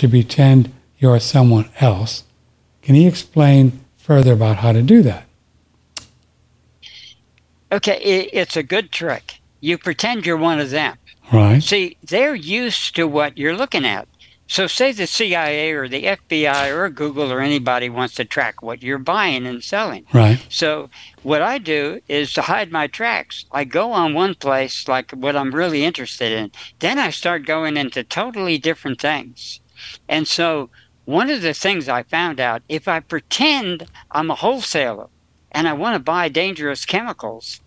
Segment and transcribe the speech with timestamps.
[0.00, 2.24] to pretend you're someone else.
[2.82, 5.24] Can he explain further about how to do that?
[7.70, 9.40] Okay, it's a good trick.
[9.60, 10.96] You pretend you're one of them.
[11.32, 11.62] Right.
[11.62, 14.08] See, they're used to what you're looking at.
[14.48, 18.82] So, say the CIA or the FBI or Google or anybody wants to track what
[18.82, 20.06] you're buying and selling.
[20.12, 20.44] Right.
[20.48, 20.90] So,
[21.22, 23.44] what I do is to hide my tracks.
[23.52, 26.50] I go on one place, like what I'm really interested in.
[26.80, 29.60] Then I start going into totally different things.
[30.08, 30.70] And so,
[31.04, 35.08] one of the things I found out if I pretend I'm a wholesaler
[35.50, 37.60] and I want to buy dangerous chemicals,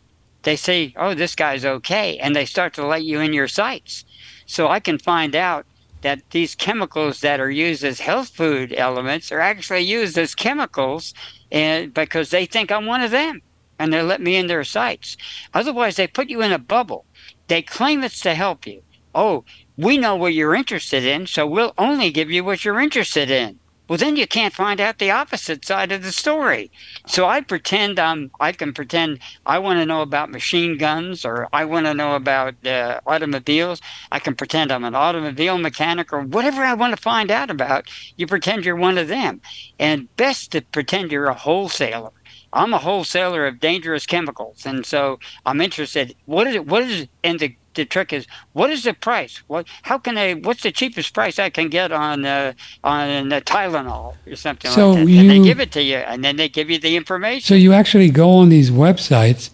[0.44, 2.18] they say, oh, this guy's okay.
[2.18, 4.06] And they start to let you in your sites.
[4.46, 5.66] So, I can find out
[6.02, 11.14] that these chemicals that are used as health food elements are actually used as chemicals
[11.50, 13.42] and because they think I'm one of them
[13.80, 15.18] and they let me in their sites.
[15.54, 17.06] Otherwise, they put you in a bubble.
[17.48, 18.84] They claim it's to help you.
[19.16, 19.46] Oh,
[19.78, 23.60] we know what you're interested in, so we'll only give you what you're interested in
[23.88, 26.72] well then you can't find out the opposite side of the story
[27.06, 31.48] so i pretend i'm i can pretend i want to know about machine guns or
[31.54, 36.22] i want to know about uh, automobiles i can pretend i'm an automobile mechanic or
[36.22, 39.42] whatever i want to find out about you pretend you're one of them
[39.80, 42.12] and best to pretend you're a wholesaler
[42.56, 46.16] I'm a wholesaler of dangerous chemicals, and so I'm interested.
[46.26, 46.68] What is it?
[46.68, 47.10] What is it?
[47.24, 49.42] and the the trick is what is the price?
[49.48, 50.34] What how can I?
[50.34, 54.92] What's the cheapest price I can get on uh, on uh, Tylenol or something So
[54.92, 55.12] like that?
[55.12, 57.46] you- and they give it to you, and then they give you the information.
[57.48, 59.50] So you actually go on these websites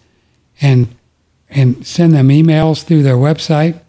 [0.60, 0.88] and
[1.48, 3.80] and send them emails through their website,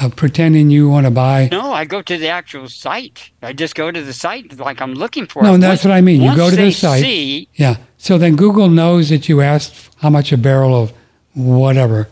[0.00, 1.48] uh, pretending you want to buy.
[1.50, 3.30] no, I go to the actual site.
[3.42, 5.42] I just go to the site like I'm looking for.
[5.42, 6.22] No, that's what I mean.
[6.22, 7.02] You go to the site.
[7.02, 7.76] See, Yeah.
[7.98, 10.92] So then Google knows that you asked how much a barrel of
[11.34, 12.08] whatever.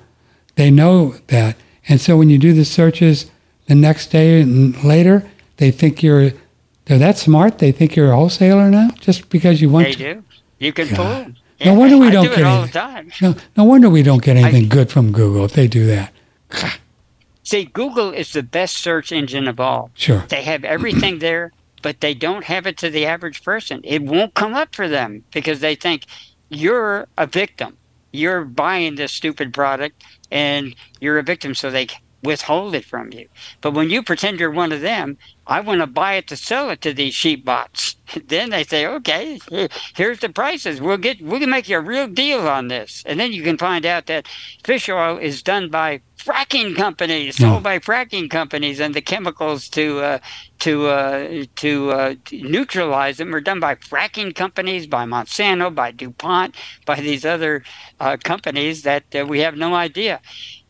[0.56, 1.56] They know that,
[1.88, 3.30] and so when you do the searches
[3.66, 6.32] the next day and later, they think you're.
[6.86, 7.58] They're that smart.
[7.58, 10.14] They think you're a wholesaler now, just because you want they to.
[10.14, 10.24] do.
[10.58, 11.36] You can fool them.
[11.64, 13.10] No wonder we I don't do get it all the anything.
[13.10, 13.12] time.
[13.20, 16.12] No, no wonder we don't get anything good from Google if they do that.
[17.44, 19.90] See, Google is the best search engine of all.
[19.94, 20.24] Sure.
[20.28, 23.80] They have everything there, but they don't have it to the average person.
[23.84, 26.06] It won't come up for them because they think
[26.48, 27.76] you're a victim.
[28.12, 31.88] You're buying this stupid product and you're a victim, so they
[32.22, 33.28] withhold it from you.
[33.60, 36.70] But when you pretend you're one of them, I want to buy it to sell
[36.70, 37.96] it to these sheep bots.
[38.26, 39.40] then they say, okay,
[39.96, 40.80] here's the prices.
[40.80, 43.02] We'll get, we can make you a real deal on this.
[43.06, 44.28] And then you can find out that
[44.62, 50.00] fish oil is done by fracking companies, sold by fracking companies, and the chemicals to
[50.00, 50.18] uh,
[50.60, 56.54] to uh, to, uh, neutralize them are done by fracking companies, by Monsanto, by DuPont,
[56.86, 57.64] by these other
[57.98, 60.20] uh, companies that uh, we have no idea.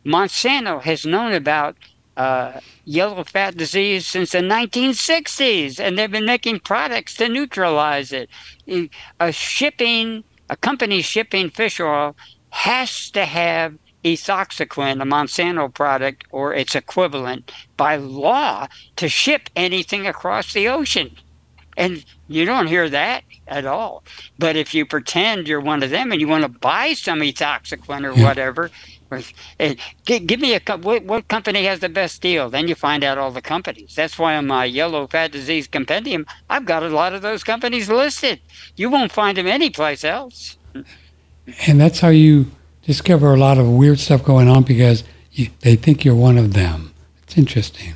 [0.05, 1.75] Monsanto has known about
[2.17, 8.29] uh, yellow fat disease since the 1960s, and they've been making products to neutralize it.
[9.19, 12.15] A shipping, a company shipping fish oil
[12.51, 20.05] has to have ethoxyquin, a Monsanto product, or its equivalent, by law to ship anything
[20.05, 21.15] across the ocean.
[21.75, 24.03] And you don't hear that at all.
[24.37, 28.03] But if you pretend you're one of them and you want to buy some ethoxyquin
[28.05, 28.23] or Yeah.
[28.27, 28.69] whatever,
[30.05, 32.49] gi- give me a what, what company has the best deal?
[32.49, 33.95] Then you find out all the companies.
[33.95, 37.89] That's why on my yellow fat disease compendium, I've got a lot of those companies
[37.89, 38.39] listed.
[38.75, 40.57] You won't find them anyplace else.
[41.67, 42.51] And that's how you
[42.85, 46.53] discover a lot of weird stuff going on because you, they think you're one of
[46.53, 46.93] them.
[47.23, 47.95] It's interesting.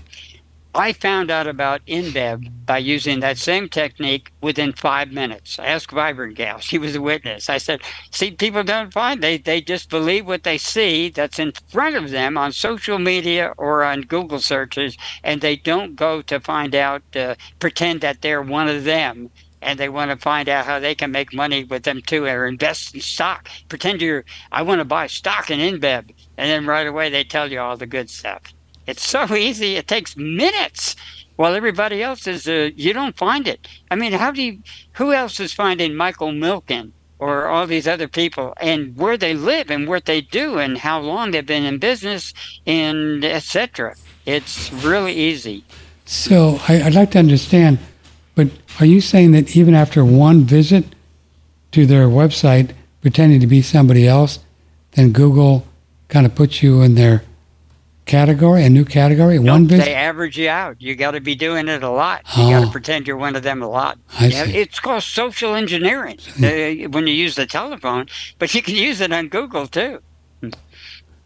[0.78, 5.58] I found out about InBev by using that same technique within five minutes.
[5.58, 7.50] I asked Vibrant Gal, she was a witness.
[7.50, 11.54] I said, see, people don't find, they, they just believe what they see that's in
[11.70, 16.40] front of them on social media or on Google searches, and they don't go to
[16.40, 19.32] find out, uh, pretend that they're one of them.
[19.64, 22.46] And they want to find out how they can make money with them too, or
[22.46, 23.50] invest in stock.
[23.68, 27.52] Pretend you're, I want to buy stock in InBev, and then right away they tell
[27.52, 28.44] you all the good stuff.
[28.88, 29.76] It's so easy.
[29.76, 30.96] It takes minutes.
[31.36, 33.68] While everybody else is, uh, you don't find it.
[33.92, 34.60] I mean, how do you?
[34.94, 39.70] Who else is finding Michael Milken or all these other people and where they live
[39.72, 42.34] and what they do and how long they've been in business
[42.66, 43.96] and etc.
[44.26, 45.64] It's really easy.
[46.06, 47.80] So I, I'd like to understand,
[48.36, 48.48] but
[48.80, 50.86] are you saying that even after one visit
[51.72, 54.40] to their website, pretending to be somebody else,
[54.92, 55.68] then Google
[56.08, 57.24] kind of puts you in their
[58.08, 60.82] category, a new category, one Nope, they average you out.
[60.82, 62.24] You got to be doing it a lot.
[62.36, 62.66] You got Oh.
[62.66, 64.00] to pretend you're one of them a lot.
[64.20, 64.58] I see.
[64.58, 68.08] It's called social engineering uh, when you use the telephone,
[68.40, 70.00] but you can use it on Google too.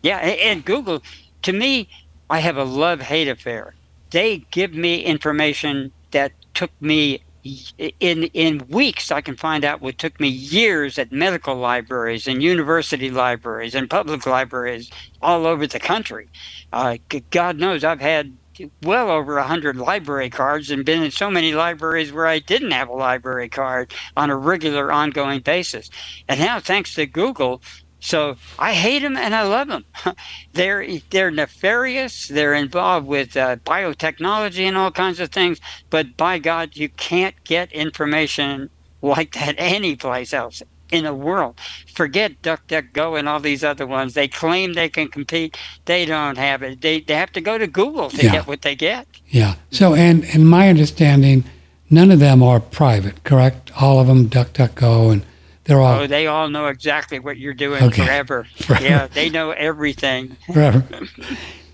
[0.02, 1.02] Yeah, and Google,
[1.44, 1.88] to me,
[2.30, 3.74] I have a love hate affair
[4.12, 9.98] they give me information that took me in in weeks I can find out what
[9.98, 14.90] took me years at medical libraries and university libraries and public libraries
[15.22, 16.30] all over the country.
[16.72, 16.98] Uh,
[17.32, 18.38] God knows I've had
[18.84, 22.72] well over a hundred library cards and been in so many libraries where I didn't
[22.72, 25.90] have a library card on a regular ongoing basis.
[26.28, 27.62] And now thanks to Google,
[28.02, 29.86] so I hate them and I love them.
[30.54, 32.28] they're they're nefarious.
[32.28, 35.62] They're involved with uh, biotechnology and all kinds of things.
[35.90, 38.70] But by God, you can't get information
[39.02, 41.60] like that anyplace else in the world.
[41.94, 44.16] Forget DuckDuckGo and all these other ones.
[44.16, 45.58] They claim they can compete.
[45.86, 46.82] They don't have it.
[46.82, 48.32] They, they have to go to Google to yeah.
[48.32, 49.08] get what they get.
[49.30, 49.56] Yeah.
[49.70, 51.46] So, and in my understanding,
[51.90, 53.72] none of them are private, correct?
[53.80, 55.26] All of them, DuckDuckGo and
[55.66, 56.02] they're all.
[56.02, 58.06] Oh, they all know exactly what you're doing okay.
[58.06, 58.48] forever.
[58.56, 58.84] forever.
[58.84, 60.38] Yeah, they know everything.
[60.52, 60.86] forever.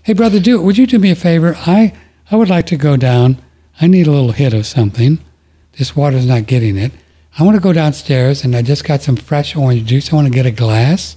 [0.02, 1.54] Hey, brother, do would you do me a favor?
[1.66, 1.94] I
[2.30, 3.42] I would like to go down.
[3.80, 5.18] I need a little hit of something.
[5.72, 6.92] This water's not getting it.
[7.38, 10.12] I want to go downstairs, and I just got some fresh orange juice.
[10.12, 11.16] I want to get a glass.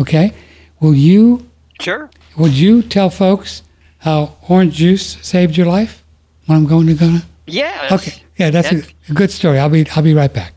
[0.00, 0.32] Okay,
[0.80, 1.48] will you?
[1.80, 2.10] Sure.
[2.36, 3.62] Would you tell folks
[3.98, 6.04] how orange juice saved your life
[6.46, 7.18] when I'm going to go?
[7.46, 7.88] Yeah.
[7.92, 8.22] Okay.
[8.36, 9.58] Yeah, that's, that's a, a good story.
[9.58, 10.54] I'll be I'll be right back.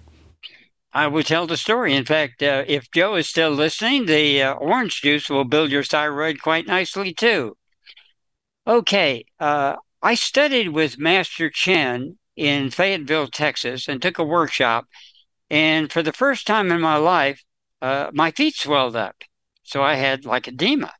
[0.93, 1.95] I will tell the story.
[1.95, 5.83] In fact, uh, if Joe is still listening, the uh, orange juice will build your
[5.83, 7.55] thyroid quite nicely too.
[8.67, 14.85] Okay, uh, I studied with Master Chen in Fayetteville, Texas, and took a workshop.
[15.49, 17.41] And for the first time in my life,
[17.81, 19.15] uh, my feet swelled up.
[19.63, 20.91] So I had like edema.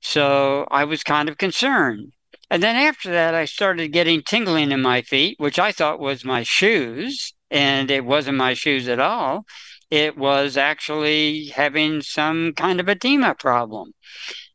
[0.00, 2.12] So I was kind of concerned.
[2.50, 6.24] And then after that, I started getting tingling in my feet, which I thought was
[6.24, 9.46] my shoes and it wasn't my shoes at all.
[9.90, 13.92] It was actually having some kind of edema problem.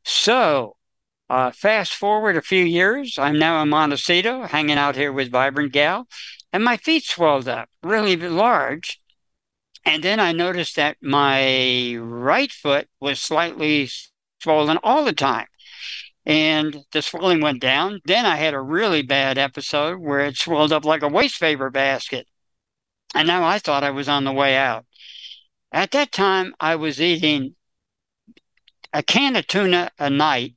[0.03, 0.77] So,
[1.29, 5.73] uh, fast forward a few years, I'm now in Montecito, hanging out here with Vibrant
[5.73, 6.07] Gal,
[6.53, 9.01] and my feet swelled up really large.
[9.83, 13.89] And then I noticed that my right foot was slightly
[14.41, 15.47] swollen all the time.
[16.25, 18.01] And the swelling went down.
[18.05, 21.69] Then I had a really bad episode where it swelled up like a waste paper
[21.69, 22.27] basket.
[23.15, 24.85] And now I thought I was on the way out.
[25.71, 27.55] At that time, I was eating
[28.91, 30.55] a can of tuna a night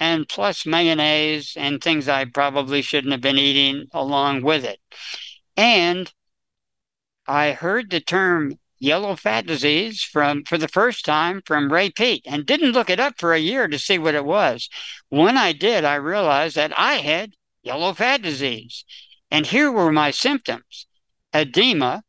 [0.00, 4.80] and plus mayonnaise and things I probably shouldn't have been eating along with it.
[5.54, 6.10] And
[7.26, 12.22] I heard the term yellow fat disease from for the first time from Ray Peat
[12.26, 14.70] and didn't look it up for a year to see what it was.
[15.10, 18.84] When I did, I realized that I had yellow fat disease.
[19.30, 20.87] And here were my symptoms
[21.32, 22.02] edema.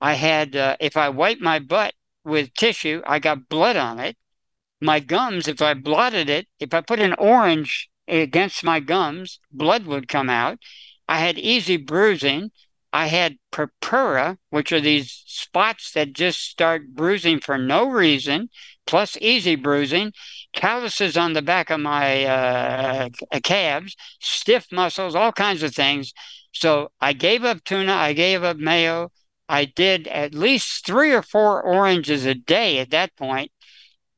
[0.00, 1.94] I had, uh, if I wiped my butt
[2.24, 4.16] with tissue, I got blood on it.
[4.80, 9.86] My gums, if I blotted it, if I put an orange against my gums, blood
[9.86, 10.58] would come out.
[11.08, 12.50] I had easy bruising.
[12.92, 18.50] I had purpura, which are these spots that just start bruising for no reason,
[18.86, 20.12] plus easy bruising,
[20.52, 23.08] calluses on the back of my uh,
[23.42, 26.12] calves, stiff muscles, all kinds of things.
[26.54, 29.10] So I gave up tuna, I gave up mayo.
[29.48, 33.52] I did at least three or four oranges a day at that point,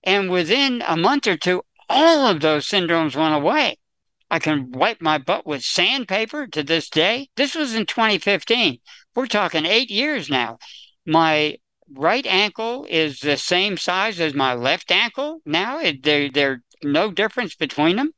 [0.05, 3.79] And within a month or two, all of those syndromes went away.
[4.31, 7.31] I can wipe my butt with sandpaper to this day.
[7.37, 8.79] This was in 2015.
[9.15, 10.59] We're talking eight years now.
[11.07, 11.59] My
[11.95, 15.81] right ankle is the same size as my left ankle now.
[16.03, 18.13] They're, they're no difference between them.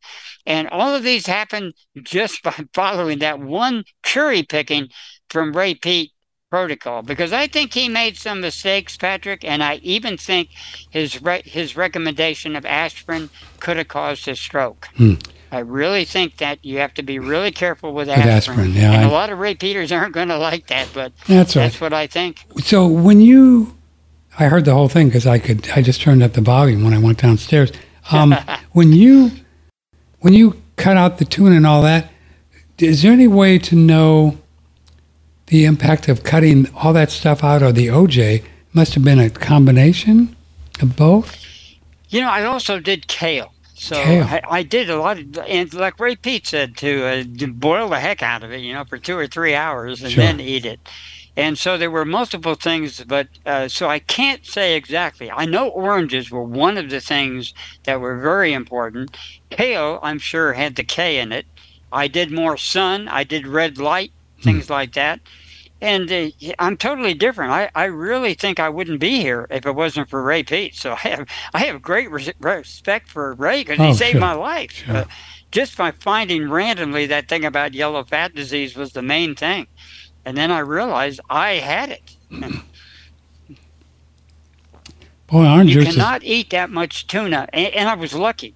[0.47, 1.73] And all of these happen
[2.03, 4.89] just by following that one cherry picking
[5.29, 6.13] from Ray Peat
[6.51, 10.51] protocol because I think he made some mistakes, Patrick, and I even think
[10.91, 14.89] his re- his recommendation of aspirin could have caused his stroke.
[14.97, 15.15] Hmm.
[15.51, 18.27] I really think that you have to be really careful with aspirin.
[18.27, 21.13] With aspirin yeah, and I, a lot of repeaters aren't going to like that, but
[21.27, 21.81] that's, that's right.
[21.81, 22.45] what I think.
[22.59, 23.75] So when you,
[24.39, 26.93] I heard the whole thing because I could, I just turned up the volume when
[26.93, 27.73] I went downstairs.
[28.11, 28.35] Um,
[28.73, 29.31] when you
[30.21, 32.11] when you cut out the tuna and all that,
[32.79, 34.39] is there any way to know
[35.47, 38.45] the impact of cutting all that stuff out of the OJ?
[38.73, 40.37] Must have been a combination
[40.81, 41.45] of both.
[42.11, 43.53] You know, I also did kale.
[43.75, 47.89] So I, I, did a lot of, and like Ray Peat said, to uh, boil
[47.89, 50.25] the heck out of it, you know, for two or three hours and sure.
[50.25, 50.81] then eat it.
[51.39, 55.31] And so there were multiple things, but uh, so I can't say exactly.
[55.31, 57.55] I know oranges were one of the things
[57.85, 59.17] that were very important.
[59.49, 61.47] Kale, I'm sure, had the K in it.
[61.93, 64.11] I did more sun, I did red light,
[64.43, 64.73] things hmm.
[64.73, 65.21] like that.
[65.81, 67.53] And uh, I'm totally different.
[67.53, 70.75] I, I really think I wouldn't be here if it wasn't for Ray Peat.
[70.75, 74.21] So I have I have great res- respect for Ray because he oh, saved sure.
[74.21, 74.73] my life.
[74.73, 74.97] Sure.
[74.97, 75.05] Uh,
[75.53, 79.69] just by finding randomly that thing about yellow fat disease was the main thing.
[80.29, 82.17] And then I realized I had it.
[85.27, 87.49] Boy, orange you is- cannot eat that much tuna.
[87.51, 88.55] And, and I was lucky.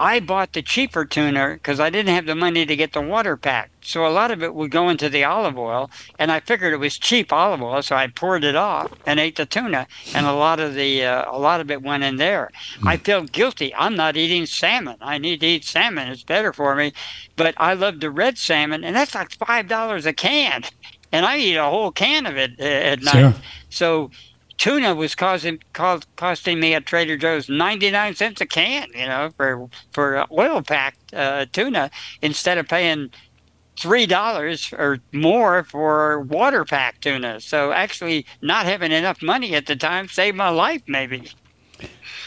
[0.00, 3.36] I bought the cheaper tuna because I didn't have the money to get the water
[3.36, 3.70] pack.
[3.80, 6.78] So a lot of it would go into the olive oil, and I figured it
[6.78, 10.32] was cheap olive oil, so I poured it off and ate the tuna, and a
[10.32, 12.50] lot of the uh, a lot of it went in there.
[12.84, 13.74] I feel guilty.
[13.74, 14.96] I'm not eating salmon.
[15.00, 16.08] I need to eat salmon.
[16.08, 16.92] It's better for me,
[17.36, 20.64] but I love the red salmon, and that's like five dollars a can,
[21.10, 23.12] and I eat a whole can of it uh, at night.
[23.12, 23.34] Sure.
[23.70, 24.10] So
[24.58, 29.30] tuna was causing cost, costing me at Trader Joe's 99 cents a can, you know,
[29.36, 33.10] for for oil packed uh, tuna instead of paying
[33.78, 37.40] three dollars or more for water packed tuna.
[37.40, 41.30] So actually, not having enough money at the time saved my life, maybe.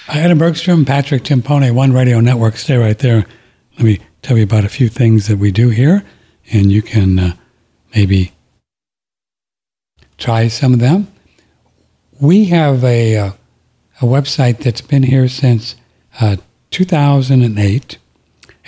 [0.08, 2.58] Atom Bergstrom, Patrick Timpone, One Radio Network.
[2.58, 3.26] Stay right there.
[3.78, 6.04] Let me tell you about a few things that we do here,
[6.52, 7.34] and you can uh,
[7.94, 8.32] maybe
[10.18, 11.11] try some of them.
[12.22, 13.32] We have a, uh,
[14.00, 15.75] a website that's been here since
[16.20, 16.36] uh,
[16.70, 17.98] 2008.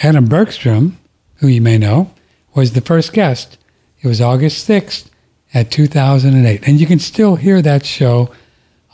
[0.02, 0.98] Atom Bergstrom,
[1.36, 2.12] who you may know,
[2.56, 3.60] was the first guest.
[4.02, 5.12] It was August 6th
[5.54, 6.68] at 2008.
[6.68, 8.34] And you can still hear that show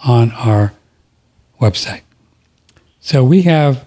[0.03, 0.73] on our
[1.61, 2.01] website.
[2.99, 3.85] So we have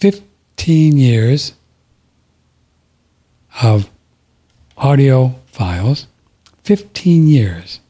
[0.00, 1.54] 15 years
[3.62, 3.88] of
[4.76, 6.08] audio files,
[6.64, 7.80] 15 years.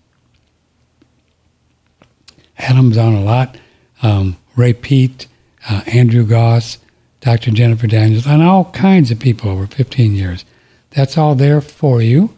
[2.58, 3.56] Atom's on a lot.
[4.02, 5.26] Um, Ray Peat,
[5.68, 6.78] uh, Andrew Goss,
[7.20, 7.50] Dr.
[7.50, 10.44] Jennifer Daniels, and all kinds of people over 15 years.
[10.90, 12.36] That's all there for you,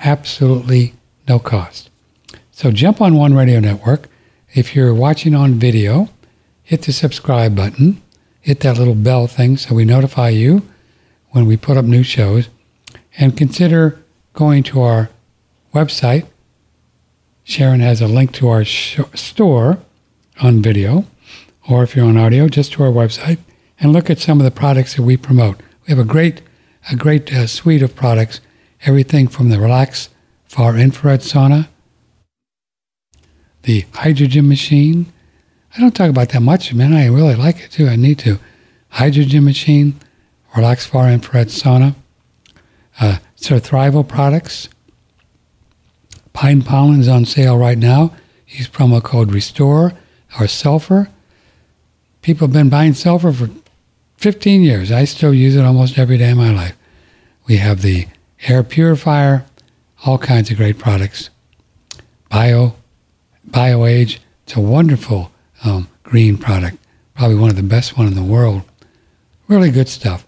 [0.00, 0.94] absolutely
[1.26, 1.90] no cost.
[2.52, 4.08] So jump on One Radio Network.
[4.54, 6.08] If you're watching on video,
[6.62, 8.02] hit the subscribe button,
[8.40, 10.62] hit that little bell thing so we notify you
[11.30, 12.48] when we put up new shows,
[13.18, 15.10] and consider going to our
[15.74, 16.26] website.
[17.48, 19.78] Sharon has a link to our sh- store
[20.38, 21.06] on video,
[21.66, 23.38] or if you're on audio, just to our website,
[23.80, 25.58] and look at some of the products that we promote.
[25.86, 26.42] We have a great,
[26.92, 28.42] a great uh, suite of products,
[28.82, 30.10] everything from the Relax
[30.44, 31.68] Far Infrared Sauna,
[33.62, 35.10] the hydrogen machine.
[35.74, 36.92] I don't talk about that much, man.
[36.92, 37.88] I really like it too.
[37.88, 38.38] I need to.
[38.90, 39.98] Hydrogen machine,
[40.54, 41.94] Relax Far Infrared Sauna,
[43.00, 44.68] uh, Surthrival products.
[46.38, 48.12] Pine pollen is on sale right now.
[48.46, 49.92] Use promo code RESTORE
[50.38, 51.08] or sulfur.
[52.22, 53.50] People have been buying sulfur for
[54.18, 54.92] 15 years.
[54.92, 56.76] I still use it almost every day of my life.
[57.48, 58.06] We have the
[58.46, 59.46] air purifier,
[60.06, 61.30] all kinds of great products.
[62.28, 62.76] Bio,
[63.50, 65.32] BioAge, it's a wonderful
[65.64, 66.78] um, green product,
[67.16, 68.62] probably one of the best one in the world.
[69.48, 70.24] Really good stuff.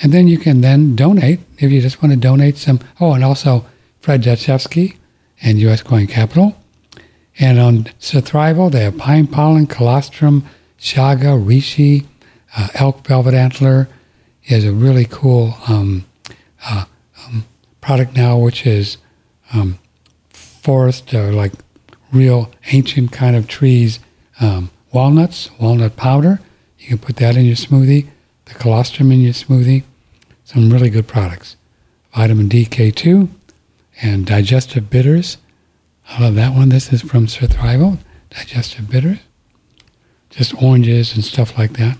[0.00, 2.78] And then you can then donate if you just want to donate some.
[3.00, 3.66] Oh, and also
[3.98, 4.98] Fred Jachewski
[5.44, 5.82] and U.S.
[5.82, 6.56] Coin Capital.
[7.38, 10.44] And on Surthrival, they have pine pollen, colostrum,
[10.78, 12.06] chaga, reishi,
[12.56, 13.88] uh, elk velvet antler.
[14.40, 16.06] He has a really cool um,
[16.64, 16.86] uh,
[17.26, 17.44] um,
[17.80, 18.96] product now, which is
[19.52, 19.78] um,
[20.30, 21.52] forest, uh, like
[22.12, 24.00] real ancient kind of trees,
[24.40, 26.40] um, walnuts, walnut powder.
[26.78, 28.08] You can put that in your smoothie,
[28.44, 29.82] the colostrum in your smoothie.
[30.44, 31.56] Some really good products.
[32.14, 33.28] Vitamin D, K2,
[34.02, 35.38] and digestive bitters.
[36.08, 36.68] I love that one.
[36.68, 37.98] This is from Surthrival,
[38.30, 39.18] digestive bitters.
[40.30, 41.98] Just oranges and stuff like that.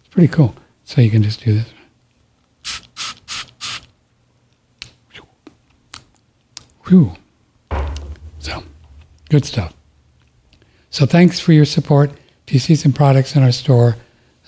[0.00, 0.54] It's pretty cool.
[0.84, 1.72] So you can just do this.
[6.86, 7.16] Whew.
[8.38, 8.62] So,
[9.28, 9.74] good stuff.
[10.90, 12.12] So thanks for your support.
[12.46, 13.96] If you see some products in our store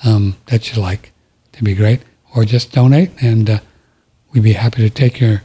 [0.05, 1.13] um, that you like,
[1.53, 2.01] it'd be great.
[2.35, 3.59] Or just donate, and uh,
[4.33, 5.43] we'd be happy to take your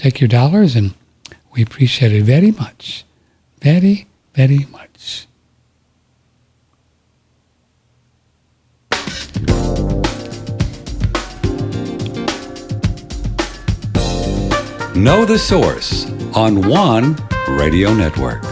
[0.00, 0.94] take your dollars, and
[1.52, 3.04] we appreciate it very much,
[3.60, 5.26] very very much.
[14.96, 17.16] Know the Source on One
[17.48, 18.42] Radio Network.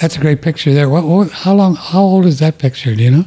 [0.00, 0.88] That's a great picture there.
[0.88, 1.74] What, what, how long?
[1.76, 2.94] How old is that picture?
[2.94, 3.24] Do you know?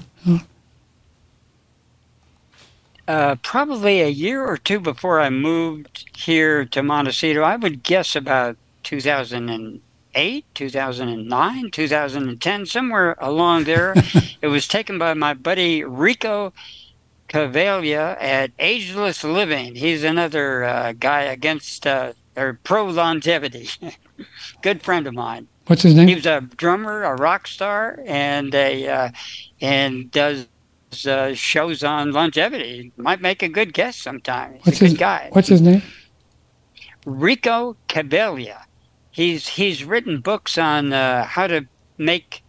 [3.10, 7.42] Uh, probably a year or two before I moved here to Montecito.
[7.42, 13.96] I would guess about 2008, 2009, 2010, somewhere along there.
[14.44, 16.54] it was taken by my buddy Rico
[17.28, 19.74] Cavalia at Ageless Living.
[19.74, 23.70] He's another uh, guy against uh, or pro longevity.
[24.62, 25.48] Good friend of mine.
[25.66, 26.10] What's his name?
[26.10, 29.10] He was a drummer, a rock star, and a uh,
[29.62, 30.46] and does
[31.06, 32.92] uh, shows on longevity.
[32.98, 34.54] Might make a good guest sometime.
[34.56, 35.30] He's What's a good his guy.
[35.32, 35.82] What's his name?
[37.06, 38.64] Rico Cavaglia.
[39.12, 41.68] He's he's written books on uh, how to
[41.98, 42.44] make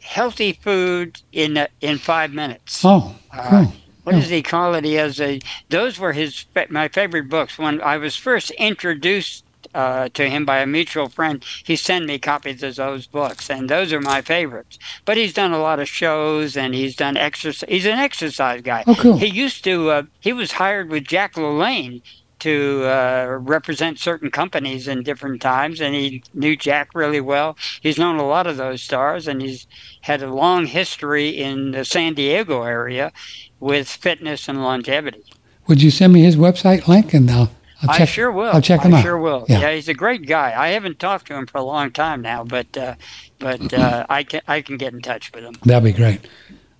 [0.00, 2.82] healthy food in uh, in five minutes.
[2.84, 3.72] Oh, Uh, cool.
[4.04, 4.84] What does he call it?
[4.84, 5.40] He has a.
[5.68, 7.56] Those were his my favorite books.
[7.56, 12.18] When I was first introduced uh, to him by a mutual friend, he sent me
[12.18, 14.78] copies of those books, and those are my favorites.
[15.04, 17.68] But he's done a lot of shows, and he's done exercise.
[17.68, 18.84] He's an exercise guy.
[18.86, 19.18] Oh, cool.
[19.18, 19.90] He used to.
[19.90, 22.02] Uh, he was hired with Jack LaLanne
[22.40, 27.56] to uh, represent certain companies in different times, and he knew Jack really well.
[27.80, 29.68] He's known a lot of those stars, and he's
[30.00, 33.12] had a long history in the San Diego area
[33.60, 35.22] with fitness and longevity.
[35.68, 37.52] Would you send me his website link and I'll,
[37.82, 38.00] I'll check.
[38.00, 38.52] I sure will.
[38.52, 39.02] I'll check him I out.
[39.02, 39.46] sure will.
[39.48, 39.60] Yeah.
[39.60, 39.74] Yeah.
[39.74, 40.54] he's a great guy.
[40.56, 42.94] I haven't talked to him for a long time now, but uh,
[43.38, 45.54] but uh, I can I can get in touch with him.
[45.64, 46.20] That'd be great.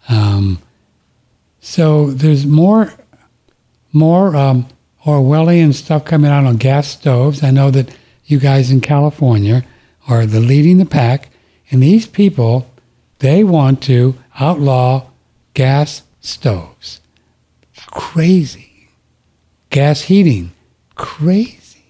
[0.09, 0.59] Um,
[1.61, 2.93] so there's more,
[3.93, 4.67] more um,
[5.05, 7.43] Orwellian stuff coming out on gas stoves.
[7.43, 9.65] I know that you guys in California
[10.09, 11.31] are the leading the pack,
[11.71, 12.69] and these people,
[13.21, 15.07] they want to outlaw
[15.55, 17.01] gas stoves.
[17.87, 18.89] Crazy.
[19.71, 20.53] Gas heating.
[20.95, 21.85] Crazy.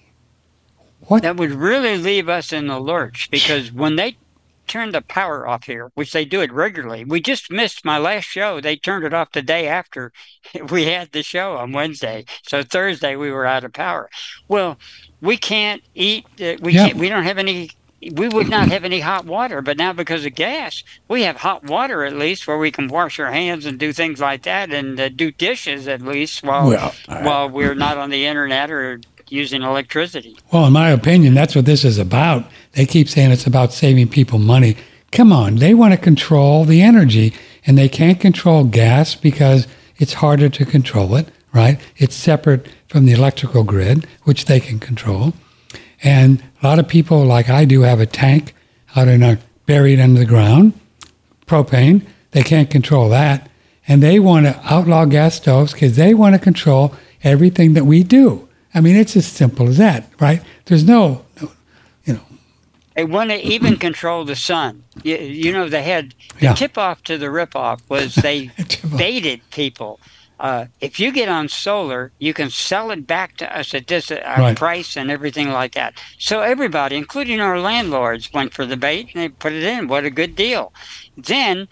[1.07, 1.23] What?
[1.23, 4.17] That would really leave us in the lurch because when they
[4.67, 8.23] turn the power off here, which they do it regularly, we just missed my last
[8.25, 8.61] show.
[8.61, 10.11] They turned it off the day after
[10.71, 12.25] we had the show on Wednesday.
[12.47, 14.09] So Thursday we were out of power.
[14.47, 14.77] Well,
[15.21, 16.25] we can't eat.
[16.41, 16.87] Uh, we Yeah.
[16.87, 16.97] can't.
[16.97, 17.69] We don't have any.
[18.11, 21.63] We would not have any hot water, but now because of gas, we have hot
[21.63, 24.99] water at least where we can wash our hands and do things like that, and
[24.99, 28.99] uh, do dishes at least while Well, I- while we're not on the internet or
[29.29, 30.37] using electricity.
[30.51, 32.45] Well, in my opinion, that's what this is about.
[32.73, 34.75] They keep saying it's about saving people money.
[35.11, 37.33] Come on, they want to control the energy,
[37.65, 39.67] and they can't control gas because
[39.97, 41.79] it's harder to control it, right?
[41.97, 45.33] It's separate from the electrical grid, which they can control.
[46.03, 48.53] And a lot of people, like I do, have a tank
[48.95, 50.73] out in our buried under the ground,
[51.47, 52.05] propane.
[52.31, 53.49] They can't control that.
[53.87, 58.03] And they want to outlaw gas stoves because they want to control everything that we
[58.03, 58.47] do.
[58.73, 60.41] I mean, it's as simple as that, right?
[60.65, 61.51] There's no, no
[62.05, 62.21] you know,
[62.95, 64.83] They want to even control the sun.
[65.03, 66.53] You, you know, they had the Yeah.
[66.53, 68.51] tip off to the rip off was they
[68.97, 69.99] baited people.
[70.39, 74.11] Uh, if you get on solar, you can sell it back to us at this
[74.11, 74.57] uh, Right.
[74.57, 75.93] price and everything like that.
[76.17, 79.87] So everybody, including our landlords, went for the bait and they put it in.
[79.87, 80.73] What a good deal!
[81.15, 81.67] Then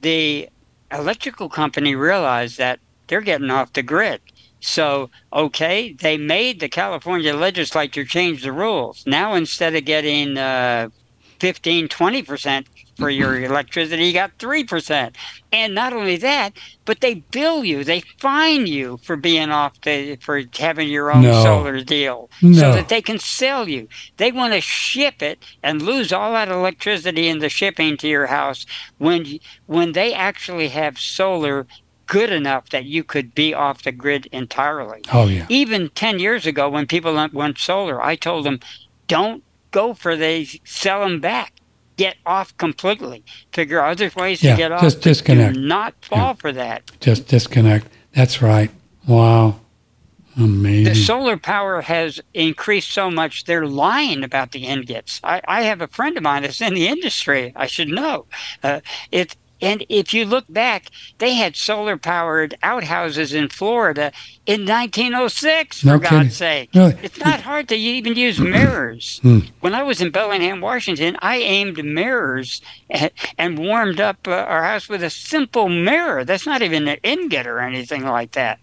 [0.00, 0.48] the
[0.92, 4.20] electrical company realized that they're getting off the grid.
[4.60, 9.04] So, okay, they made the California legislature change the rules.
[9.06, 10.88] Now, instead of getting uh,
[11.40, 15.14] 15, 20% for your electricity, you got 3%.
[15.52, 16.52] And not only that,
[16.84, 21.22] but they bill you, they fine you for being off the, for having your own
[21.22, 21.42] No.
[21.42, 22.58] solar deal No.
[22.58, 23.88] so that they can sell you.
[24.16, 28.26] They want to ship it and lose all that electricity in the shipping to your
[28.26, 28.66] house
[28.98, 31.66] when, you- when they actually have solar
[32.06, 36.44] good enough that you could be off the grid entirely oh yeah, even 10 years
[36.44, 38.60] ago when people went- went solar i told them
[39.08, 41.54] don't go for they sell them back
[41.96, 45.54] get off completely figure other ways Yeah, to get off just disconnect.
[45.54, 47.86] do not fall for that just disconnect.
[48.12, 48.70] That's right.
[49.06, 49.60] Wow,
[50.36, 50.84] Amazing.
[50.94, 55.80] the solar power has increased so much they're lying about the ingots i, I have
[55.80, 58.26] a friend of mine that's in the industry i should know
[58.62, 58.80] uh,
[59.12, 64.12] it and if you look back, they had solar powered outhouses in Florida
[64.44, 66.18] in 1906, for No kidding.
[66.18, 66.70] God's sake.
[66.74, 66.96] Really?
[67.02, 69.20] It's not hard to even use mirrors.
[69.22, 69.40] Hmm.
[69.60, 74.64] When I was in Bellingham, Washington, I aimed mirrors and, and warmed up uh, our
[74.64, 76.24] house with a simple mirror.
[76.24, 78.60] That's not even an ingot or anything like that.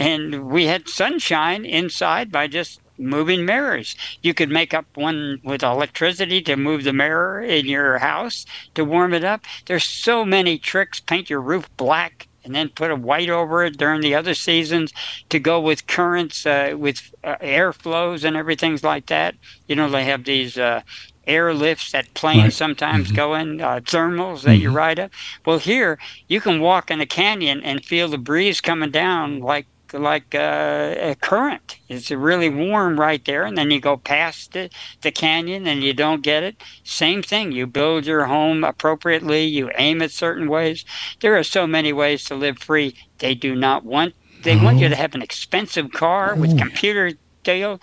[0.00, 3.96] And we had sunshine inside by just moving mirrors.
[4.22, 8.84] You could make up one with electricity to move the mirror in your house to
[8.84, 9.42] warm it up.
[9.66, 11.00] There's so many tricks.
[11.00, 14.92] Paint your roof black and then put a white over it during the other seasons
[15.28, 19.34] to go with currents, uh, with uh, air flows and everything like that.
[19.66, 20.80] You know, they have these uh,
[21.26, 22.52] air lifts that planes Right.
[22.52, 25.10] sometimes go in, uh, thermals that you ride up.
[25.44, 29.66] Well, here you can walk in a canyon and feel the breeze coming down like
[29.92, 31.78] like uh, a current.
[31.88, 34.70] It's really warm right there, and then you go past the,
[35.02, 36.56] the canyon and you don't get it.
[36.84, 37.52] Same thing.
[37.52, 39.44] You build your home appropriately.
[39.44, 40.84] You aim it certain ways.
[41.20, 42.94] There are so many ways to live free.
[43.18, 44.14] They do not want.
[44.42, 46.56] They want you to have an expensive car with Oh.
[46.58, 47.80] computer deal.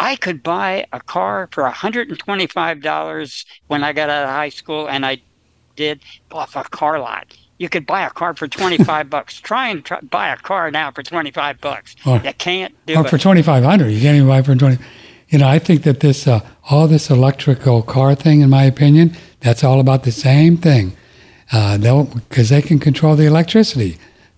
[0.00, 5.06] I could buy a car for $125 when I got out of high school, and
[5.06, 5.18] I
[5.76, 7.36] did off a car lot.
[7.62, 9.40] You could buy a car for 25 bucks.
[9.40, 11.94] Try and try, buy a car now for 25 bucks.
[12.04, 13.10] Or- you can't do or it.
[13.10, 14.78] for 2500 you can't even buy for 20
[15.28, 19.16] you know i think that this uh, all this electrical car thing in my opinion
[19.40, 20.92] that's all about the same thing
[21.52, 23.96] uh, they'll because they can control the electricity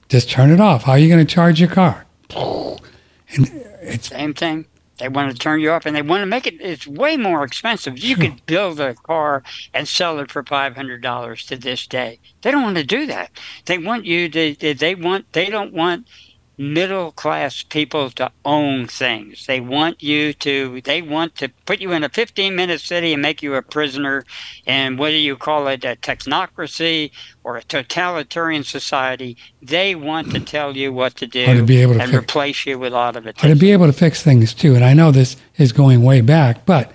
[0.09, 2.05] just turn it off how are you going to charge your car
[2.37, 3.51] and
[3.83, 4.67] it's Same thing.
[4.99, 7.43] They want to turn you off and they want to make it, it's way more
[7.45, 7.99] expensive.
[7.99, 12.21] You could build a car and sell it for $500 to this day.
[12.43, 13.31] They don't want to do that.
[13.65, 16.07] They want you to, they want, they don't want
[16.57, 19.47] middle class people to own things.
[19.47, 23.23] They want you to, they want to put you in a 15 minute city and
[23.23, 24.25] make you a prisoner.
[24.67, 27.11] And whether you call it a technocracy
[27.43, 31.95] or a totalitarian society, they want to tell you what to do to be able
[31.95, 33.43] to and fix- replace you with automatic.
[33.43, 36.21] or to be able to fix things too and i know this is going way
[36.21, 36.93] back but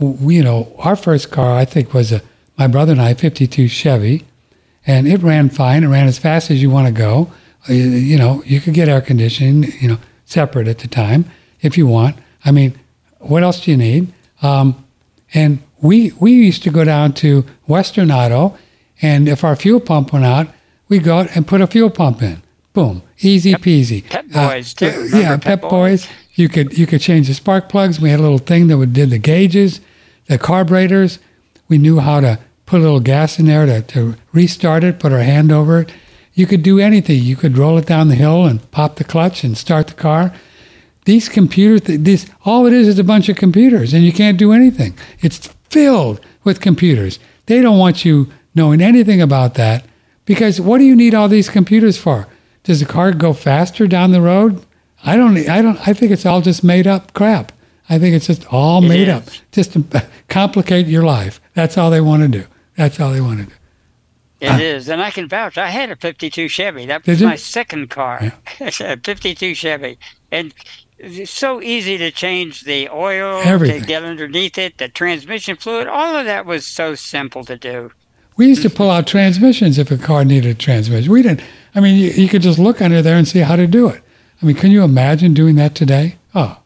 [0.00, 2.22] you know our first car i think was a
[2.58, 4.24] my brother and i 52 chevy
[4.86, 7.32] and it ran fine it ran as fast as you want to go
[7.68, 11.24] you, you know you could get air conditioning you know separate at the time
[11.60, 12.16] if you want.
[12.44, 12.78] I mean
[13.18, 14.12] what else do you need?
[14.42, 14.84] Um,
[15.34, 18.56] and we we used to go down to western auto
[19.00, 20.48] and if our fuel pump went out
[20.88, 22.42] we go out and put a fuel pump in.
[22.74, 23.02] Boom.
[23.20, 24.06] Easy peasy.
[24.08, 24.86] Pep Uh, Boys, too.
[24.86, 26.08] uh, Remember yeah Pep pep boys?
[26.34, 28.00] You could you could change the spark plugs.
[28.00, 29.80] We had a little thing that would did the gauges
[30.26, 31.18] the carburetors.
[31.68, 35.12] We knew how to put a little gas in there to, to restart it put
[35.12, 35.92] our hand over it
[36.34, 37.22] you could do anything.
[37.22, 40.32] You could roll it down the hill and pop the clutch and start the car.
[41.04, 44.38] These computers th- this all it is is a bunch of computers and you can't
[44.38, 44.94] do anything.
[45.20, 47.18] It's filled with computers.
[47.46, 49.84] They don't want you knowing anything about that
[50.24, 52.28] because what do you need all these computers for?
[52.62, 54.64] Does the car go faster down the road?
[55.04, 57.50] I don't i don't i think it's all just made up crap.
[57.88, 59.14] I think it's just all It made is.
[59.14, 59.24] up.
[59.50, 61.40] Just to complicate your life.
[61.54, 62.46] That's all they want to do.
[62.76, 63.52] That's all they want to do
[64.42, 65.56] It is, and I can vouch.
[65.56, 66.86] I had a '52 Chevy.
[66.86, 68.32] That was my second car.
[68.60, 69.98] a '52 Chevy,
[70.30, 70.52] and
[70.98, 73.80] it's so easy to change the oil, Everything.
[73.80, 75.86] to get underneath it, the transmission fluid.
[75.86, 77.92] All of that was so simple to do.
[78.36, 81.12] We used to pull out transmissions if a car needed a transmission.
[81.12, 81.42] We didn't.
[81.74, 84.02] I mean, you, you could just look under there and see how to do it.
[84.40, 86.16] I mean, can you imagine doing that today?
[86.34, 86.58] Oh,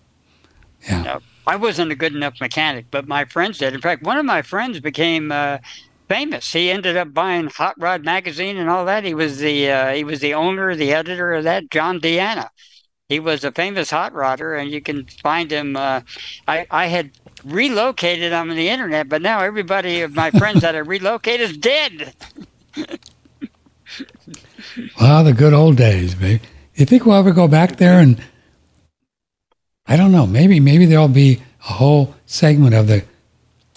[0.88, 1.02] yeah.
[1.02, 3.74] No, I wasn't a good enough mechanic, but my friends did.
[3.74, 5.58] In fact, one of my friends became uh,
[6.08, 6.52] famous.
[6.52, 9.04] He ended up buying Hot Rod magazine and all that.
[9.04, 11.70] He was the uh, he was the owner, the editor of that.
[11.70, 12.48] John Deanna.
[13.08, 15.76] He was a famous hot rodder, and you can find him.
[15.76, 16.00] Uh,
[16.48, 17.12] I I had
[17.44, 21.56] relocated him on the internet, but now everybody of my friends that I relocated is
[21.56, 22.14] dead.
[25.00, 26.42] Well, the good old days, baby.
[26.74, 28.00] You think we'll ever go back there?
[28.00, 28.20] And
[29.86, 30.26] I don't know.
[30.26, 33.04] Maybe maybe there'll be a whole segment of the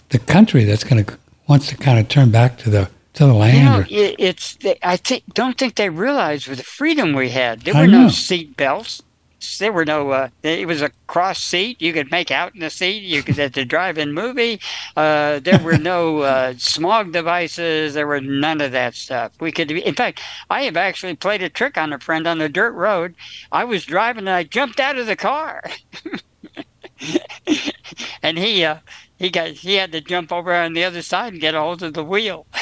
[0.10, 1.18] the country that's going to
[1.50, 3.66] wants to kind of turn back to the to the You land.
[3.66, 7.30] know, or, it, it's they, I think don't think they realized with the freedom we
[7.30, 7.62] had.
[7.62, 9.02] There were no seat belts.
[9.58, 10.12] There were no.
[10.12, 11.82] Uh, it was a cross seat.
[11.82, 13.04] You could make out in the seat.
[13.04, 14.60] You could at the drive-in movie.
[14.98, 17.94] Uh, there were no uh, smog devices.
[17.94, 19.32] There were none of that stuff.
[19.40, 19.72] We could.
[19.72, 23.16] In fact, I have actually played a trick on a friend on a dirt road.
[23.52, 25.64] I was driving and I jumped out of the car,
[28.22, 28.80] and he uh,
[29.20, 31.84] he got he had to jump over on the other side and get a hold
[31.84, 32.48] of the wheel.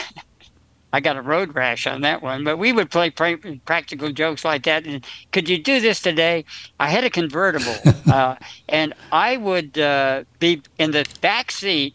[0.93, 4.43] I got a road rash on that one, but we would play pra- practical jokes
[4.43, 4.88] like that.
[4.88, 6.46] And could you do this today?
[6.80, 7.76] I had a convertible,
[8.12, 8.38] uh,
[8.70, 11.93] and I would uh, be in the back seat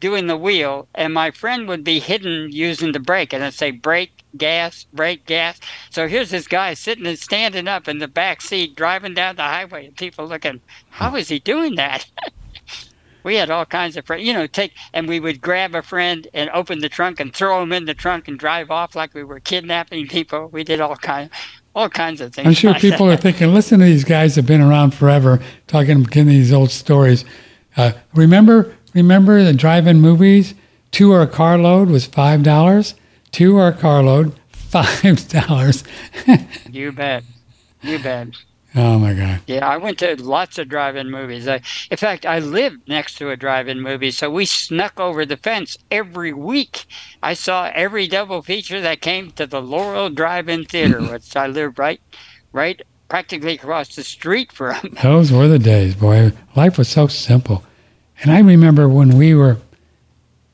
[0.00, 3.70] doing the wheel, and my friend would be hidden using the brake, and I'd say
[3.70, 5.60] brake, gas, brake, gas.
[5.90, 9.42] So here's this guy sitting and standing up in the back seat, driving down the
[9.42, 12.06] highway, and people looking, how is he doing that?
[13.24, 16.28] we had all kinds of friends, you know, take, and we would grab a friend
[16.34, 19.24] and open the trunk and throw him in the trunk and drive off like we
[19.24, 20.48] were kidnapping people.
[20.52, 21.30] We did all kinds,
[21.74, 22.46] all kinds of things.
[22.46, 23.18] I'm sure like people that.
[23.18, 27.24] are thinking, listen to these guys have been around forever, talking, getting these old stories.
[27.76, 30.54] Uh, remember, remember the drive-in movies?
[30.90, 32.94] Two or a carload was five dollars.
[33.32, 35.82] Two or a carload, five dollars.
[36.70, 37.24] You bet.
[37.82, 38.28] You bet.
[38.74, 39.40] Oh my God!
[39.46, 41.46] Yeah, I went to lots of drive-in movies.
[41.46, 41.60] I,
[41.90, 45.76] in fact, I lived next to a drive-in movie, so we snuck over the fence
[45.90, 46.86] every week.
[47.22, 51.78] I saw every double feature that came to the Laurel Drive-In Theater, which I lived
[51.78, 52.00] right,
[52.52, 54.96] right, practically across the street from.
[55.02, 56.32] Those were the days, boy.
[56.56, 57.64] Life was so simple.
[58.22, 59.58] And I remember when we were,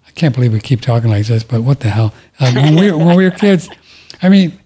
[0.06, 2.14] I can't believe we keep talking like this, but what the hell?
[2.38, 3.68] Uh, when, we, when we were kids,
[4.22, 4.59] I mean,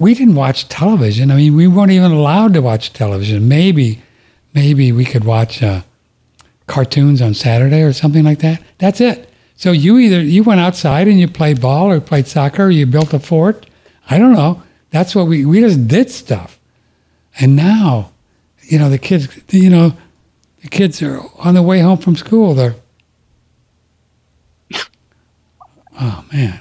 [0.00, 1.30] we didn't watch television.
[1.30, 3.46] I mean, we weren't even allowed to watch television.
[3.46, 4.02] Maybe,
[4.54, 5.82] maybe we could watch uh,
[6.66, 8.62] cartoons on Saturday or something like that.
[8.78, 9.28] That's it.
[9.56, 12.86] So you either you went outside and you played ball or played soccer or you
[12.86, 13.66] built a fort.
[14.08, 14.62] I don't know.
[14.88, 16.58] That's what we we just did stuff.
[17.38, 18.10] And now,
[18.62, 19.92] you know, the kids you know,
[20.62, 22.76] the kids are on the way home from school, they're
[26.00, 26.60] Oh man.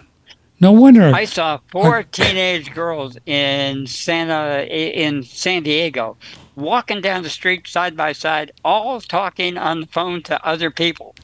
[0.62, 6.18] No wonder I saw four teenage girls in Santa in San Diego
[6.56, 11.16] walking down the street side by side, all talking on the phone to other people.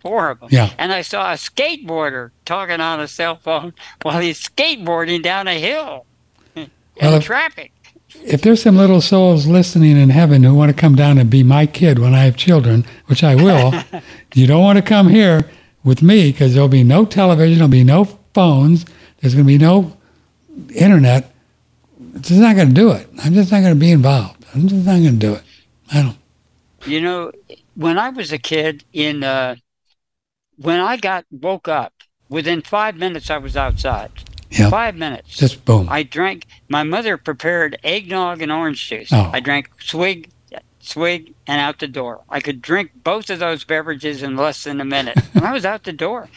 [0.00, 0.48] Four of them.
[0.50, 0.70] Yeah.
[0.76, 5.58] And I saw a skateboarder talking on a cell phone while he's skateboarding down a
[5.58, 6.04] hill
[6.56, 7.72] in Well, if- traffic.
[8.24, 11.42] if there's some little souls listening in heaven who want to come down and be
[11.42, 13.72] my kid when I have children, which I will,
[14.34, 15.48] you don't want to come here
[15.84, 18.84] with me because there'll be no television, there'll be no phones,
[19.20, 19.96] there's going to be no
[20.74, 21.32] internet.
[22.14, 23.08] It's just not going to do it.
[23.22, 24.44] I'm just not going to be involved.
[24.54, 25.42] I'm just not going to do it.
[25.92, 26.18] I don't.
[26.86, 27.32] You know,
[27.74, 29.56] when I was a kid, in uh,
[30.56, 31.92] when I got woke up,
[32.28, 34.10] within five minutes I was outside.
[34.50, 34.70] Yeah.
[34.70, 35.36] Five minutes.
[35.36, 35.88] Just boom.
[35.90, 36.46] I drank.
[36.68, 39.08] My mother prepared eggnog and orange juice.
[39.12, 39.30] Oh.
[39.32, 40.30] I drank swig,
[40.78, 42.22] swig, and out the door.
[42.28, 45.64] I could drink both of those beverages in less than a minute, and I was
[45.64, 46.28] out the door.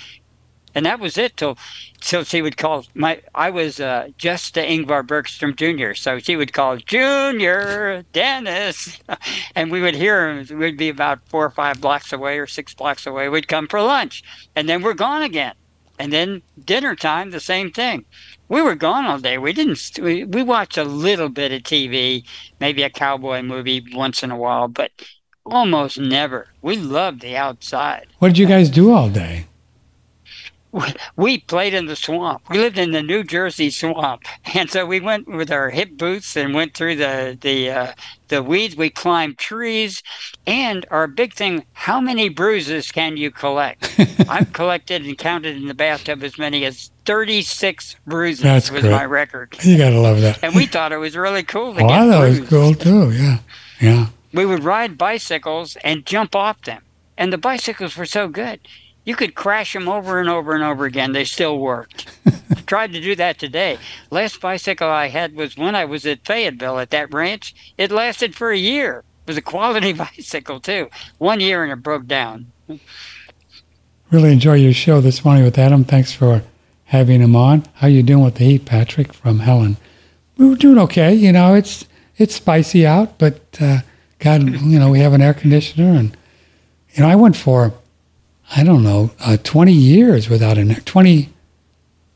[0.78, 1.58] And that was it till,
[2.02, 3.20] till she would call my.
[3.34, 5.96] I was uh, just to Ingvar Bergstrom Jr.
[5.96, 9.00] So she would call Junior Dennis,
[9.56, 10.60] and we would hear him.
[10.60, 13.28] We'd be about four or five blocks away or six blocks away.
[13.28, 14.22] We'd come for lunch,
[14.56, 15.56] and then we're gone again.
[15.98, 18.06] And then dinner time, the same thing.
[18.48, 19.40] We were gone all day.
[19.40, 19.82] We didn't.
[20.00, 22.24] We, we watched a little bit of TV,
[22.60, 24.92] maybe a cowboy movie once in a while, but
[25.44, 26.50] almost never.
[26.62, 28.06] We loved the outside.
[28.20, 29.48] What did you guys do all day?
[31.16, 32.42] We- played in the swamp.
[32.50, 36.36] We lived in the New Jersey swamp, and so we went with our hip boots
[36.36, 37.92] and went through the the uh,
[38.28, 38.76] the weeds.
[38.76, 40.04] We climbed trees,
[40.46, 43.96] and our big thing: how many bruises can you collect?
[44.30, 48.44] I've collected and counted in the bathtub as many as thirty six bruises.
[48.44, 48.92] That's was great.
[48.92, 50.44] my record, You got to love that.
[50.44, 52.74] and we thought it was really cool to Oh, get I thought it was cool
[52.74, 53.12] too.
[53.12, 53.38] Yeah.
[53.80, 54.08] Yeah.
[54.34, 56.84] We would ride bicycles and jump off them,
[57.18, 58.60] and the bicycles were so good.
[59.08, 61.14] You could crash them over and over and over again.
[61.14, 62.08] They still worked.
[62.68, 63.78] Tried to do that today.
[64.12, 67.56] Last bicycle I had was when I was at Fayetteville at that ranch.
[67.78, 69.06] It lasted for a year.
[69.26, 70.90] It was a quality bicycle too.
[71.20, 72.52] One year and it broke down.
[74.12, 75.86] Really enjoy your show this morning with Atom.
[75.86, 76.44] Thanks for
[76.84, 77.64] having him on.
[77.76, 79.78] How you doing with the heat, Patrick from Helen?
[80.36, 81.14] We were doing okay.
[81.14, 83.80] You know, it's it's spicy out, but uh,
[84.20, 86.18] God, you know, we have an air conditioner, and
[86.92, 87.74] you know, I went for
[88.56, 91.30] I don't know uh, twenty years without an air twenty.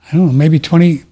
[0.07, 1.03] I don't know, maybe twenty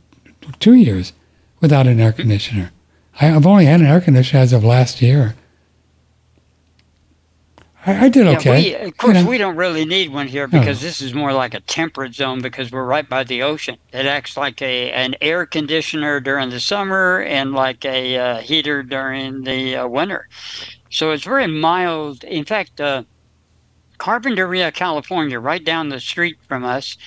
[0.60, 1.13] two years
[1.60, 2.71] without an air conditioner.
[3.19, 5.36] I, I've only had an air conditioner as of last year.
[7.86, 8.75] I, I did okay.
[8.79, 9.29] We, of course, You know.
[9.29, 12.71] we don't really need one here because this is more like a temperate zone because
[12.71, 13.77] we're right by the ocean.
[13.93, 18.84] It acts like a an air conditioner during the summer and like a uh, heater
[18.84, 20.27] during the uh, winter.
[20.89, 22.23] So it's very mild.
[22.23, 23.03] In fact, uh,
[24.00, 26.98] Carpinteria, California, right down the street from us,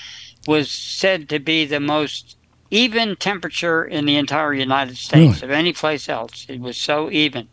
[0.47, 2.37] was said to be the most
[2.71, 6.47] even temperature in the entire United States of any place else.
[6.49, 7.49] It was so even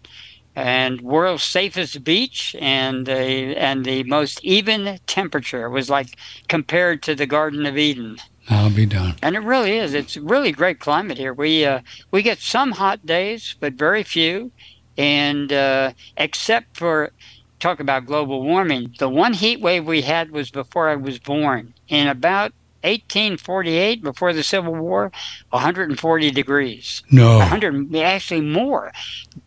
[0.55, 3.13] and world's safest beach and the
[3.57, 6.17] and the most even temperature It was like
[6.49, 8.17] compared to the Garden of Eden.
[8.49, 9.15] I'll be done.
[9.21, 9.93] And it really is.
[9.93, 11.33] It's really great climate here.
[11.33, 14.51] We uh, we get some hot days, but very few.
[14.97, 17.11] And uh, except for
[17.59, 21.73] talk about global warming, the one heat wave we had was before I was born.
[21.87, 25.11] In about 1848, before the Civil War,
[25.49, 27.03] 140 degrees.
[27.11, 27.37] No.
[27.39, 28.91] 100, actually more.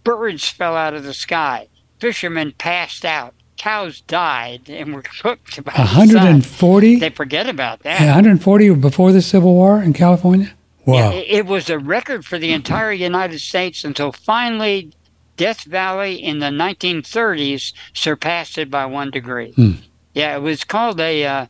[0.05, 1.69] Birds fell out of the sky.
[1.99, 3.35] Fishermen passed out.
[3.57, 6.09] Cows died and were cooked by the sun.
[6.09, 6.97] 140?
[6.97, 8.01] They forget about that.
[8.01, 10.53] Yeah, 140 before the Civil War in California?
[10.85, 11.13] Wow.
[11.13, 14.93] Yeah, it was a record for the entire United States until finally
[15.43, 19.51] Death Valley in the 1930s surpassed it by one degree.
[19.51, 19.73] Hmm.
[20.15, 21.47] Yeah, it was called a, uh,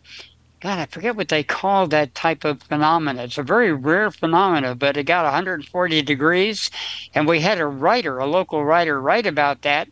[0.61, 3.25] God, I forget what they call that type of phenomena.
[3.25, 6.71] It's a very rare phenomena, but it got 140 degrees.
[7.15, 9.89] And we had a writer, a local writer, write about that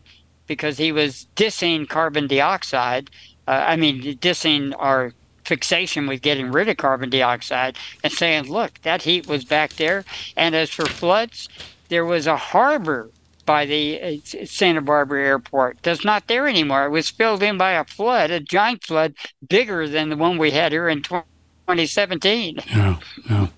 [0.47, 3.11] because he was dissing carbon dioxide.
[3.47, 5.13] Uh, I mean, dissing our
[5.45, 10.05] fixation with getting rid of carbon dioxide and saying, look, that heat was back there.
[10.35, 11.49] And as for floods,
[11.89, 13.11] there was a harbor
[13.51, 16.85] by the uh, Santa Barbara airport that's not there anymore.
[16.85, 19.13] It was filled in by a flood, a giant flood
[19.49, 22.59] bigger than the one we had here in 2017.
[22.73, 22.97] No,
[23.29, 23.49] no.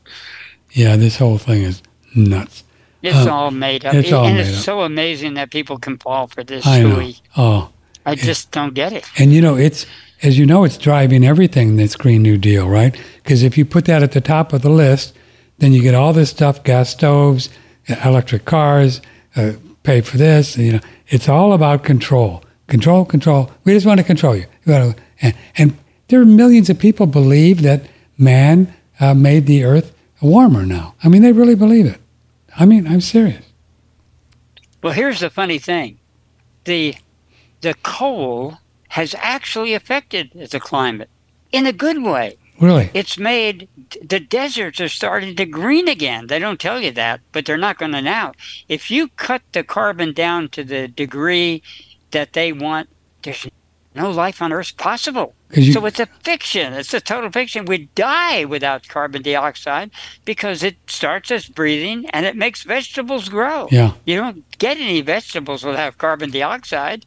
[0.71, 1.83] Yeah, this whole thing is
[2.15, 2.63] nuts.
[3.03, 3.93] It's Uh, all made up.
[3.93, 4.63] it's all and made it's up.
[4.63, 6.89] so amazing that people can fall for this I know.
[6.95, 7.17] hooey.
[7.37, 7.69] Oh,
[8.03, 9.05] I just don't get it.
[9.19, 9.85] And you know, it's
[10.23, 12.97] as you know, it's driving everything this Green New Deal, right?
[13.21, 15.13] Because if you put that at the top of the list,
[15.59, 17.49] then you get all this stuff: gas stoves,
[18.03, 19.01] electric cars,
[19.35, 19.51] uh,
[19.83, 20.55] pay for this.
[20.55, 23.51] And, You know, it's all about control, control, control.
[23.63, 24.45] We just want to control you.
[24.65, 29.93] to, and, and there are millions of people believe that man uh, made the earth
[30.21, 30.95] warmer now.
[31.03, 31.99] I mean, they really believe it.
[32.55, 33.45] I mean, I'm serious.
[34.81, 35.97] Well, here's the funny thing:
[36.65, 36.95] the
[37.61, 41.09] the coal has actually affected the climate
[41.51, 42.37] in a good way.
[42.63, 42.89] Really?
[42.93, 43.67] It's made
[44.01, 46.27] the deserts are starting to green again.
[46.27, 48.31] They don't tell you that, but they're not going to now.
[48.69, 51.61] If you cut the carbon down to the degree
[52.11, 52.87] that they want,
[53.23, 53.47] there's
[53.95, 55.33] no life on Earth possible.
[55.51, 56.73] You, so it's a fiction.
[56.73, 57.65] It's a total fiction.
[57.65, 59.91] We die without carbon dioxide
[60.23, 63.67] because it starts us breathing and it makes vegetables grow.
[63.71, 63.93] Yeah.
[64.05, 67.05] You don't get any vegetables without carbon dioxide.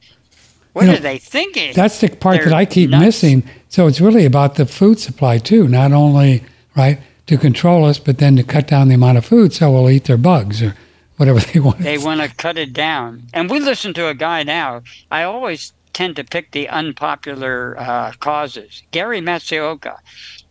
[0.74, 1.72] What you know, are they thinking?
[1.72, 3.02] That's the part They're that I keep nuts.
[3.02, 3.48] missing.
[3.76, 6.42] So it's really about the food supply too, not only
[6.74, 9.90] right to control us, but then to cut down the amount of food so we'll
[9.90, 10.74] eat their bugs or
[11.18, 11.80] whatever they want.
[11.80, 13.24] They want to cut it down.
[13.34, 14.80] And we listen to a guy now.
[15.10, 18.82] I always tend to pick the unpopular uh, causes.
[18.92, 19.98] Gary Matsuoka,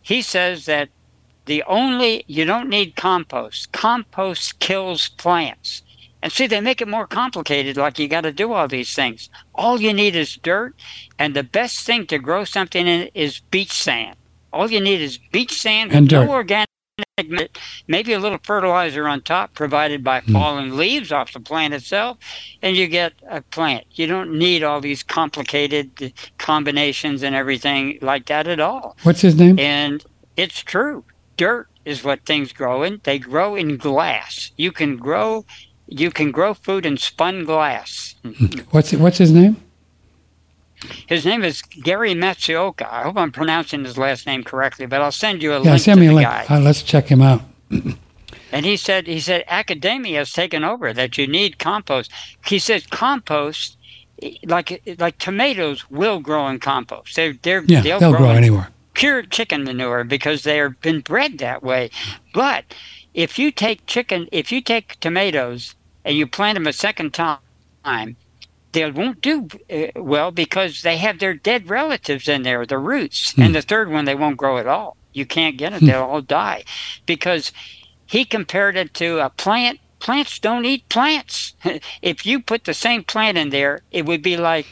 [0.02, 0.88] he says that
[1.46, 3.72] the only, you don't need compost.
[3.72, 5.82] Compost kills plants.
[6.26, 9.30] And see, they make it more complicated, like you got to do all these things.
[9.54, 10.74] All you need is dirt,
[11.20, 14.16] and the best thing to grow something in is beach sand.
[14.52, 16.26] All you need is beach sand and dirt.
[16.26, 16.66] no organic
[17.86, 20.32] maybe a little fertilizer on top provided by mm.
[20.32, 22.18] fallen leaves off the plant itself,
[22.60, 23.84] and you get a plant.
[23.92, 28.96] You don't need all these complicated combinations and everything like that at all.
[29.04, 29.60] What's his name?
[29.60, 30.04] And
[30.36, 31.04] it's true.
[31.36, 33.00] Dirt is what things grow in.
[33.04, 34.50] They grow in glass.
[34.56, 35.44] You can grow
[35.86, 38.14] you can grow food in spun glass.
[38.22, 38.46] Hmm.
[38.70, 39.56] What's what's his name?
[41.06, 42.90] His name is Gary Matsuoka.
[42.90, 45.82] I hope I'm pronouncing his last name correctly, but I'll send you a yeah, link
[45.82, 46.50] send to me the a link.
[46.50, 47.42] Uh, let's check him out.
[48.52, 52.10] and he said he said academia has taken over that you need compost.
[52.44, 53.76] He says compost
[54.44, 57.16] like like tomatoes will grow in compost.
[57.16, 58.68] They're, they're yeah, they'll, they'll grow, grow anywhere.
[58.94, 61.90] Pure chicken manure because they've been bred that way.
[62.32, 62.64] But
[63.14, 65.74] if you take chicken, if you take tomatoes
[66.06, 68.16] and you plant them a second time,
[68.72, 73.32] they won't do uh, well because they have their dead relatives in there, the roots.
[73.32, 73.42] Hmm.
[73.42, 74.96] And the third one, they won't grow at all.
[75.12, 75.86] You can't get it; hmm.
[75.86, 76.64] they'll all die
[77.04, 77.52] because
[78.06, 79.80] he compared it to a plant.
[79.98, 81.54] Plants don't eat plants.
[82.02, 84.66] if you put the same plant in there, it would be like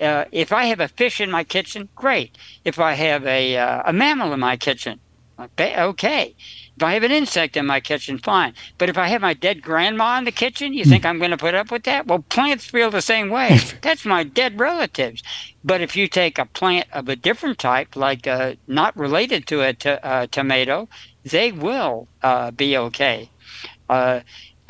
[0.00, 2.36] uh, if I have a fish in my kitchen, great.
[2.64, 4.98] If I have a, uh, a mammal in my kitchen,
[5.38, 6.34] okay.
[6.76, 8.54] If I have an insect in my kitchen, fine.
[8.78, 11.36] But if I have my dead grandma in the kitchen, you think I'm going to
[11.36, 12.06] put up with that?
[12.06, 13.58] Well, plants feel the same way.
[13.82, 15.22] That's my dead relatives.
[15.62, 19.60] But if you take a plant of a different type, like uh, not related to
[19.60, 20.88] a t- uh, tomato,
[21.24, 23.30] they will uh, be okay.
[23.88, 24.20] Uh,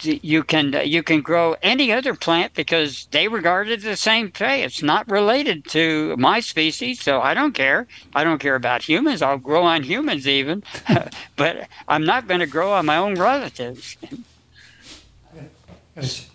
[0.05, 4.63] you can you can grow any other plant because they regard it the same way.
[4.63, 7.87] It's not related to my species, so I don't care.
[8.15, 9.23] I don't care about humans.
[9.23, 10.63] I'll grow on humans even,
[11.37, 13.97] but I'm not going to grow on my own relatives.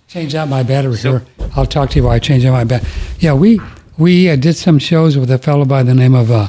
[0.08, 1.26] Change out my battery so, here.
[1.56, 2.90] I'll talk to you while I change out my battery.
[3.20, 3.60] Yeah, we
[3.98, 6.48] we uh, did some shows with a fellow by the name of uh,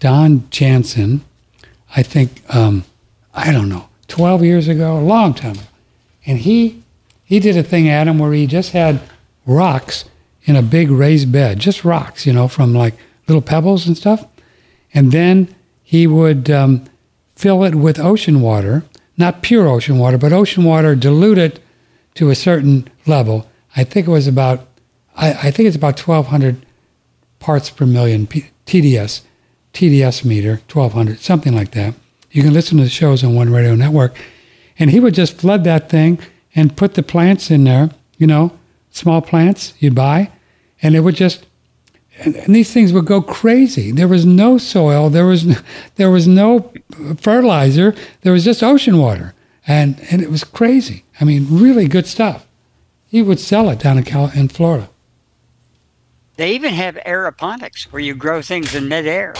[0.00, 1.24] Don Jansen.
[1.96, 2.84] I think um,
[3.34, 5.62] I don't know, twelve years ago, a long time ago
[6.26, 6.82] and he
[7.24, 9.00] he did a thing, Atom, where he just had
[9.46, 10.04] rocks
[10.44, 12.94] in a big raised bed, just rocks, you know, from like
[13.26, 14.26] little pebbles and stuff.
[14.94, 16.84] And then he would um,
[17.34, 18.84] fill it with ocean water,
[19.16, 21.60] not pure ocean water, but ocean water diluted
[22.14, 23.50] to a certain level.
[23.74, 24.66] I think it was about,
[25.16, 26.64] I, I think it's about 1,200
[27.40, 29.22] parts per million P- TDS,
[29.72, 31.94] TDS meter, 1,200, something like that.
[32.30, 34.16] You can listen to the shows on One Radio Network
[34.78, 36.18] and he would just flood that thing
[36.54, 38.58] and put the plants in there, you know,
[38.90, 40.30] small plants you'd buy,
[40.82, 41.46] and it would just
[42.18, 43.92] and, and, these things would go crazy.
[43.92, 45.62] There was no soil, there was
[45.96, 46.72] there was no
[47.18, 49.34] fertilizer, there was just ocean water,
[49.66, 51.04] and and it was crazy.
[51.20, 52.46] I mean, really good stuff.
[53.06, 54.88] He would sell it down in Cal- in Florida.
[56.36, 59.34] They even have aeroponics where you grow things in midair.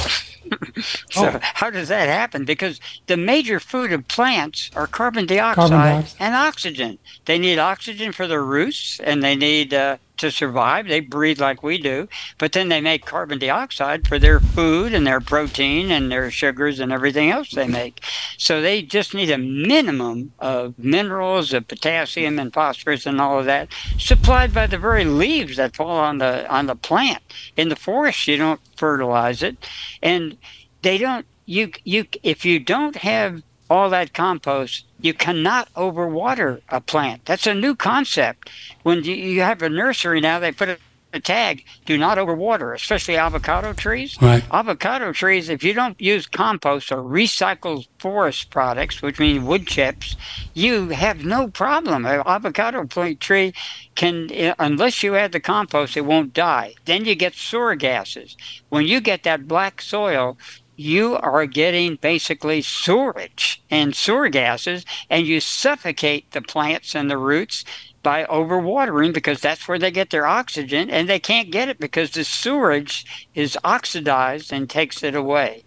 [1.11, 1.41] so Oh.
[1.43, 2.45] how does that happen?
[2.45, 6.17] Because the major food of plants are carbon dioxide, Carbon dioxide.
[6.21, 6.99] and oxygen.
[7.25, 10.89] They need oxygen for their roots, and they need uh, to survive.
[10.89, 12.09] They breathe like we do,
[12.39, 16.81] but then they make carbon dioxide for their food and their protein and their sugars
[16.81, 18.01] and everything else they make.
[18.39, 23.47] So they just need a minimum of minerals, of potassium and phosphorus and all of
[23.47, 27.23] that, supplied by the very leaves that fall on the on the plant.
[27.57, 29.57] In the forest, you don't fertilize it,
[30.03, 30.37] and
[30.83, 31.27] they don't.
[31.45, 37.25] You you if you don't have all that compost, you cannot overwater a plant.
[37.25, 38.51] That's a new concept.
[38.83, 40.79] When you, you have a nursery now, they put a,
[41.21, 44.21] tag: "Do not overwater," especially avocado trees.
[44.21, 44.45] Right.
[44.53, 50.17] Avocado trees, if you don't use compost or recycled forest products, which means wood chips,
[50.53, 52.05] you have no problem.
[52.05, 52.85] An avocado
[53.15, 53.55] tree
[53.95, 56.75] can, uh, unless you add the compost, it won't die.
[56.85, 58.37] Then you get sewer gases.
[58.69, 60.37] When you get that black soil,
[60.77, 67.19] you are getting basically sewage and sewer gases, and you suffocate the plants and the
[67.19, 67.65] roots
[68.03, 72.13] by overwatering because that's where they get their oxygen, and they can't get it because
[72.13, 75.65] the sewage is oxidized and takes it away.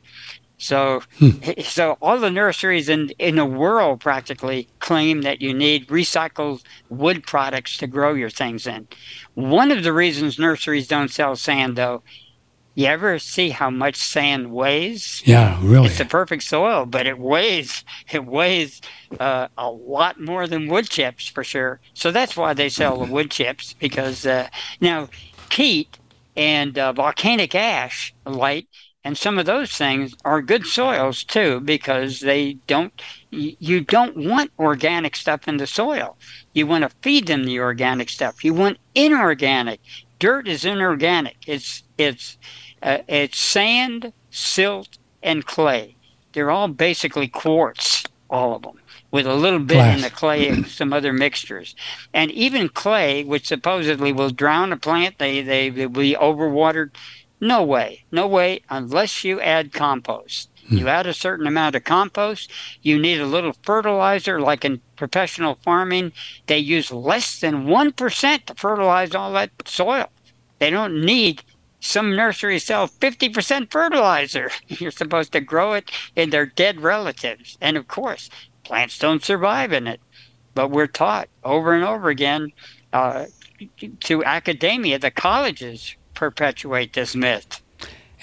[0.59, 1.29] So, hmm.
[1.63, 7.23] so all the nurseries in in the world practically claim that you need recycled wood
[7.23, 8.87] products to grow your things in.
[9.33, 12.03] One of the reasons nurseries don't sell sand, though,
[12.79, 15.21] you ever see how much sand weighs?
[15.25, 15.87] Yeah, really.
[15.87, 18.81] It's the perfect soil, but it weighs it weighs
[19.19, 21.79] uh, a lot more than wood chips for sure.
[21.93, 24.47] So that's why they sell the wood chips because uh,
[24.79, 25.09] now
[25.49, 25.97] peat
[26.37, 28.67] and uh, volcanic ash light
[29.03, 32.93] and some of those things are good soils too because they don't
[33.31, 36.17] you don't want organic stuff in the soil.
[36.53, 38.43] You want to feed them the organic stuff.
[38.43, 39.79] You want inorganic.
[40.19, 41.37] Dirt is inorganic.
[41.47, 42.37] It's it's
[42.81, 45.95] uh, it's sand, silt, and clay.
[46.33, 48.79] They're all basically quartz, all of them,
[49.11, 51.75] with a little bit in the clay and some other mixtures.
[52.13, 56.91] And even clay, which supposedly will drown a plant, they, they, they will be overwatered.
[57.41, 60.49] No way, no way, unless you add compost.
[60.69, 62.51] You add a certain amount of compost,
[62.83, 66.11] you need a little fertilizer, like in professional farming,
[66.45, 70.09] they use less than 1% to fertilize all that soil.
[70.59, 71.41] They don't need
[71.79, 74.51] some nurseries sell 50% fertilizer.
[74.67, 77.57] You're supposed to grow it in their dead relatives.
[77.61, 78.29] And of course,
[78.63, 80.01] plants don't survive in it.
[80.55, 82.51] But we're taught over and over again
[82.91, 83.25] uh,
[84.01, 87.61] to academia, the colleges perpetuate this myth.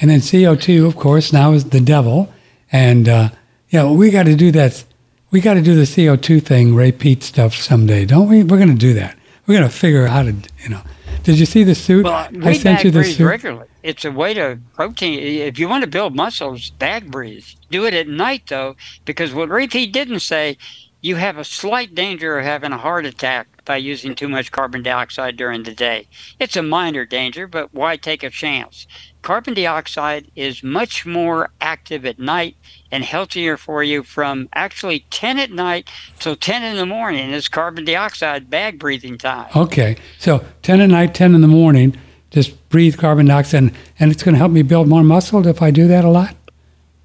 [0.00, 2.32] And then CO2, of course, now is the devil.
[2.70, 3.30] And uh,
[3.70, 4.84] yeah, we got to do that.
[5.30, 8.42] We got to do the CO2 thing, Peat stuff someday, don't we?
[8.42, 9.16] We're going to do that.
[9.46, 10.82] We're going to figure out how to, you know.
[11.23, 12.05] Did you see the suit?
[12.05, 13.27] Well, we I sent bag you the suit.
[13.27, 13.67] regularly.
[13.83, 15.19] It's a way to protein.
[15.19, 17.47] If you want to build muscles, bag breathe.
[17.71, 20.57] Do it at night though, because what Peat didn't say,
[21.01, 24.83] you have a slight danger of having a heart attack by using too much carbon
[24.83, 26.09] dioxide during the day.
[26.41, 28.87] It's a minor danger, but why take a chance?
[29.21, 32.57] Carbon dioxide is much more active at night
[32.91, 35.91] and healthier for you from actually 10 at night
[36.21, 39.49] till 10 in the morning is carbon dioxide bag breathing time.
[39.55, 39.97] Okay.
[40.19, 41.97] So 10 at night, 10 in the morning,
[42.31, 43.64] just breathe carbon dioxide.
[43.64, 46.09] And, and it's going to help me build more muscle if I do that a
[46.09, 46.37] lot?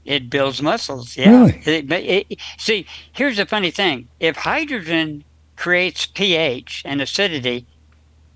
[0.06, 1.18] It builds muscles.
[1.18, 1.32] Yeah.
[1.32, 1.62] Really?
[1.66, 1.92] It-
[2.30, 5.24] it- see, here's the funny thing: if hydrogen
[5.56, 7.66] creates pH and acidity,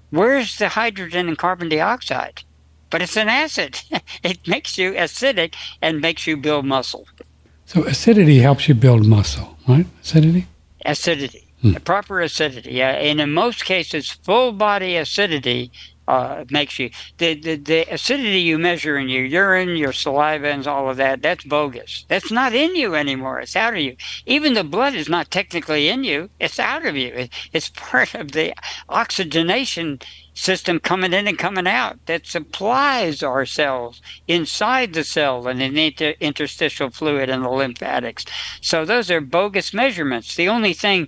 [0.09, 2.43] where's the hydrogen and carbon dioxide?
[2.89, 3.81] But it's an acid.
[4.23, 7.07] it makes you acidic and makes you build muscle.
[7.65, 9.87] So acidity helps you build muscle, right?
[10.01, 10.47] Acidity?
[10.85, 11.73] Acidity, Hmm.
[11.75, 12.73] proper acidity.
[12.73, 15.71] Yeah, and in most cases, full body acidity
[16.07, 20.67] uh, makes you the, the the acidity you measure in your urine, your saliva, and
[20.67, 21.21] all of that.
[21.21, 22.05] That's bogus.
[22.07, 23.39] That's not in you anymore.
[23.39, 23.95] It's out of you.
[24.25, 26.29] Even the blood is not technically in you.
[26.39, 27.13] It's out of you.
[27.13, 28.53] It, it's part of the
[28.89, 29.99] oxygenation
[30.35, 35.73] system coming in and coming out that supplies our cells inside the cell and in
[35.73, 38.25] the inter- interstitial fluid and the lymphatics.
[38.61, 40.35] So those are bogus measurements.
[40.35, 41.07] The only thing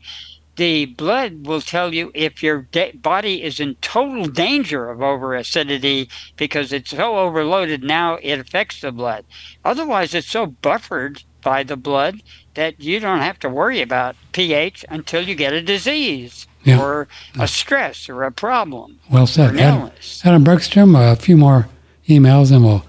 [0.57, 5.33] the blood will tell you if your da- body is in total danger of over
[5.35, 9.23] acidity because it's so overloaded now it affects the blood.
[9.63, 12.21] Otherwise, it's so buffered by the blood
[12.55, 16.81] that you don't have to worry about pH until you get a disease Yeah.
[16.81, 17.07] or
[17.39, 19.55] a stress or a problem Well said.
[19.55, 20.21] Atom, illness.
[20.25, 21.69] Atom Bergstrom, a few more
[22.09, 22.83] emails and we'll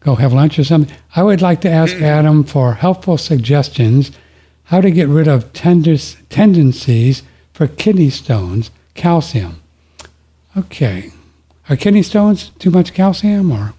[0.00, 0.94] go have lunch or something.
[1.16, 2.04] I would like to ask mm-hmm.
[2.04, 4.12] Atom for helpful suggestions
[4.72, 9.60] how to get rid of tenders, tendencies for kidney stones, calcium.
[10.56, 11.10] Okay.
[11.68, 13.74] Are kidney stones too much calcium or?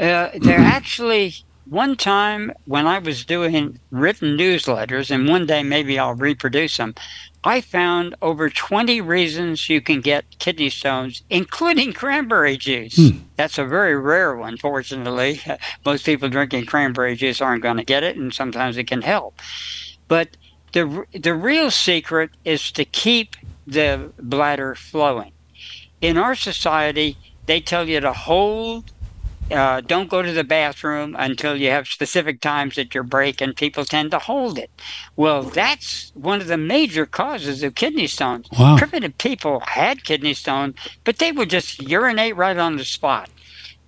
[0.00, 1.32] Uh, they're actually
[1.70, 6.96] one time when I was doing written newsletters, and one day maybe I'll reproduce them.
[7.44, 12.96] I found over 20 reasons you can get kidney stones, including cranberry juice.
[12.96, 13.18] Hmm.
[13.36, 15.40] That's a very rare one, fortunately.
[15.86, 19.38] Most people drinking cranberry juice aren't going to get it, and sometimes it can help.
[20.08, 20.36] But
[20.72, 25.30] the, the real secret is to keep the bladder flowing.
[26.00, 27.16] In our society,
[27.46, 28.90] they tell you to hold
[29.50, 33.56] uh, don't go to the bathroom until you have specific times at your break, and
[33.56, 34.70] people tend to hold it.
[35.16, 38.48] Well, that's one of the major causes of kidney stones.
[38.58, 38.76] Wow.
[38.78, 43.30] Primitive people had kidney stones, but they would just urinate right on the spot.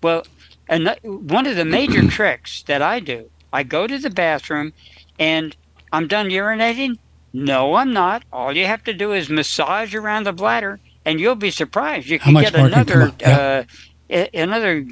[0.03, 0.25] Well,
[0.69, 4.73] and one of the major tricks that I do, I go to the bathroom
[5.19, 5.57] and
[5.93, 6.99] I'm done urinating.
[7.33, 8.25] No, I'm not.
[8.33, 12.09] All you have to do is massage around the bladder, and you'll be surprised.
[12.09, 13.13] You can get can another?
[13.21, 13.65] Yeah.
[14.11, 14.87] uh, another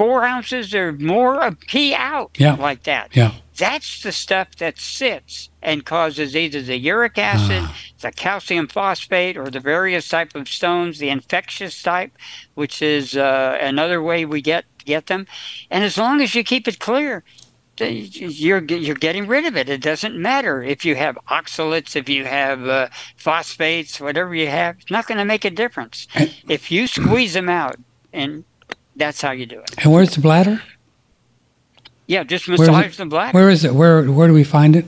[0.00, 2.54] four ounces or more of pee out Yeah.
[2.54, 3.10] like that.
[3.14, 3.32] Yeah.
[3.58, 7.76] That's the stuff that sits and causes either the uric acid, Ah.
[8.00, 12.12] the calcium phosphate, or the various type of stones, the infectious type,
[12.54, 15.26] which is uh, another way we get get them.
[15.70, 17.22] And as long as you keep it clear,
[17.78, 19.68] you're you're getting rid of it.
[19.68, 24.76] It doesn't matter if you have oxalates, if you have uh, phosphates, whatever you have.
[24.80, 26.08] It's not going to make a difference
[26.48, 27.76] if you squeeze them out,
[28.14, 28.44] and
[29.00, 29.74] that's how you do it.
[29.82, 30.62] And where's the bladder?
[32.06, 33.36] Yeah, just massage the bladder.
[33.36, 33.74] Where is it?
[33.74, 34.86] Where Where do we find it?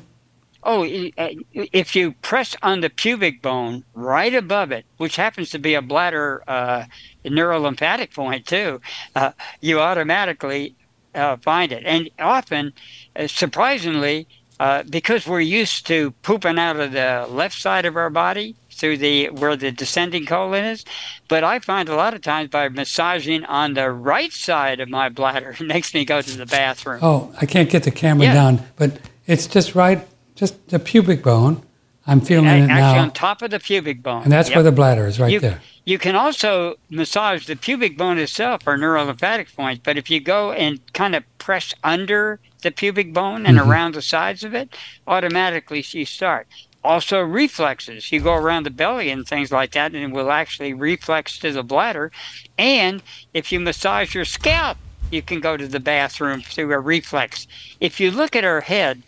[0.65, 5.59] Oh, uh, if you press on the pubic bone right above it, which happens to
[5.59, 6.85] be a bladder uh,
[7.25, 8.81] neurolymphatic point too,
[9.17, 10.77] uh, you automatically
[11.15, 11.83] uh, find it.
[11.85, 12.73] And often,
[13.17, 14.29] uh, surprisingly,
[14.61, 18.97] uh, because we're used to pooping out of the left side of our body through
[18.97, 20.85] the where the descending colon is,
[21.29, 25.09] but I find a lot of times by massaging on the right side of my
[25.09, 26.99] bladder, it makes me go to the bathroom.
[27.01, 28.35] Oh, I can't get the camera Yeah.
[28.35, 30.05] down, but it's just right,
[30.35, 31.63] just the pubic bone.
[32.09, 34.57] I'm feeling A- it actually, now, on top of the pubic bone, and that's Yep.
[34.57, 35.61] where the bladder is, right you, there.
[35.85, 40.51] You can also massage the pubic bone itself or neurolymphatic points, but if you go
[40.51, 43.69] and kind of press under the pubic bone and Mhm.
[43.69, 44.75] around the sides of it,
[45.07, 46.49] automatically you start.
[46.85, 48.11] Also, reflexes.
[48.11, 51.53] You go around the belly and things like that, and it will actually reflex to
[51.53, 52.11] the bladder.
[52.59, 53.03] And
[53.33, 54.79] if you massage your scalp,
[55.11, 57.47] you can go to the bathroom through a reflex.
[57.79, 59.03] If you look at her head,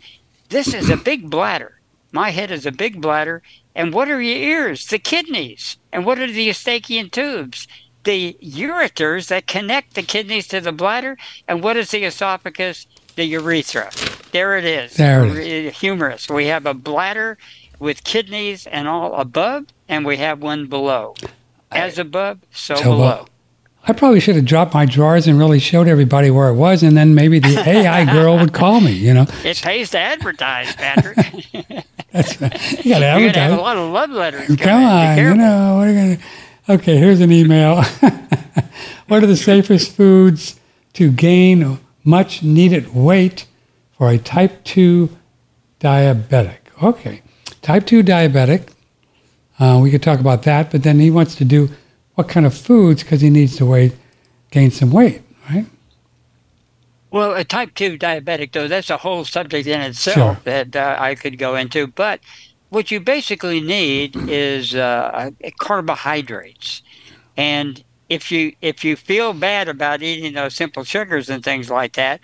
[0.50, 1.80] this is a big bladder.
[2.12, 3.42] My head is a big bladder.
[3.74, 4.86] And what are your ears?
[4.86, 5.78] The kidneys.
[5.92, 7.66] And what are the eustachian tubes?
[8.04, 11.16] The ureters that connect the kidneys to the bladder.
[11.48, 12.86] And what is the esophagus?
[13.16, 13.90] The urethra.
[14.32, 14.94] There it is.
[14.94, 16.28] There it Uh, Humerus.
[16.28, 17.38] We have a bladder
[17.84, 21.14] with kidneys and all above, and we have one below.
[21.70, 23.26] As above, so, So below.
[23.86, 26.96] I probably should have dropped my drawers and really showed everybody where it was, and
[26.96, 28.92] then maybe the AI girl would call me.
[28.92, 31.18] You know, It pays to advertise, Patrick.
[32.10, 34.56] that's you got to You're going to have a lot of love letters.
[34.56, 34.82] Come.
[34.82, 36.18] On, you know what are you gonna?
[36.78, 37.82] Okay, here's an email.
[39.08, 40.58] what are the safest foods
[40.94, 43.46] to gain much needed weight
[43.92, 45.10] for a type two
[45.80, 46.60] diabetic?
[46.82, 47.20] Okay,
[47.64, 48.68] type two diabetic.
[49.58, 51.70] Uh, we could talk about that, but then he wants to do
[52.14, 53.92] what kind of foods because he needs to weight
[54.54, 55.66] gain some weight, right?
[57.10, 60.40] Well, a type 2 diabetic, though, that's a whole subject in itself Sure.
[60.44, 61.88] that uh, I could go into.
[61.88, 62.20] But
[62.70, 66.82] what you basically need is uh, carbohydrates.
[67.36, 71.94] And if you if you feel bad about eating those simple sugars and things like
[71.94, 72.20] that,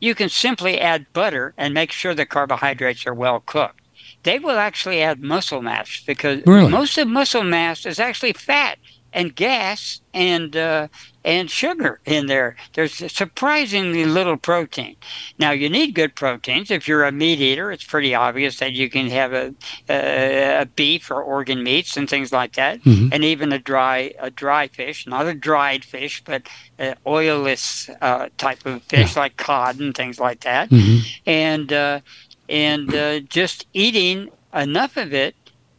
[0.00, 3.80] you can simply add butter and make sure the carbohydrates are well cooked.
[4.26, 6.68] They will actually add muscle mass because Really?
[6.72, 8.76] most of muscle mass is actually fat
[9.12, 10.88] and gas and uh,
[11.24, 12.56] and sugar in there.
[12.74, 14.96] There's surprisingly little protein.
[15.38, 16.70] Now you need good proteins.
[16.72, 19.54] If you're a meat eater, it's pretty obvious that you can have a,
[19.88, 23.10] a, a beef or organ meats and things like that, Mhm.
[23.12, 26.42] and even a dry a dry fish, not a dried fish, but
[26.78, 32.00] an oilless uh, type of fish like cod and things like that hmm and uh,
[32.48, 35.34] and uh, just eating enough of it,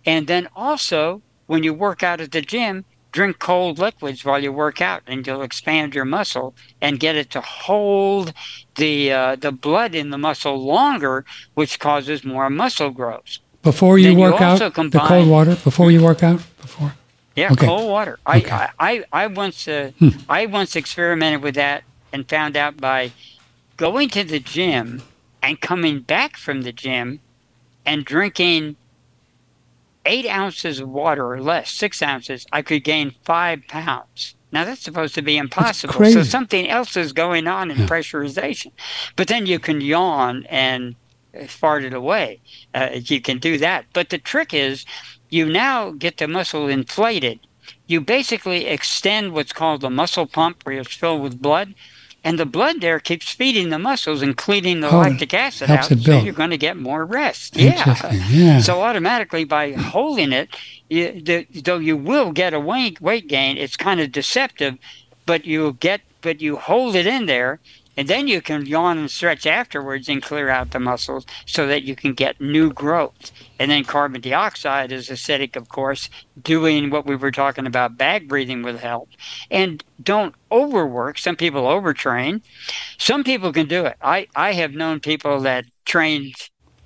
[0.06, 4.52] and then also when you work out at the gym, drink cold liquids while you
[4.52, 8.34] work out, and you'll expand your muscle and get it to hold
[8.76, 13.38] the uh, the blood in the muscle longer, which causes more muscle growth.
[13.64, 15.56] Before you Then you work out, also the cold water.
[15.56, 16.94] Before you work out, before.
[17.36, 17.66] Yeah, Okay.
[17.68, 18.20] cold water.
[18.26, 18.52] I, Okay.
[18.52, 20.10] I, I, I once uh, Hmm.
[20.30, 23.12] I once experimented with that and found out by
[23.78, 25.02] going to the gym
[25.48, 27.22] and coming back from the gym
[27.86, 28.76] and drinking
[30.06, 34.36] eight ounces of water or less, six ounces, I could gain five pounds.
[34.52, 35.94] Now that's supposed to be impossible.
[36.12, 37.88] So something else is going on in Yeah.
[37.88, 38.74] pressurization.
[39.16, 40.96] But then you can yawn and
[41.48, 42.42] fart it away.
[42.74, 43.86] Uh, you can do that.
[43.94, 44.86] But the trick is,
[45.30, 47.40] you now get the muscle inflated.
[47.86, 51.74] You basically extend what's called the muscle pump, where it's filled with blood.
[52.24, 55.86] And the blood there keeps feeding the muscles and cleaning the Oh, lactic acid out,
[55.86, 57.56] so you're going to get more rest.
[57.56, 57.96] Yeah.
[58.28, 58.60] Yeah.
[58.60, 60.50] So automatically by holding it,
[60.90, 64.78] you, the, though you will get a weight weight gain, it's kind of deceptive,
[65.26, 67.60] but you get but you hold it in there,
[67.98, 71.84] and then you can yawn and stretch afterwards and clear out the muscles so that
[71.84, 73.32] you can get new growth.
[73.60, 76.10] And then carbon dioxide is acidic, of course,
[76.42, 77.98] doing what we were talking about.
[77.98, 79.10] Bag breathing will help,
[79.50, 81.18] and don't overwork.
[81.18, 82.42] Some people overtrain.
[83.00, 83.96] Some people can do it.
[84.02, 86.36] I I have known people that trained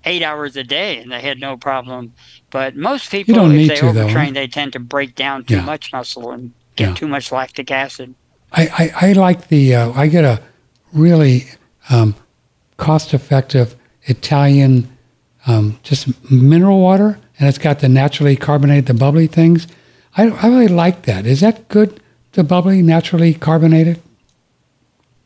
[0.06, 2.14] eight hours a day and they had no problem.
[2.50, 4.34] But most people, if they to, overtrain, huh?
[4.34, 5.62] they tend to break down too Yeah.
[5.62, 6.96] much muscle and get Yeah.
[6.96, 8.16] too much lactic acid.
[8.52, 10.42] I, I, I like the, uh, I get a
[10.94, 11.46] really
[11.90, 12.16] um,
[12.78, 14.90] cost effective Italian
[15.48, 19.68] um, just mineral water, and it's got the naturally carbonated, the bubbly things.
[20.16, 21.26] I, I really like that.
[21.26, 22.02] Is that good,
[22.34, 24.02] the bubbly, naturally carbonated?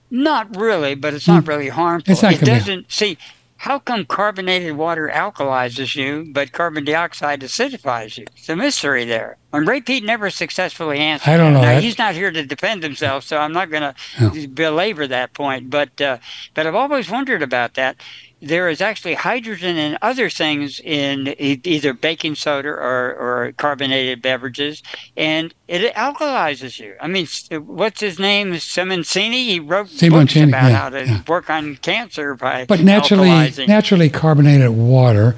[0.10, 2.06] Not really, but it's not really harmful.
[2.06, 2.12] Hmm.
[2.12, 3.18] It's not it doesn't see
[3.66, 8.26] how come carbonated water alkalizes you, but carbon dioxide acidifies you?
[8.38, 9.38] It's a mystery there.
[9.52, 11.32] And Ray Peat never successfully answered.
[11.32, 11.82] I don't know Now, that.
[11.84, 13.82] he's not here to defend himself, so I'm not going
[14.22, 15.72] to belabor that point.
[15.72, 16.20] But uh,
[16.54, 17.96] but I've always wondered about that.
[18.42, 24.22] There is actually hydrogen and other things in e- either baking soda or, or carbonated
[24.22, 24.84] beverages,
[25.18, 26.96] and it alkalizes you.
[27.02, 27.28] I mean,
[27.66, 28.54] what's his name?
[28.54, 29.46] Simoncini.
[29.46, 31.22] He wrote books Simoncini, about yeah, how to yeah.
[31.28, 33.68] work on cancer by But naturally, alkalizing.
[33.68, 35.36] naturally carbonated water,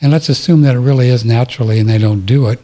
[0.00, 2.60] and let's assume that it really is naturally and they don't do it.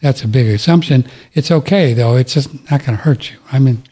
[0.00, 1.06] That's a big assumption.
[1.34, 2.16] It's okay, though.
[2.16, 3.38] It's just not going to hurt you.
[3.52, 3.82] I mean,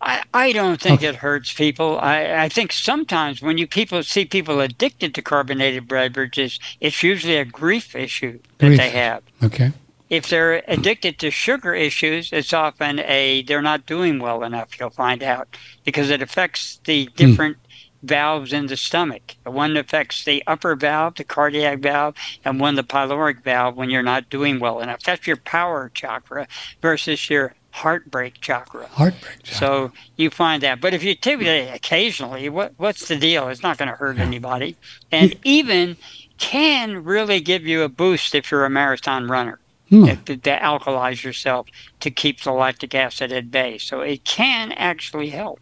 [0.00, 1.08] I, I don't think Okay.
[1.08, 1.98] it hurts people.
[2.00, 7.36] I, I think sometimes when you people see people addicted to carbonated beverages, it's usually
[7.36, 8.78] a grief issue that Grief.
[8.78, 9.22] they have.
[9.42, 9.72] okay.
[10.08, 14.78] If they're addicted to sugar issues, it's often a they're not doing well enough.
[14.80, 15.48] You'll find out
[15.84, 17.12] because it affects the hmm.
[17.14, 17.56] different
[18.02, 19.34] valves in the stomach.
[19.44, 24.02] One affects the upper valve, the cardiac valve, and one the pyloric valve when you're
[24.02, 25.02] not doing well enough.
[25.02, 26.46] That's your power chakra
[26.80, 28.86] versus your heartbreak chakra.
[28.88, 29.42] Heartbreak.
[29.42, 29.58] John.
[29.58, 30.80] So you find that.
[30.80, 33.48] But if you take it occasionally, what what's the deal?
[33.48, 34.76] It's not going to hurt anybody,
[35.10, 35.96] and even
[36.38, 39.58] can really give you a boost if you're a marathon runner.
[39.88, 40.04] Hmm.
[40.04, 41.66] To, to alkalize yourself
[42.00, 45.60] to keep the lactic acid at bay, so it can actually help.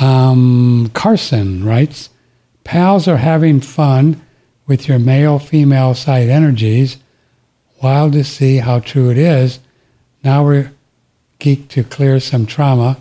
[0.00, 2.10] Um, Carson writes,
[2.62, 4.24] pals are having fun
[4.68, 6.98] with your male female side energies.
[7.82, 9.58] Wild to see how true it is.
[10.22, 10.70] Now we're
[11.40, 12.98] geeked to clear some trauma.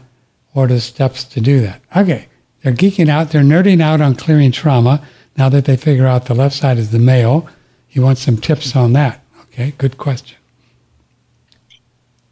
[0.56, 1.82] Are the steps to do that?
[1.96, 2.28] Okay,
[2.62, 3.30] they're geeking out.
[3.30, 5.06] They're nerding out on clearing trauma.
[5.38, 7.48] Now that they figure out the left side is the male,
[7.92, 9.24] you want some tips on that.
[9.42, 10.38] Okay, good question.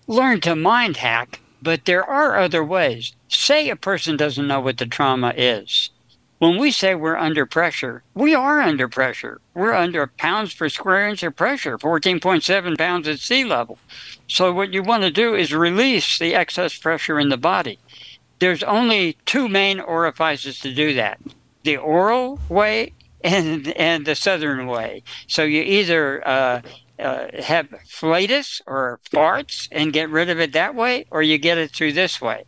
[0.08, 3.14] learn to mind hack, but there are other ways.
[3.28, 5.92] Say a person doesn't know what the trauma is.
[6.46, 9.42] When we say we're under pressure, we are under pressure.
[9.56, 13.80] We're under pounds per square inch of pressure, 14.7 pounds at sea level.
[14.28, 17.80] So, what you want to do is release the excess pressure in the body.
[18.38, 21.20] There's only two main orifices to do that
[21.64, 22.94] the oral way
[23.24, 25.02] and, and the southern way.
[25.26, 26.62] So, you either uh,
[27.00, 31.58] uh, have flatus or farts and get rid of it that way, or you get
[31.58, 32.46] it through this way.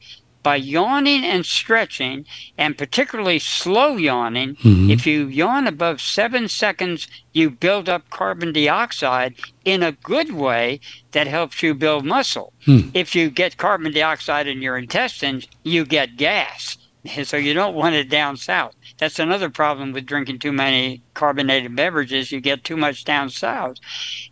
[0.48, 2.26] By yawning and stretching,
[2.58, 4.90] and particularly slow yawning, Mhm.
[4.90, 9.36] if you yawn above seven seconds, you build up carbon dioxide
[9.66, 10.80] in a good way
[11.12, 12.54] that helps you build muscle.
[12.64, 12.92] Hmm.
[12.94, 16.78] If you get carbon dioxide in your intestines, you get gas.
[17.26, 18.74] So you don't want it down south.
[19.00, 22.32] That's another problem with drinking too many carbonated beverages.
[22.32, 23.78] You get too much down south.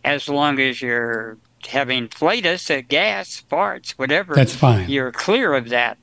[0.02, 1.36] As long as you're
[1.68, 4.88] having flatus, uh, gas, farts, whatever, That's fine.
[4.88, 5.96] you're clear of that.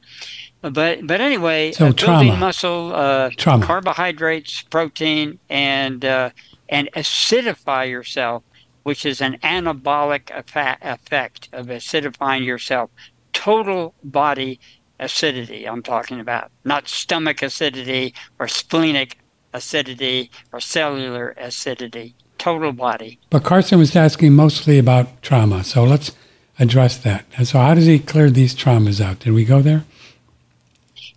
[0.64, 6.30] But but anyway, So uh, building muscle, uh, carbohydrates, protein, and uh,
[6.70, 8.44] and acidify yourself,
[8.84, 12.90] which is an anabolic effect of acidifying yourself.
[13.34, 14.62] Total body
[15.02, 15.68] acidity.
[15.68, 19.18] I'm talking about not stomach acidity or splenic
[19.54, 22.16] acidity or cellular acidity.
[22.38, 23.20] Total body.
[23.30, 26.14] But Carson was asking mostly about trauma, so let's
[26.58, 27.26] address that.
[27.38, 29.20] And so, how does he clear these traumas out?
[29.20, 29.84] Did we go there?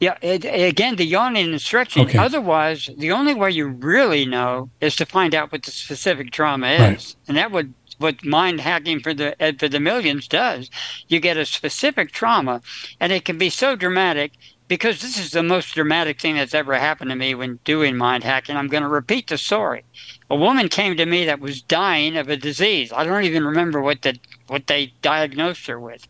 [0.01, 2.07] Yeah, it, again, the yawning and stretching.
[2.07, 2.19] Okay.
[2.19, 6.69] Otherwise, the only way you really know is to find out what the specific trauma
[6.69, 6.81] is.
[6.81, 7.17] Right.
[7.29, 10.71] And that would what mind hacking for the uh, for the millions does.
[11.09, 12.61] You get a specific trauma,
[13.01, 14.33] and it can be so dramatic
[14.69, 18.25] because this is the most dramatic thing that's ever happened to me when doing mind
[18.25, 18.57] hacking.
[18.57, 19.85] I'm going to repeat the story.
[20.29, 22.93] A woman came to me that was dying of a disease.
[22.93, 24.19] I don't even remember what the
[24.49, 26.07] what they diagnosed her with,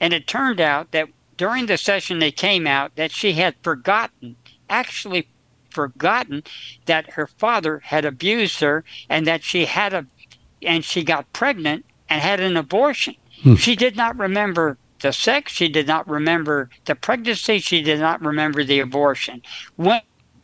[0.00, 4.36] and it turned out that during the session they came out that she had forgotten,
[4.68, 5.28] actually
[5.70, 6.42] forgotten
[6.86, 10.06] that her father had abused her and that she had a
[10.62, 13.14] and she got pregnant and had an abortion.
[13.42, 13.56] Hmm.
[13.56, 18.22] She did not remember the sex, she did not remember the pregnancy, she did not
[18.22, 19.42] remember the abortion.
[19.76, 20.00] When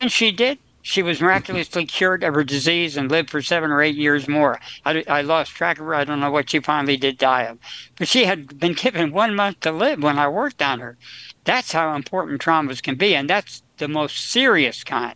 [0.07, 3.95] she did, she was miraculously cured of her disease and lived for seven or eight
[3.95, 4.59] years more.
[4.85, 5.95] I, I, lost track of her.
[5.95, 7.59] I don't know what she finally did die of.
[7.97, 10.97] But she had been given one month to live when I worked on her.
[11.43, 15.15] That's how important traumas can be, and that's the most serious kind.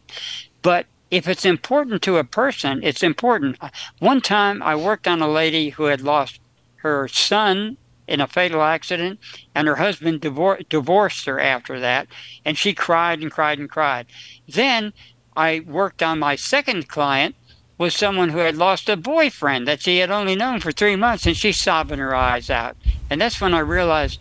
[0.62, 3.58] But if it's important to a person, it's important.
[4.00, 6.40] One time I worked on a lady who had lost
[6.78, 9.20] her son in a fatal accident,
[9.56, 12.08] and her husband divor- divorced her after that,
[12.44, 14.06] and she cried and cried and cried.
[14.48, 14.94] Then
[15.36, 17.36] I worked on my second client
[17.78, 21.26] was someone who had lost a boyfriend that she had only known for three months,
[21.26, 22.78] and she's sobbing her eyes out.
[23.10, 24.20] And that's when I realized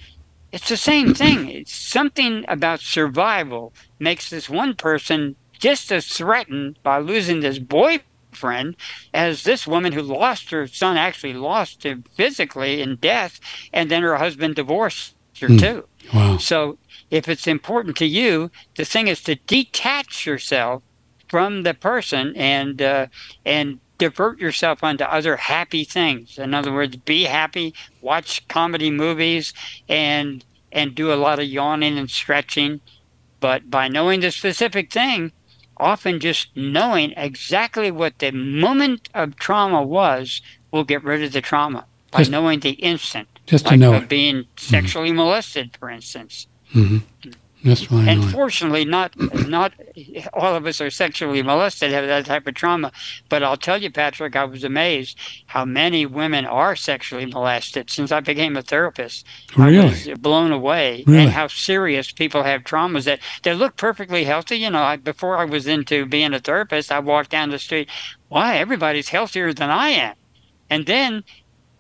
[0.52, 1.48] it's the same thing.
[1.48, 8.76] It's something about survival makes this one person just as threatened by losing this boyfriend
[9.12, 13.38] as this woman who lost her son actually lost him physically in death,
[13.72, 15.60] and then her husband divorced her mm.
[15.60, 15.88] too.
[16.12, 16.38] Wow.
[16.38, 16.78] So
[17.10, 20.82] if it's important to you, the thing is to detach yourself
[21.34, 23.08] from the person and uh,
[23.44, 26.38] and divert yourself onto other happy things.
[26.38, 29.52] In other words, be happy, watch comedy movies,
[29.88, 32.80] and and do a lot of yawning and stretching.
[33.40, 35.32] But by knowing the specific thing,
[35.76, 41.40] often just knowing exactly what the moment of trauma was will get rid of the
[41.40, 43.26] trauma by just, knowing the instant.
[43.44, 44.56] Just like to know being mm-hmm.
[44.56, 45.16] sexually mm-hmm.
[45.16, 46.46] molested, for instance.
[46.72, 47.30] Mm-hmm.
[47.64, 48.04] That's why.
[48.06, 49.16] And fortunately, not
[49.48, 49.72] not
[50.34, 52.92] all of us are sexually molested, have that type of trauma.
[53.30, 58.12] But I'll tell you, Patrick, I was amazed how many women are sexually molested since
[58.12, 59.24] I became a therapist.
[59.56, 59.78] Really?
[59.78, 61.22] I was blown away, really?
[61.22, 64.56] and how serious people have traumas that they look perfectly healthy.
[64.56, 67.88] You know, I, before I was into being a therapist, I walked down the street.
[68.28, 70.16] Why everybody's healthier than I am,
[70.68, 71.24] and then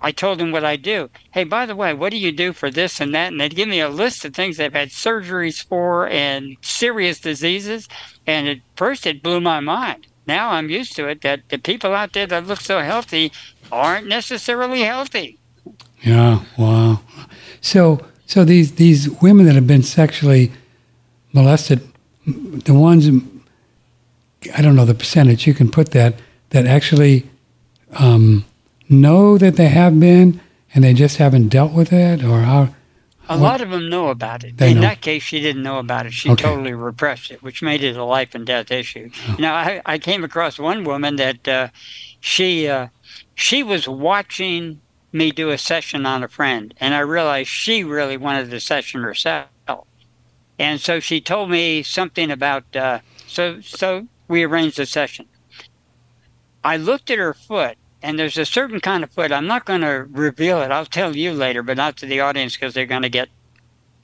[0.04, 1.08] I told them what I do.
[1.30, 3.32] Hey, by the way, what do you do for this and that?
[3.32, 7.88] And they'd give me a list of things they've had surgeries for and serious diseases.
[8.26, 10.06] And at first, it blew my mind.
[10.26, 13.32] Now I'm used to it that the people out there that look so healthy
[13.72, 15.38] aren't necessarily healthy.
[16.02, 17.00] Yeah, wow.
[17.62, 20.52] So, so these these women that have been sexually
[21.32, 21.80] molested,
[22.26, 23.08] the ones
[24.54, 25.46] I don't know the percentage.
[25.46, 27.26] You can put that that actually
[27.94, 28.44] um,
[28.88, 30.40] know that they have been
[30.74, 32.74] and they just haven't dealt with it or how
[33.28, 34.60] a lot of them know about it.
[34.60, 34.80] In know.
[34.82, 36.12] that case, she didn't know about it.
[36.12, 36.42] She okay.
[36.42, 39.10] totally repressed it, which made it a life and death issue.
[39.28, 39.36] Oh.
[39.38, 41.68] Now, I, I came across one woman that uh,
[42.20, 42.88] she uh,
[43.34, 44.80] she was watching
[45.12, 49.02] me do a session on a friend, and I realized she really wanted the session
[49.02, 49.48] herself.
[50.58, 52.76] And so she told me something about.
[52.76, 55.26] Uh, so so we arranged a session.
[56.62, 59.32] I looked at her foot, and there's a certain kind of foot.
[59.32, 60.70] I'm not going to reveal it.
[60.70, 63.30] I'll tell you later, but not to the audience because they're going to get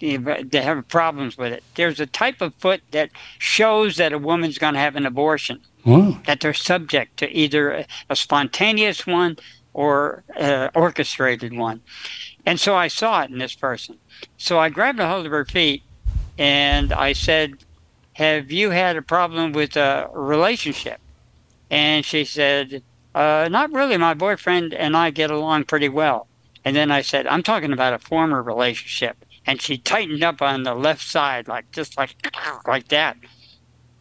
[0.00, 1.62] they have problems with it.
[1.74, 5.60] There's a type of foot that shows that a woman's going to have an abortion.
[6.24, 9.36] That they're subject to either a spontaneous one
[9.74, 11.82] or an orchestrated one.
[12.46, 13.98] And so I saw it in this person.
[14.38, 15.82] So I grabbed a hold of her feet
[16.38, 17.58] and I said,
[18.14, 20.98] Have you had a problem with a relationship?
[21.70, 22.82] And she said,
[23.14, 23.96] uh, not really.
[23.96, 26.28] My boyfriend and I get along pretty well.
[26.64, 29.24] And then I said, I'm talking about a former relationship.
[29.46, 32.14] And she tightened up on the left side, like just like
[32.66, 33.16] like that.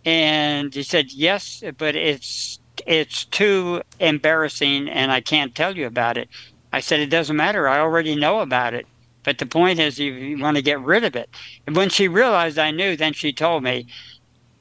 [0.06, 6.18] And she said, Yes, but it's it's too embarrassing and I can't tell you about
[6.18, 6.30] it.
[6.72, 7.68] I said, It doesn't matter.
[7.68, 8.86] I already know about it.
[9.24, 11.30] But the point is, you, you want to get rid of it.
[11.68, 13.88] And when she realized I knew, then she told me,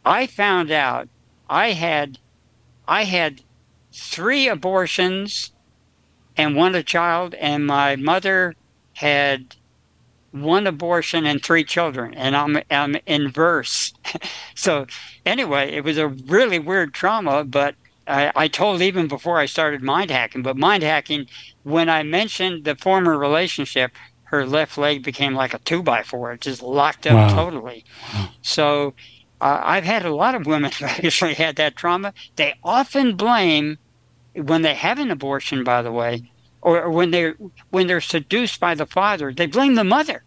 [0.05, 1.09] I found out
[1.49, 2.18] I had
[2.86, 3.42] I had
[3.99, 5.53] three abortions
[6.36, 8.55] and one a child, and my mother
[8.94, 9.57] had
[10.30, 13.92] one abortion and three children, and I'm I'm inverse.
[14.55, 14.86] so
[15.26, 17.74] anyway, it was a really weird trauma, but
[18.07, 20.42] I, I told even before I started mind hacking.
[20.42, 21.26] But mind hacking,
[21.62, 23.92] when I mentioned the former relationship,
[24.24, 26.32] her left leg became like a two by four.
[26.32, 27.34] It just locked up wow.
[27.34, 27.84] totally.
[28.12, 28.28] Wow.
[28.42, 28.94] So
[29.40, 32.12] uh, I've had a lot of women actually had that trauma.
[32.36, 33.78] They often blame
[34.39, 36.30] when they have an abortion, by the way,
[36.61, 37.36] or when they're
[37.70, 40.24] when they're seduced by the father, they blame the mother.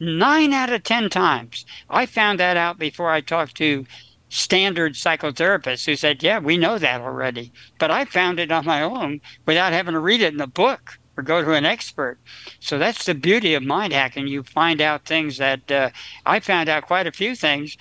[0.00, 1.64] Nine out of ten times.
[1.88, 3.86] I found that out before I talked to
[4.28, 8.82] standard psychotherapists who said, "Yeah, we know that already," but I found it on my
[8.82, 12.18] own without having to read it in a book or go to an expert.
[12.58, 14.26] So that's the beauty of mind hacking.
[14.26, 15.90] You find out things that uh,
[16.24, 17.76] I found out quite a few things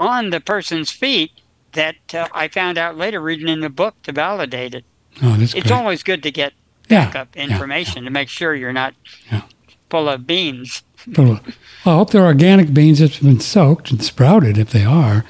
[0.00, 1.32] on the person's feet
[1.72, 4.84] that uh, I found out later reading in the book to validate it.
[5.22, 5.72] Oh, that's It's great.
[5.72, 6.52] always good to get
[6.88, 8.94] Yeah, backup yeah, information to make sure you're not
[9.30, 9.42] Yeah.
[9.90, 10.82] full of beans.
[11.16, 11.40] Well,
[11.84, 15.24] I hope they're organic beans that's been soaked and sprouted if they are.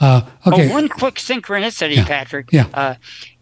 [0.00, 0.68] Uh, okay.
[0.68, 2.06] Oh, one quick synchronicity, Yeah.
[2.06, 2.48] Patrick.
[2.52, 2.66] Yeah.
[2.74, 2.94] Uh,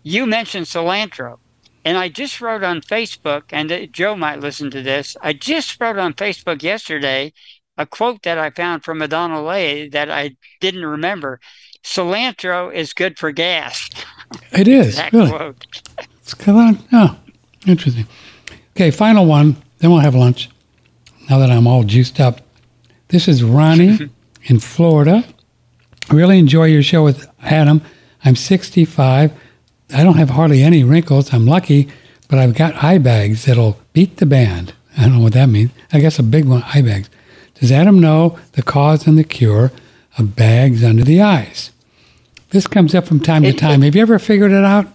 [0.02, 1.38] you mentioned cilantro.
[1.84, 5.16] And I just wrote on Facebook, and uh, Joe might listen to this.
[5.22, 7.32] I just wrote on Facebook yesterday
[7.78, 11.40] a quote that I found from Madonna Lay that I didn't remember.
[11.82, 13.88] Cilantro is good for gas.
[14.52, 15.30] It is, really.
[15.30, 15.66] quote.
[16.20, 16.78] It's come on.
[16.92, 17.16] Oh,
[17.66, 18.06] interesting.
[18.76, 19.56] Okay, final one.
[19.78, 20.50] Then we'll have lunch.
[21.30, 22.40] Now that I'm all juiced up.
[23.08, 24.10] This is Ronnie
[24.44, 25.24] in Florida.
[26.10, 27.82] Really enjoy your show with Atom.
[28.24, 29.32] I'm 65.
[29.94, 31.32] I don't have hardly any wrinkles.
[31.32, 31.88] I'm lucky,
[32.28, 34.74] but I've got eye bags that'll beat the band.
[34.96, 35.70] I don't know what that means.
[35.92, 37.08] I guess a big one, eye bags.
[37.54, 39.72] Does Atom know the cause and the cure
[40.18, 41.70] of bags under the eyes?
[42.50, 43.82] This comes up from time to It- time.
[43.82, 44.86] Have you ever figured it out?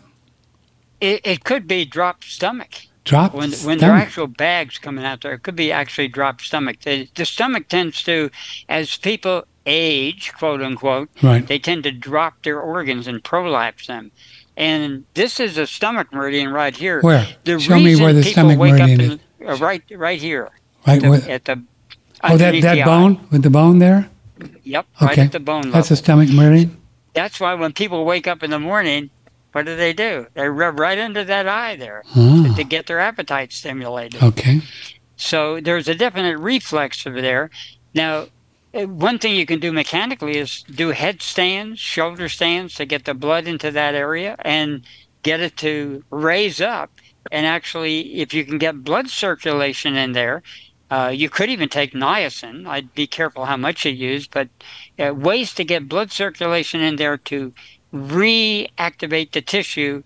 [1.02, 2.70] It, it could be dropped stomach.
[3.04, 6.42] Drop when when there are actual bags coming out there, it could be actually dropped
[6.42, 6.80] stomach.
[6.80, 8.32] The, the stomach tends to,
[8.70, 11.46] as people age, quote unquote, Right.
[11.46, 14.12] they tend to drop their organs and prolapse them.
[14.56, 17.02] And this is a stomach meridian right here.
[17.02, 17.28] Where?
[17.44, 20.52] The Show me where the stomach meridian in, uh, right, right here.
[20.88, 21.02] Right.
[21.02, 21.62] The- where- at the
[22.24, 22.86] oh, that, that the eye.
[22.86, 24.10] bone with the bone there.
[24.64, 25.22] Yep, right Okay.
[25.24, 25.72] at the bone level.
[25.74, 26.78] That's a stomach meridian.
[27.14, 29.10] That's why when people wake up in the morning,
[29.52, 30.28] what do they do?
[30.34, 34.22] They rub right into that eye there Oh, to get their appetite stimulated.
[34.24, 34.62] okay.
[35.16, 37.50] So there's a definite reflex over there.
[37.94, 38.28] Now,
[38.74, 43.14] uh, one thing you can do mechanically is do headstands, shoulder stands to get the
[43.14, 44.84] blood into that area and
[45.22, 46.92] get it to raise up.
[47.32, 50.42] And actually, if you can get blood circulation in there,
[50.94, 52.68] uh, you could even take niacin.
[52.68, 54.48] I'd be careful how much you use, but
[55.00, 57.52] uh, ways to get blood circulation in there to
[57.92, 60.04] reactivate the tissue.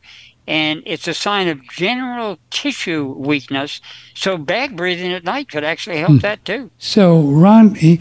[0.48, 3.82] And it's a sign of general tissue weakness.
[4.14, 6.72] So bag breathing at night could actually help that too.
[6.78, 8.00] So Ron, he,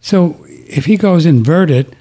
[0.00, 1.96] so if he goes inverted,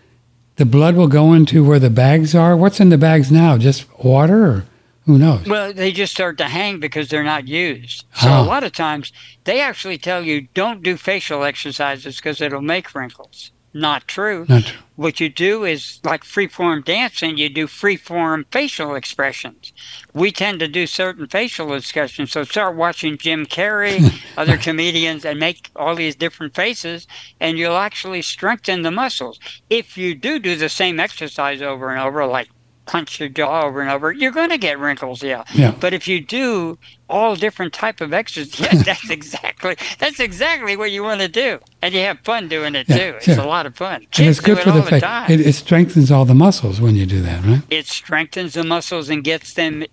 [0.56, 2.58] the blood will go into where the bags are.
[2.58, 3.60] What's in the bags now?
[3.60, 4.66] Just water, or
[5.06, 5.46] who knows?
[5.48, 8.06] Well, they just start to hang because they're not used.
[8.16, 8.42] So Ah.
[8.42, 9.12] a lot of times
[9.44, 13.52] they actually tell you don't do facial exercises because it'll make wrinkles.
[13.76, 14.46] Not true.
[14.48, 14.78] Not true.
[14.96, 19.74] What you do is like freeform dancing, you do free form facial expressions.
[20.14, 22.32] We tend to do certain facial expressions.
[22.32, 27.08] So start watching Jim Carrey, other comedians, and make all these different faces,
[27.40, 29.40] and you'll actually strengthen the muscles.
[29.72, 32.50] If you do do the same exercise over and over, like
[32.86, 35.44] punch your jaw over and over, you're going to get wrinkles, yeah.
[35.54, 35.74] Yeah.
[35.80, 36.78] But if you do
[37.10, 41.60] all different type of exercises, yeah, that's exactly that's exactly what you want to do,
[41.82, 43.16] and you have fun doing it Yeah, too.
[43.18, 43.40] It's sure.
[43.40, 44.06] a lot of fun.
[44.18, 45.02] and it's good do for it the the face.
[45.04, 45.32] time.
[45.32, 47.62] It, it strengthens all the muscles when you do that, right?
[47.70, 49.84] it strengthens the muscles and gets them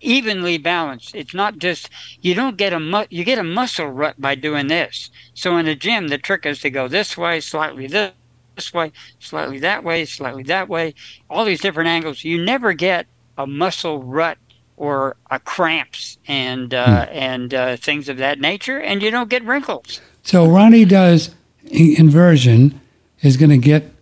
[0.00, 1.14] evenly balanced.
[1.14, 1.88] It's not just
[2.20, 5.10] you don't get a mu- you get a muscle rut by doing this.
[5.34, 8.12] So in the gym, the trick is to go this way, slightly this,
[8.54, 10.94] this way, slightly that way, slightly that way,
[11.28, 12.24] all these different angles.
[12.24, 13.06] You never get
[13.38, 14.38] a muscle rut
[14.76, 19.44] or a cramps and uh, and uh, things of that nature, and you don't get
[19.44, 20.00] wrinkles.
[20.22, 21.34] So Ronnie does
[21.70, 22.80] inversion
[23.22, 23.92] is going to get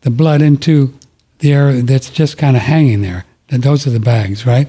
[0.00, 0.94] the blood into
[1.38, 3.24] the area that's just kind of hanging there.
[3.50, 4.68] And those are the bags, right?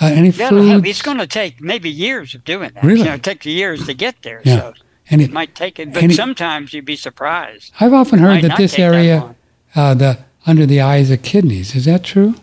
[0.00, 0.86] Uh, any foods?
[0.86, 2.84] It's going to take maybe years of doing that.
[2.84, 3.00] Really?
[3.00, 4.42] You know, it takes years to get there.
[4.44, 4.56] Yeah.
[4.56, 4.74] So
[5.10, 7.72] Any, it might take it, but sometimes you'd be surprised.
[7.80, 9.34] I've often heard that this take that area,
[9.74, 11.74] uh, the under the eyes, are kidneys.
[11.74, 12.36] Is that true?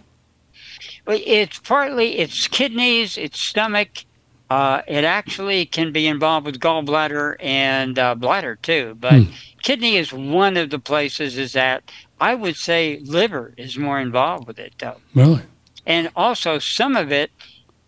[1.06, 3.90] Well, It's partly it's kidneys, it's stomach.
[4.50, 9.32] Uh, it actually can be involved with gallbladder and uh, bladder too, but Hmm.
[9.62, 11.38] kidney is one of the places.
[11.38, 15.42] Is that I would say liver is more involved with it though, Really?
[15.86, 17.32] and also some of it.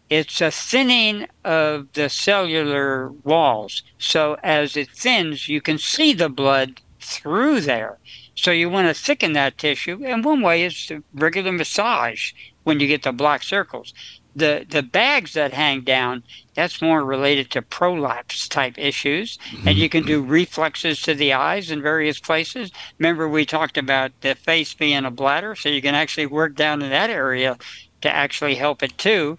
[0.10, 3.84] It's a thinning of the cellular walls.
[4.00, 7.98] So as it thins, you can see the blood through there.
[8.36, 12.32] So you want to thicken that tissue, and one way is regular massage
[12.64, 13.94] when you get the black circles.
[14.36, 19.90] The the bags that hang down, that's more related to prolapse type issues, and you
[19.90, 20.32] can do mm-hmm.
[20.32, 22.72] reflexes to the eyes in various places.
[22.98, 26.82] Remember we talked about the face being a bladder, so you can actually work down
[26.82, 27.58] in that area
[28.02, 29.38] to actually help it too.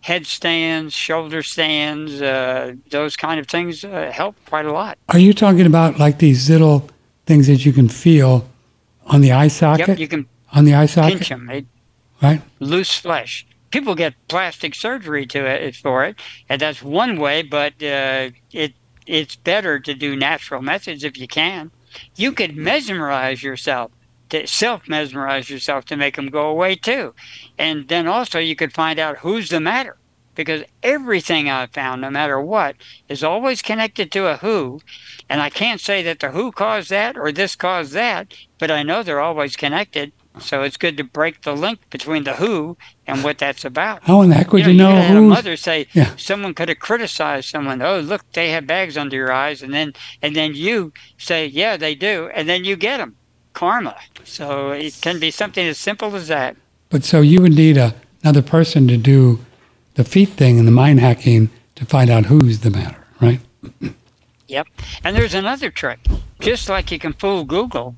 [0.00, 4.98] Headstands, shoulder stands, uh, those kind of things uh, help quite a lot.
[5.10, 6.88] Are you talking about like these little
[7.26, 8.48] things that you can feel
[9.06, 9.88] on the eye socket?
[9.88, 11.66] Yep, you can on the eye socket, pinch them.
[12.22, 12.42] Right?
[12.58, 13.46] loose flesh.
[13.70, 16.16] People get plastic surgery to it for it,
[16.48, 17.42] and that's one way.
[17.42, 18.74] But uh, it
[19.06, 21.70] it's better to do natural methods if you can.
[22.16, 23.90] You could mesmerize yourself,
[24.30, 27.14] to self mesmerize yourself to make them go away too,
[27.58, 29.96] and then also you could find out who's the matter
[30.34, 32.76] because everything I've found, no matter what,
[33.08, 34.80] is always connected to a who.
[35.28, 38.82] And I can't say that the who caused that or this caused that, but I
[38.82, 40.12] know they're always connected.
[40.38, 42.76] So it's good to break the link between the who
[43.06, 44.04] and what that's about.
[44.04, 46.14] How in the heck would you, you know, have a who's mother say Yeah.
[46.16, 47.82] someone could have criticized someone.
[47.82, 51.76] Oh, look, they have bags under your eyes, and then and then you say, yeah,
[51.76, 53.16] they do, and then you get them.
[53.52, 53.96] Karma.
[54.24, 56.56] So it can be something as simple as that.
[56.88, 59.44] But so you would need a, another person to do
[59.94, 63.40] the feet thing and the mind hacking to find out who's the matter, right?
[64.48, 64.66] Yep.
[65.04, 66.00] And there's another trick.
[66.40, 67.94] Just like you can fool Google,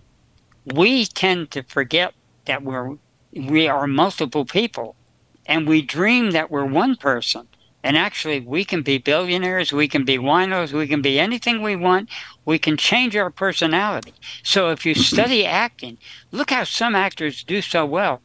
[0.67, 2.13] we tend to forget
[2.45, 2.97] that we're
[3.35, 4.95] we are multiple people
[5.47, 7.49] and we dream that we're one person.
[7.85, 11.77] And actually we can be billionaires, we can be winos, we can be anything we
[11.77, 12.09] want.
[12.45, 14.15] We can change our personality.
[14.43, 15.99] So if you study acting,
[16.31, 18.21] look how some actors do so well.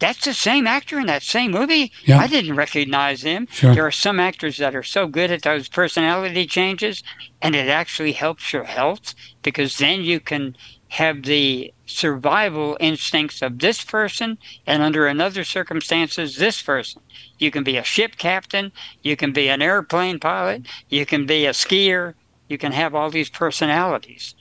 [0.00, 1.92] That's the same actor in that same movie.
[2.04, 2.18] Yeah.
[2.18, 3.46] I didn't recognize him.
[3.50, 3.74] Sure.
[3.74, 7.02] There are some actors that are so good at those personality changes,
[7.40, 10.56] and it actually helps your health because then you can
[10.94, 17.02] have the survival instincts of this person, and under another circumstances, this person.
[17.36, 18.70] You can be a ship captain,
[19.02, 22.14] you can be an airplane pilot, you can be a skier,
[22.48, 24.36] you can have all these personalities.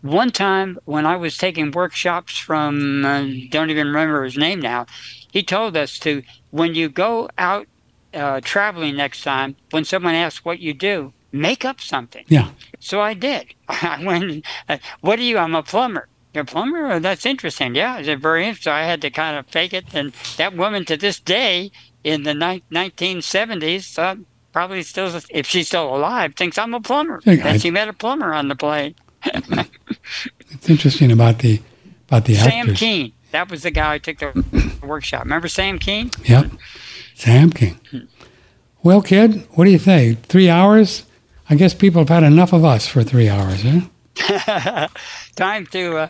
[0.00, 4.86] One time when I was taking workshops from, uh, don't even remember his name now,
[5.32, 7.66] he told us to, when you go out
[8.14, 12.24] uh, traveling next time, when someone asks what you do, make up something.
[12.28, 12.50] Yeah.
[12.80, 13.54] So I did.
[13.68, 15.38] I went, uh, what are you?
[15.38, 16.08] I'm a plumber.
[16.34, 16.92] You're a plumber?
[16.92, 17.74] Oh, that's interesting.
[17.74, 18.70] Yeah, I said, very interesting.
[18.70, 19.86] So I had to kind of fake it.
[19.94, 21.70] And that woman to this day
[22.04, 24.18] in the ni- 1970s thought
[24.52, 27.20] probably still, if she's still alive, thinks I'm a plumber.
[27.26, 28.94] I- And she met a plumber on the plane.
[30.50, 31.60] It's interesting about the
[32.08, 32.78] about the Sam actors.
[32.78, 33.12] Keen.
[33.32, 35.24] That was the guy I took the workshop.
[35.24, 36.10] Remember Sam Keen?
[36.24, 36.52] Yep.
[37.14, 37.78] Sam King.
[38.82, 40.22] Well, kid, what do you think?
[40.22, 41.04] Three hours?
[41.48, 44.88] I guess people have had enough of us for three hours, huh?
[45.36, 46.08] time to uh,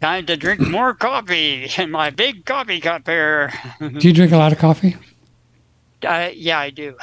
[0.00, 3.52] time to drink more coffee in my big coffee cup here.
[3.80, 4.96] Do you drink a lot of coffee?
[6.06, 6.96] Uh, yeah, I do.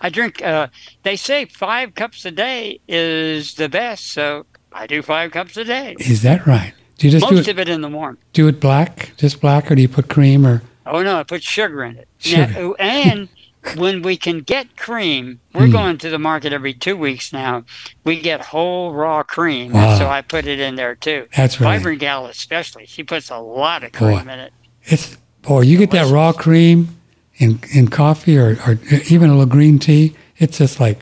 [0.00, 0.42] I drink.
[0.42, 0.66] Uh,
[1.04, 5.62] they say five cups a day is the best, so I do five cups a
[5.64, 5.94] day.
[6.00, 6.72] Is that right?
[6.98, 8.20] Do you just do Most it, of it in the morning.
[8.32, 10.62] do it black, just black, or do you put cream or?
[10.84, 12.08] Oh no, I put sugar in it.
[12.18, 12.48] Sugar.
[12.48, 13.28] Now, and
[13.74, 15.72] when we can get cream, we're Mm.
[15.72, 17.64] going to the market every two weeks now.
[18.04, 19.98] We get whole raw cream, Wow.
[19.98, 21.26] so I put it in there too.
[21.36, 21.76] That's really.
[21.78, 23.98] Vibrant Gal especially, she puts a lot of Boy.
[24.16, 24.52] cream in it.
[24.84, 26.96] It's boy, you get that raw cream
[27.38, 28.78] in in coffee or, or
[29.10, 30.14] even a little green tea.
[30.38, 31.00] It's just like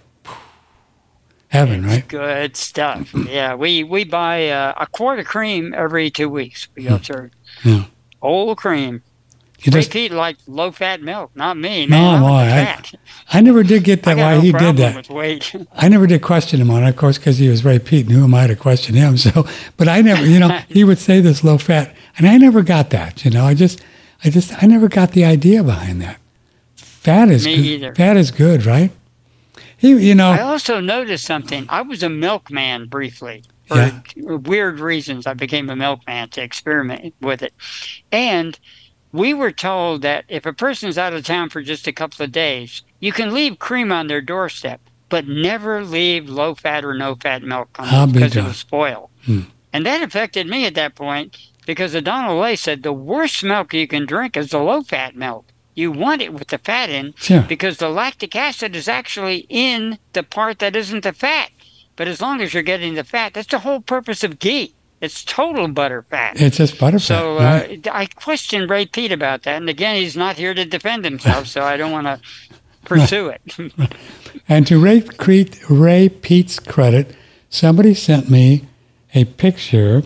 [1.48, 2.08] heaven, It's right?
[2.08, 3.10] good stuff.
[3.28, 6.68] yeah, we we buy uh, a quart of cream every two weeks.
[6.76, 7.30] We go through.
[7.62, 7.68] Hmm.
[7.68, 7.84] Yeah.
[8.20, 9.02] Whole cream.
[9.64, 11.86] You just Repeat like low fat milk, not me.
[11.86, 12.94] No, Man, I'm boy, into I- fat.
[13.32, 15.66] I never did get that why no he did that.
[15.74, 18.14] I never did question him on it, of course, because he was Ray Peat, and
[18.14, 19.16] who am I to question him?
[19.24, 19.46] So,
[19.78, 22.90] but I never, you know, he would say this low fat, and I never got
[22.90, 23.24] that.
[23.24, 23.82] You know, I just,
[24.22, 26.18] I just, I never got the idea behind that.
[26.76, 27.64] Fat is Me good.
[27.64, 27.94] either.
[27.94, 28.90] Fat is good, right?
[29.78, 31.64] He, you know, I also noticed something.
[31.70, 33.44] I was a milkman briefly.
[33.66, 34.00] For Yeah.
[34.16, 37.54] weird reasons, I became a milkman to experiment with it.
[38.12, 38.58] And
[39.14, 42.32] we were told that if a person's out of town for just a couple of
[42.32, 47.14] days, you can leave cream on their doorstep, but never leave low fat or no
[47.14, 49.10] fat milk on because it'll spoil.
[49.24, 49.42] Hmm.
[49.72, 53.86] And that affected me at that point because Donald Lay said the worst milk you
[53.86, 55.46] can drink is the low fat milk.
[55.76, 57.42] You want it with the fat in sure.
[57.42, 61.50] because the lactic acid is actually in the part that isn't the fat.
[61.94, 64.74] But as long as you're getting the fat, that's the whole purpose of ghee.
[65.04, 66.40] It's total butter fat.
[66.40, 67.00] It's just butterfat.
[67.00, 67.86] So right?
[67.86, 71.46] uh, I questioned Ray Peat about that, and again, he's not here to defend himself,
[71.46, 72.20] so I don't want to
[72.84, 73.42] pursue it.
[74.48, 77.16] And to Ray, Crete, Ray Peat's credit,
[77.48, 78.64] somebody sent me
[79.14, 80.02] a picture.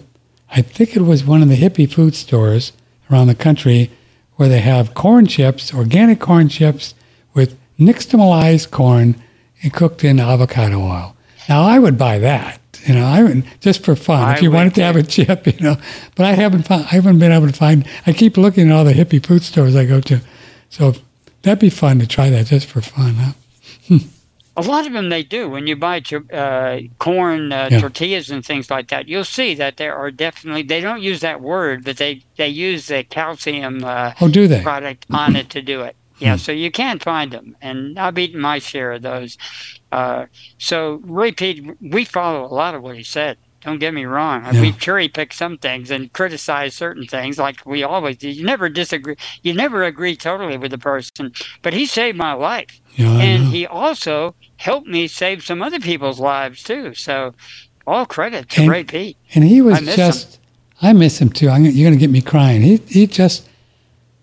[0.51, 2.73] I think it was one of the hippie food stores
[3.11, 3.91] around the country
[4.37, 6.95] where they have corn chips, organic corn chips
[7.35, 9.17] with nixtamalized corn
[9.63, 11.17] and cooked in avocado oil.
[11.49, 14.23] Now I would buy that, you know, I would just for fun.
[14.23, 15.77] I if you wanted to have a chip, you know,
[16.17, 17.87] but I haven't found, I haven't been able to find.
[18.07, 20.21] I keep looking at all the hippie food stores I go to.
[20.71, 20.95] So
[21.43, 23.99] That'd be fun to try that just for fun, huh?
[24.57, 25.49] A lot of them they do.
[25.49, 27.81] When you buy uh, corn uh, Yeah.
[27.81, 31.41] tortillas and things like that, you'll see that there are definitely they don't use that
[31.41, 34.61] word, but they they use the calcium uh, Oh, do they?
[34.63, 35.95] product on it to do it.
[36.19, 39.39] Yeah, so you can find them, and I've eaten my share of those.
[39.93, 40.27] Uh,
[40.59, 43.39] so Ray Peat, we follow a lot of what he said.
[43.61, 44.45] Don't get me wrong.
[44.45, 44.61] Yeah.
[44.61, 48.29] We cherry pick some things and criticize certain things, like we always do.
[48.29, 49.17] You never disagree.
[49.43, 51.33] You never agree totally with the person,
[51.63, 56.21] but he saved my life Yeah, and he also helped me save some other people's
[56.21, 56.95] lives too.
[56.95, 57.35] So,
[57.85, 59.17] all credit to And- Ray Peat.
[59.35, 60.41] And he was I miss just,
[60.81, 61.49] I miss him too.
[61.49, 62.63] I'm, you're going to get me crying.
[62.63, 63.49] He, he just,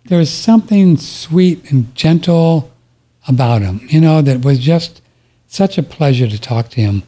[0.06, 2.72] there was something sweet and gentle
[3.28, 5.02] about him, you know, that was just
[5.56, 7.04] such a pleasure to talk to him.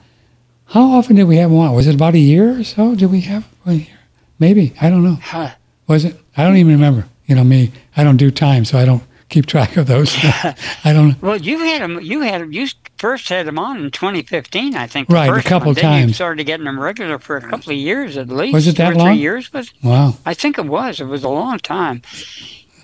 [0.68, 1.74] How often did we have him on?
[1.76, 2.96] Was it about a year or so?
[2.96, 4.00] Did we have a year?
[4.40, 4.74] Maybe.
[4.82, 5.18] I don't know.
[5.22, 5.52] Huh.
[5.88, 6.16] Was it?
[6.36, 7.08] I don't even remember.
[7.26, 10.16] You know me, I don't do time, so I don't keep track of those.
[10.24, 11.16] I don't Know.
[11.22, 12.00] Well, you had him.
[12.02, 12.54] You had him.
[12.54, 12.68] You
[12.98, 15.10] first had him on in 2015, I think.
[15.10, 15.76] Right, a couple one.
[15.76, 18.54] Then you started getting him regular for a couple of years at least.
[18.54, 19.18] Was it Two that or three long?
[19.18, 19.74] years was.
[19.84, 20.16] Wow.
[20.26, 21.02] I think it was.
[21.02, 22.02] It was a long time.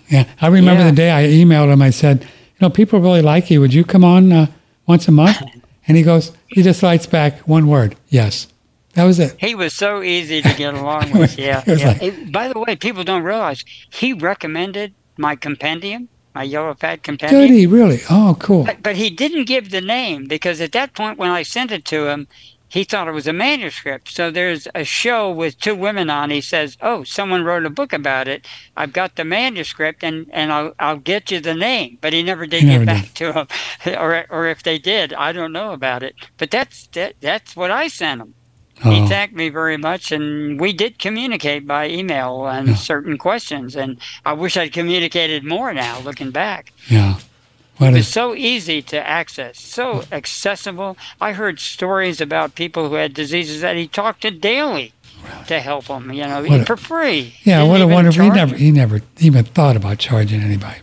[0.10, 0.90] Yeah, I remember Yeah.
[0.90, 1.82] the day I emailed him.
[1.82, 2.28] I said, "You
[2.62, 3.62] know, people really like you.
[3.62, 4.48] Would you come on uh,
[4.88, 5.42] once a month?"
[5.88, 8.48] And he goes, he just writes back one word, "Yes."
[8.94, 9.36] That was it.
[9.40, 11.38] He was so easy to get along with.
[11.48, 11.64] Yeah.
[11.66, 11.88] Yeah.
[11.90, 17.02] like- It- by the way, people don't realize he recommended my compendium, my yellow fat
[17.04, 17.42] compendium.
[17.42, 18.00] Did he really?
[18.10, 18.64] Oh, cool.
[18.66, 21.86] But, but he didn't give the name because at that point when I sent it
[21.86, 22.28] to him,
[22.74, 24.10] he thought it was a manuscript.
[24.10, 26.32] So there's a show with two women on.
[26.32, 28.48] He says, "Oh, someone wrote a book about it.
[28.76, 32.48] I've got the manuscript, and, and I'll I'll get you the name." But he never
[32.48, 33.48] did He get never back to him,
[34.00, 36.16] or or if they did, I don't know about it.
[36.40, 38.34] But that's that, that's what I sent him.
[38.82, 42.76] He Oh, thanked me very much, and we did communicate by email on Yeah.
[42.76, 43.76] certain questions.
[43.76, 46.74] And I wish I'd communicated more now, looking back.
[46.90, 47.20] yeah.
[47.78, 50.96] What It was so easy to access, so accessible.
[51.20, 54.94] I heard stories about people who had diseases that he talked to daily
[55.48, 57.36] to help them, you know, a- for free.
[57.44, 57.60] yeah.
[57.60, 58.24] Didn't What a wonderful.
[58.24, 60.80] He never, he never even thought about charging anybody.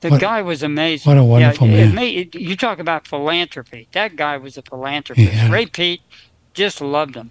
[0.00, 1.10] The what- guy was amazing.
[1.10, 1.94] what a wonderful yeah, man.
[1.94, 3.88] made- you talk about philanthropy.
[3.92, 5.32] That guy was a philanthropist.
[5.32, 5.50] Yeah.
[5.50, 6.00] Ray Peat
[6.54, 7.30] just loved him.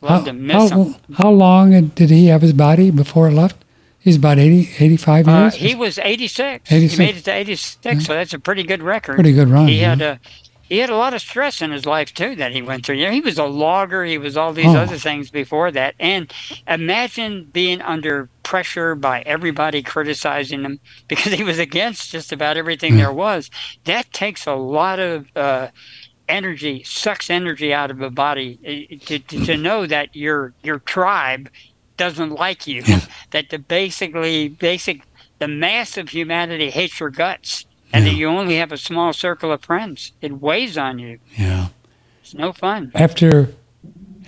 [0.00, 0.46] Loved How, him.
[0.46, 0.78] Miss him.
[1.14, 3.63] how, how long did he have his body before it left?
[4.04, 5.54] He's about 80, 85 Uh, years.
[5.54, 6.70] he was 86.
[6.70, 6.92] 86.
[6.92, 9.14] He made it to 86, so that's a pretty good record.
[9.16, 9.66] Pretty good run.
[9.66, 9.88] He huh?
[9.90, 10.20] had a
[10.68, 12.96] he had a lot of stress in his life too that he went through.
[12.96, 14.02] You know, he was a logger.
[14.04, 14.76] He was all these Oh.
[14.78, 15.94] other things before that.
[16.00, 16.32] And
[16.66, 22.92] imagine being under pressure by everybody criticizing him because he was against just about everything
[22.94, 23.04] Yeah.
[23.04, 23.50] there was.
[23.84, 25.68] That takes a lot of uh,
[26.28, 28.58] energy, sucks energy out of a body
[29.00, 31.50] uh, to, to, to know that your your tribe
[31.96, 32.82] doesn't like you.
[32.84, 33.00] Yeah.
[33.30, 35.02] That the basically basic
[35.38, 37.66] the mass of humanity hates your guts.
[37.92, 40.10] And that you only have a small circle of friends.
[40.20, 41.20] It weighs on you.
[41.38, 41.68] yeah.
[42.22, 42.90] It's no fun.
[42.94, 43.54] after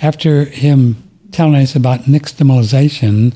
[0.01, 1.03] after him
[1.33, 3.35] telling us about nixtamalization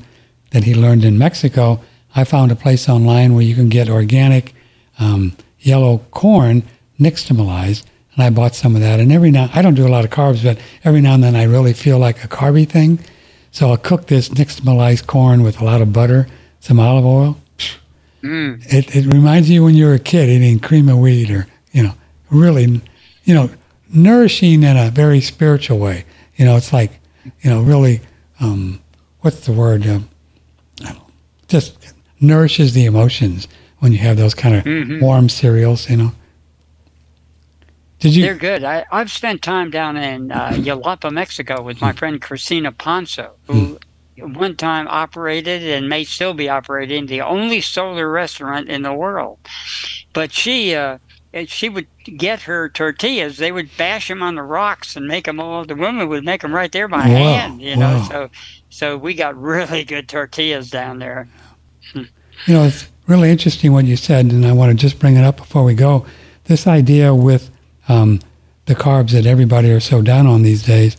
[0.51, 1.81] that he learned in Mexico,
[2.15, 4.53] I found a place online where you can get organic
[4.99, 6.63] um, yellow corn
[6.99, 8.99] nixtamalized, and I bought some of that.
[8.99, 11.35] And every now I don't do a lot of carbs, but every now and then
[11.35, 12.99] I really feel like a carby thing,
[13.51, 16.27] so I'll cook this nixtamalized corn with a lot of butter,
[16.59, 17.37] some olive oil.
[18.23, 18.63] Mm.
[18.71, 21.83] It, it reminds you when you were a kid eating cream of wheat or, you
[21.83, 21.93] know,
[22.29, 22.81] really,
[23.23, 23.49] you know,
[23.91, 26.05] nourishing in a very spiritual way.
[26.37, 26.99] You know, it's like,
[27.41, 28.01] you know, really,
[28.39, 28.79] um,
[29.21, 29.85] what's the word?
[29.87, 30.07] Um,
[30.85, 31.03] I don't
[31.47, 31.77] just
[32.19, 33.47] nourishes the emotions
[33.79, 35.01] when you have those kind of Mhm.
[35.01, 36.13] warm cereals, you know.
[38.01, 38.23] Did you?
[38.23, 38.63] They're good.
[38.63, 43.79] I, I've spent time down in uh, Yelapa, Mexico with my friend Cristina Ponzo, who
[44.17, 49.39] one time operated and may still be operating the only solar restaurant in the world.
[50.13, 50.97] But she, uh,
[51.31, 51.87] and she would
[52.17, 53.37] get her tortillas.
[53.37, 55.63] They would bash them on the rocks and make them all.
[55.63, 57.97] The women would make them right there by Wow, hand, you know.
[57.97, 58.07] wow.
[58.09, 58.29] So,
[58.69, 61.27] so we got really good tortillas down there.
[61.93, 65.23] You know, it's really interesting what you said, and I want to just bring it
[65.23, 66.05] up before we go.
[66.45, 67.50] This idea with
[67.91, 68.19] um,
[68.65, 70.95] the carbs that everybody are so down on these days,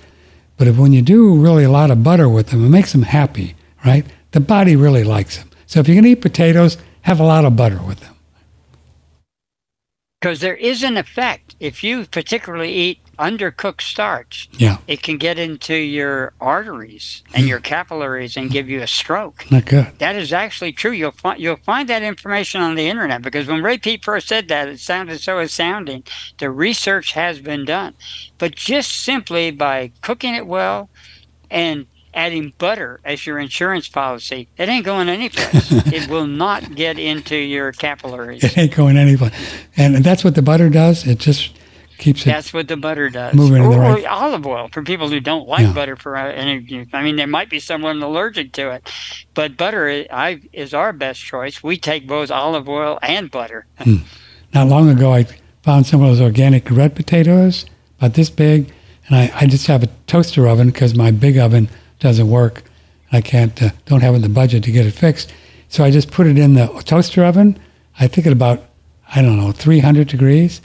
[0.56, 3.02] but if when you do really a lot of butter with them, it makes them
[3.02, 3.54] happy,
[3.84, 4.04] right?
[4.32, 5.48] The body really likes them.
[5.66, 8.14] So if you're going to eat potatoes, have a lot of butter with them.
[10.20, 11.56] Because there is an effect.
[11.58, 17.60] If you particularly eat undercooked starch, Yeah, it can get into your arteries and your
[17.60, 19.50] capillaries and give you a stroke.
[19.50, 19.98] not good.
[19.98, 20.92] That is actually true.
[20.92, 24.48] You'll find you'll find that information on the internet because when Ray Peat first said
[24.48, 26.04] that, it sounded so astounding.
[26.38, 27.94] The research has been done,
[28.38, 30.88] but just simply by cooking it well
[31.50, 35.72] and adding butter as your insurance policy, it ain't going anyplace.
[35.92, 38.44] it will not get into your capillaries.
[38.44, 39.32] It ain't going anyplace.
[39.76, 41.06] And that's what the butter does.
[41.06, 41.52] It just
[42.02, 42.26] keeps it.
[42.26, 43.34] That's what the butter does.
[43.34, 45.72] Moving or, right- or olive oil for people who don't like Yeah.
[45.72, 46.86] butter for uh, any.
[46.92, 48.90] I mean, there might be someone allergic to it,
[49.34, 51.62] but butter i- I, is our best choice.
[51.62, 53.66] We take both olive oil and butter.
[54.54, 55.26] Not long ago, I
[55.62, 57.64] found some of those organic red potatoes,
[57.98, 58.72] about this big,
[59.06, 61.68] and I, I just have a toaster oven because my big oven
[62.00, 62.62] doesn't work.
[63.12, 65.32] I can't, uh, don't have in the budget to get it fixed.
[65.68, 67.58] So I just put it in the toaster oven.
[68.00, 68.64] I think at about,
[69.14, 70.60] I don't know, 300 degrees.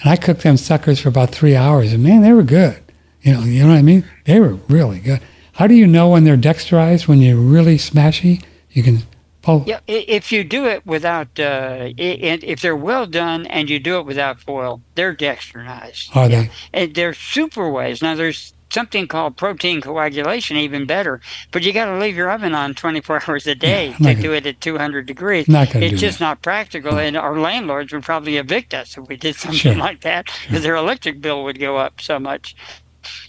[0.00, 1.92] And I cooked them suckers for about three hours.
[1.92, 2.80] And man, they were good.
[3.22, 4.04] You know, you know what I mean?
[4.24, 5.20] They were really good.
[5.52, 8.42] How do you know when they're dextrinized, when you're really smashy?
[8.70, 9.02] You can
[9.42, 9.64] pull.
[9.66, 13.98] Yeah, if you do it without, uh, and if they're well done and you do
[13.98, 16.16] it without foil, they're dextrinized.
[16.16, 16.42] Are Yeah.
[16.44, 16.50] they?
[16.72, 18.00] And they're super ways.
[18.00, 21.20] Now there's something called protein coagulation, even better,
[21.50, 24.22] but you got to leave your oven on 24 hours a day I'm to gonna-
[24.22, 25.46] do it at 200 degrees.
[25.48, 26.24] It's just that.
[26.24, 29.74] not practical, and our landlords would probably evict us if we did something Sure.
[29.88, 32.54] like that, because their electric bill would go up so much.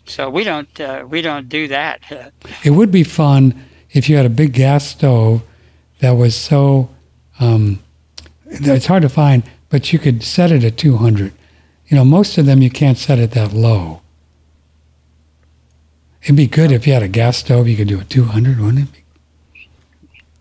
[0.05, 2.01] So we don't uh, we don't do that.
[2.63, 5.43] It would be fun if you had a big gas stove
[5.99, 6.89] that was so.
[7.39, 7.79] Um,
[8.47, 11.31] it's hard to find, but you could set it at 200.
[11.87, 14.01] You know, most of them you can't set it that low.
[16.23, 17.67] It'd be good if you had a gas stove.
[17.67, 19.03] You could do it 200, wouldn't it?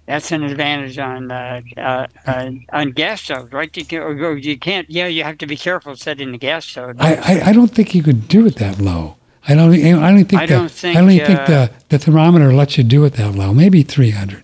[0.07, 3.75] That's an advantage on uh, uh, uh, on gas stoves, right?
[3.77, 4.91] You, can, you can't.
[4.91, 6.97] Yeah, you have to be careful setting the gas stove.
[6.99, 9.17] I, I, I don't think you could do it that low.
[9.47, 9.73] I don't.
[9.73, 10.43] think- I don't think.
[10.43, 13.13] I the, don't think, I don't think uh, the the thermometer lets you do it
[13.15, 13.55] that low.
[13.55, 14.43] Maybe 300.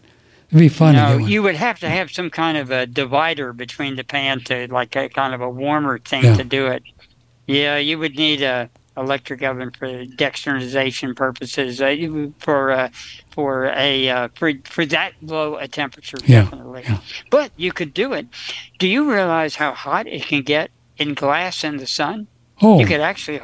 [0.48, 3.52] It'd be fun to no, you would have to have some kind of a divider
[3.52, 6.36] between the pan to like a kind of a warmer thing Yeah.
[6.36, 6.84] to do it.
[7.48, 11.80] Yeah, you would need a electric oven for dextrinization purposes.
[11.80, 12.88] Uh, for uh,
[13.30, 16.82] for a uh, for for that low a temperature, Yeah, definitely.
[16.84, 17.00] yeah.
[17.30, 18.26] But you could do it.
[18.78, 22.26] Do you realize how hot it can get in glass in the sun?
[22.62, 23.40] oh, You could actually.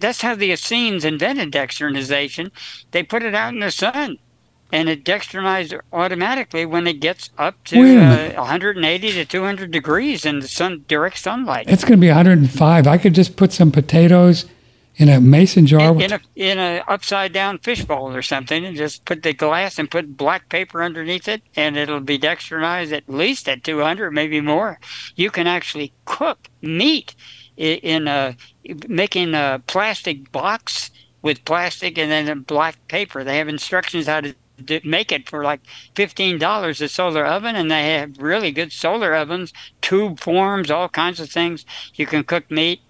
[0.00, 2.50] That's how the Essenes invented dextrinization.
[2.92, 4.16] They put it out in the sun,
[4.72, 10.40] and it dextrinized automatically when it gets up to uh, 180 to 200 degrees in
[10.40, 11.66] the sun, direct sunlight.
[11.68, 12.86] it's going to be 105.
[12.86, 14.46] I could just put some potatoes
[14.98, 15.90] in a mason jar.
[15.90, 19.32] In, with in a in a upside down fishbowl or something, and just put the
[19.32, 24.10] glass and put black paper underneath it, and it'll be dextrinized at least at 200,
[24.10, 24.80] maybe more.
[25.14, 27.14] You can actually cook meat
[27.56, 28.36] in a
[28.88, 30.90] making a plastic box
[31.22, 33.24] with plastic and then a black paper.
[33.24, 34.34] They have instructions how to
[34.84, 35.60] make it for like
[35.94, 40.88] fifteen dollars a solar oven, and they have really good solar ovens, tube forms, all
[40.88, 41.64] kinds of things.
[41.94, 42.80] You can cook meat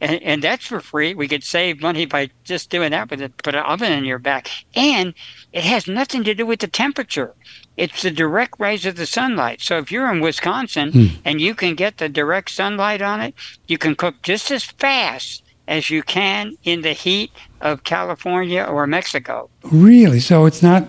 [0.00, 1.14] and, and that's for free.
[1.14, 3.36] We could save money by just doing that with it.
[3.38, 5.14] Put an oven in your back, and
[5.52, 7.34] it has nothing to do with the temperature.
[7.76, 9.60] It's the direct rays of the sunlight.
[9.60, 11.06] So if you're in Wisconsin Hmm.
[11.24, 13.34] and you can get the direct sunlight on it,
[13.66, 18.86] you can cook just as fast as you can in the heat of California or
[18.86, 19.50] Mexico.
[19.64, 20.20] Really?
[20.20, 20.88] So it's not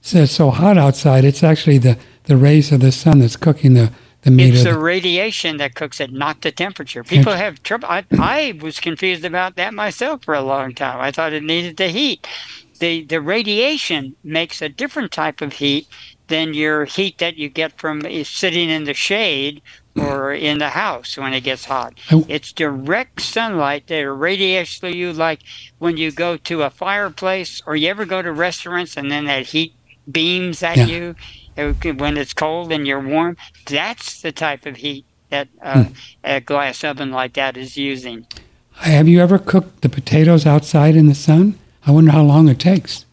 [0.00, 1.24] so, so hot outside.
[1.24, 3.92] It's actually the, the rays of the sun that's cooking the.
[4.24, 7.02] It's the radiation that cooks it, not the temperature.
[7.02, 7.88] People have trouble.
[7.88, 11.00] I, I was confused about that myself for a long time.
[11.00, 12.26] I thought it needed the heat.
[12.78, 15.86] The, the radiation makes a different type of heat
[16.28, 19.60] than your heat that you get from sitting in the shade
[19.96, 21.94] or in the house when it gets hot.
[22.28, 25.40] It's direct sunlight that irradiates to you like
[25.78, 29.46] when you go to a fireplace or you ever go to restaurants and then that
[29.46, 29.74] heat
[30.10, 30.86] beams at Yeah.
[30.86, 31.14] you
[31.56, 33.36] when it's cold and you're warm.
[33.68, 35.92] That's the type of heat that uh, Hmm.
[36.24, 38.26] a glass oven like that is using.
[38.76, 41.58] Have you ever cooked the potatoes outside in the sun?
[41.86, 43.04] I wonder how long it takes.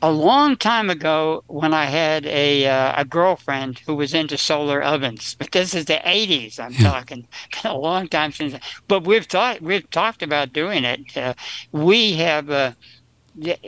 [0.00, 4.80] A long time ago, when I had a uh, a girlfriend who was into solar
[4.80, 6.60] ovens, but this is the '80s.
[6.60, 6.90] I'm Yeah.
[6.92, 7.26] talking
[7.64, 8.54] a long time since.
[8.86, 11.16] But we've thought we've talked about doing it.
[11.16, 11.34] Uh,
[11.72, 12.48] we have.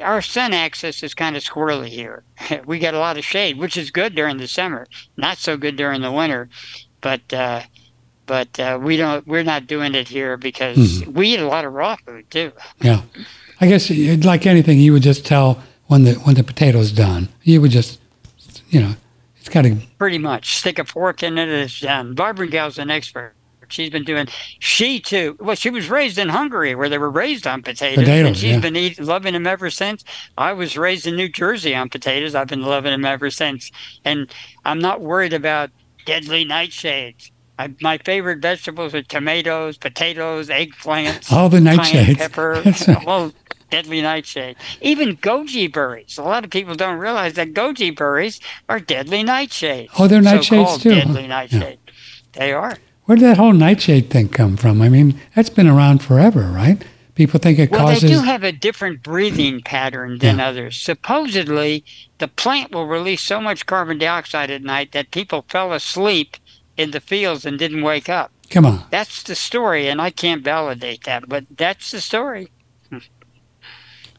[0.03, 2.23] Our sun axis is kind of squirrely here.
[2.67, 4.87] we get a lot of shade, which is good during the summer,
[5.17, 6.49] not so good during the winter.
[7.01, 7.63] But uh,
[8.27, 9.27] but uh, we don't.
[9.27, 12.53] We're not doing it here because we eat a lot of raw food too.
[12.81, 13.03] Yeah.
[13.61, 17.29] I guess like anything, you would just tell when the when the potato's done.
[17.43, 18.01] You would just,
[18.69, 18.95] you know,
[19.39, 19.77] it's got to.
[19.99, 22.15] pretty much stick a fork in it it's done.
[22.15, 23.35] Barbara Gal's an expert.
[23.69, 24.27] She's been doing.
[24.59, 25.37] She too.
[25.41, 28.51] Well, she was raised in Hungary where they were raised on potatoes, Potatoes, and she's
[28.53, 28.61] yeah.
[28.61, 30.05] been eating, loving them ever since.
[30.37, 32.35] I was raised in New Jersey on potatoes.
[32.35, 33.71] I've been loving them ever since,
[34.05, 34.31] and
[34.65, 35.71] I'm not worried about
[36.07, 37.31] deadly nightshades.
[37.59, 42.19] I, my favorite vegetables are tomatoes, potatoes, eggplants, All the nightshades.
[42.19, 42.63] pepper.
[43.07, 43.33] Well,
[43.71, 44.57] deadly nightshade.
[44.81, 46.17] Even goji berries.
[46.17, 49.89] A lot of people don't realize that goji berries are deadly nightshades.
[49.99, 51.01] Oh, they're nightshades too, huh?
[51.01, 51.27] Deadly Yeah.
[51.29, 51.79] nightshade.
[52.33, 52.77] They are.
[53.09, 54.83] Where did that whole nightshade thing come from?
[54.83, 56.85] I mean, that's been around forever, right?
[57.15, 58.03] People think it Well, causes.
[58.03, 60.79] they do have a different breathing pattern than others.
[60.79, 61.87] Supposedly,
[62.19, 66.37] the plant will release so much carbon dioxide at night that people fell asleep
[66.77, 68.31] in the fields and didn't wake up.
[68.51, 68.85] Come on.
[68.91, 72.51] That's the story, and I can't validate that, but that's the story.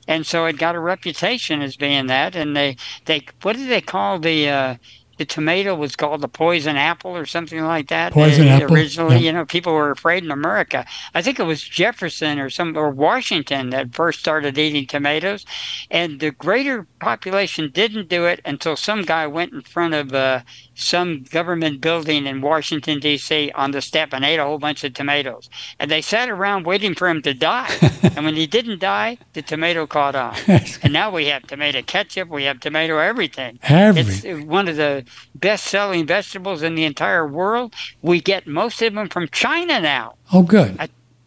[0.07, 2.36] And so it got a reputation as being that.
[2.36, 2.76] And they,
[3.06, 4.76] they what did they call the uh,
[5.20, 8.14] the tomato was called the poison apple or something like that.
[8.14, 9.22] Poison apple, Originally, yeah.
[9.22, 10.86] you know, people were afraid in America.
[11.14, 15.46] I think it was Jefferson or some or Washington that first started eating tomatoes,
[15.91, 20.40] and the greater population didn't do it until some guy went in front of uh,
[20.74, 23.52] some government building in Washington D.C.
[23.56, 25.50] on the step and ate a whole bunch of tomatoes,
[25.82, 27.76] and they sat around waiting for him to die.
[28.16, 30.34] and when he didn't die, the tomato caught on.
[30.82, 33.60] and now we have tomato ketchup, we have tomato everything.
[33.64, 34.02] Every.
[34.02, 35.04] It's uh, one of the
[35.36, 37.73] best selling vegetables in the entire world.
[38.02, 40.15] We get most of them from China now.
[40.34, 40.77] Oh, good.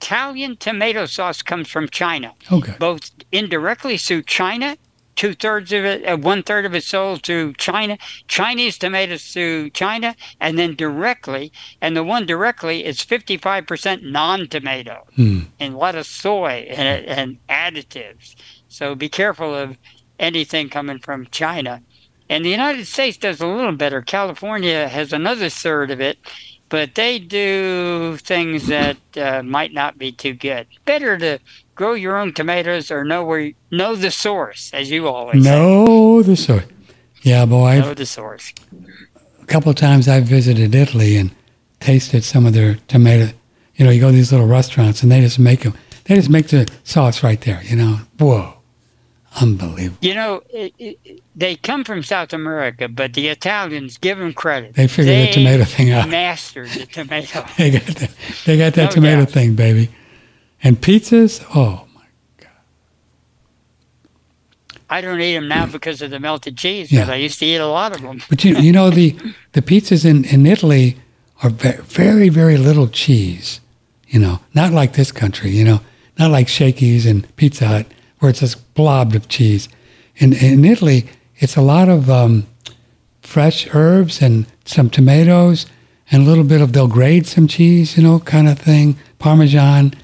[0.01, 2.75] Italian tomato sauce comes from China, Okay.
[2.79, 4.77] both indirectly through China.
[5.15, 7.99] Two thirds of it, uh, one third of it sold to China,
[8.29, 11.53] Chinese tomatoes to China, and then directly.
[11.83, 15.41] And the one directly is 55% non tomato Hmm.
[15.61, 18.35] and a lot of soy and, and additives.
[18.69, 19.77] So be careful of
[20.19, 21.83] anything coming from China.
[22.33, 24.01] And the United States does a little better.
[24.01, 26.19] California has another third of it,
[26.71, 30.67] but they do things that uh, might not be too good.
[30.87, 31.41] Better to
[31.75, 36.23] grow your own tomatoes or know where you, know the source, as you always say.
[36.23, 36.65] The source.
[37.21, 37.81] Yeah, boy.
[37.81, 38.55] Know the source.
[39.43, 41.33] a couple of times I've visited Italy and
[41.81, 43.35] tasted some of their tomato.
[43.75, 45.75] You know, you go to these little restaurants and they just make them.
[46.05, 47.63] They just make the sauce right there.
[47.63, 48.55] You know, whoa,
[49.41, 49.99] unbelievable.
[50.01, 54.75] You know, it, it, they come from South America, but the Italians give them credit.
[54.75, 56.09] They figured the tomato thing out.
[56.09, 57.45] Mastered the tomato.
[57.57, 58.11] They got that,
[58.45, 59.31] they got that No tomato doubt.
[59.31, 59.89] thing, baby.
[60.63, 62.03] And pizzas, oh my.
[62.39, 62.49] God!
[64.91, 67.07] I don't eat them now because of the melted cheese, Yeah.
[67.07, 68.23] but I used to eat a lot of them.
[68.29, 69.17] But you you know the
[69.53, 70.97] the pizzas in in Italy
[71.43, 73.61] are very very little cheese.
[74.07, 75.51] You know, not like this country.
[75.51, 75.81] You know,
[76.19, 77.87] not like Shakey's and Pizza Hut
[78.23, 79.69] where it's this blob of cheese.
[80.17, 81.09] In in Italy,
[81.39, 82.47] it's a lot of um,
[83.21, 85.67] fresh herbs and some tomatoes
[86.13, 87.97] and a little bit of they'll grate some cheese.
[87.97, 89.95] You know, kind of thing, Parmesan,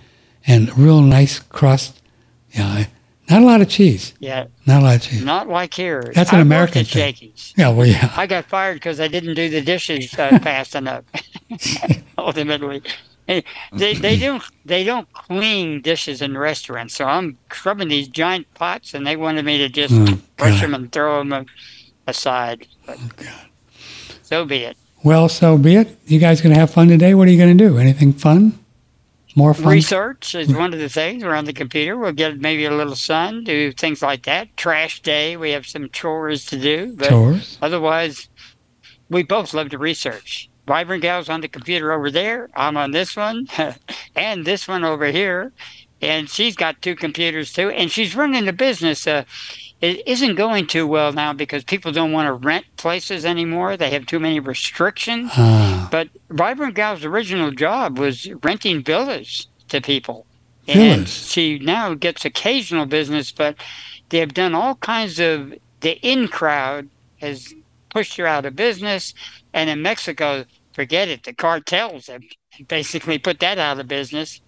[0.48, 2.02] and real nice crust.
[2.50, 2.86] Yeah,
[3.30, 4.14] not a lot of cheese.
[4.18, 5.24] Yeah, Not a lot of cheese.
[5.24, 6.10] not like here.
[6.12, 7.14] That's an I American worked at thing.
[7.14, 7.54] Shakey's.
[7.56, 8.12] Yeah, well, yeah.
[8.16, 11.04] I got fired because I didn't do the dishes uh, fast enough.
[12.18, 12.82] Ultimately,
[13.28, 16.94] they, they don't they don't clean dishes in restaurants.
[16.94, 20.74] So I'm scrubbing these giant pots, and they wanted me to just Oh, brush them
[20.74, 21.46] and throw them
[22.06, 22.66] aside.
[22.88, 23.26] Oh, but
[24.22, 24.76] so be it.
[25.04, 25.96] Well, so be it.
[26.06, 27.14] You guys going to have fun today?
[27.14, 27.78] What are you going to do?
[27.78, 28.58] Anything fun?
[29.36, 29.68] More fun?
[29.72, 31.22] Research is one of the things.
[31.22, 31.96] We're on the computer.
[31.96, 34.56] We'll get maybe a little sun, do things like that.
[34.56, 35.36] Trash day.
[35.36, 36.94] We have some chores to do.
[36.96, 37.58] But Chores?
[37.62, 38.28] otherwise,
[39.08, 40.50] we both love to research.
[40.68, 42.48] Vibrant Gal's on the computer over there.
[42.54, 43.48] I'm on this one
[44.14, 45.52] and this one over here.
[46.00, 47.70] And she's got two computers too.
[47.70, 49.06] And she's running a business.
[49.06, 49.24] Uh,
[49.80, 53.76] it isn't going too well now because people don't want to rent places anymore.
[53.76, 55.30] They have too many restrictions.
[55.34, 60.26] Ah, But Vibrant Gal's original job was renting villas to people.
[60.68, 63.56] And she now gets occasional business, but
[64.10, 66.90] they've done all kinds of the in crowd
[67.22, 67.54] has
[67.88, 69.14] pushed her out of business.
[69.54, 70.44] And in Mexico,
[70.78, 72.22] forget it, the cartels have
[72.68, 74.40] basically put that out of business.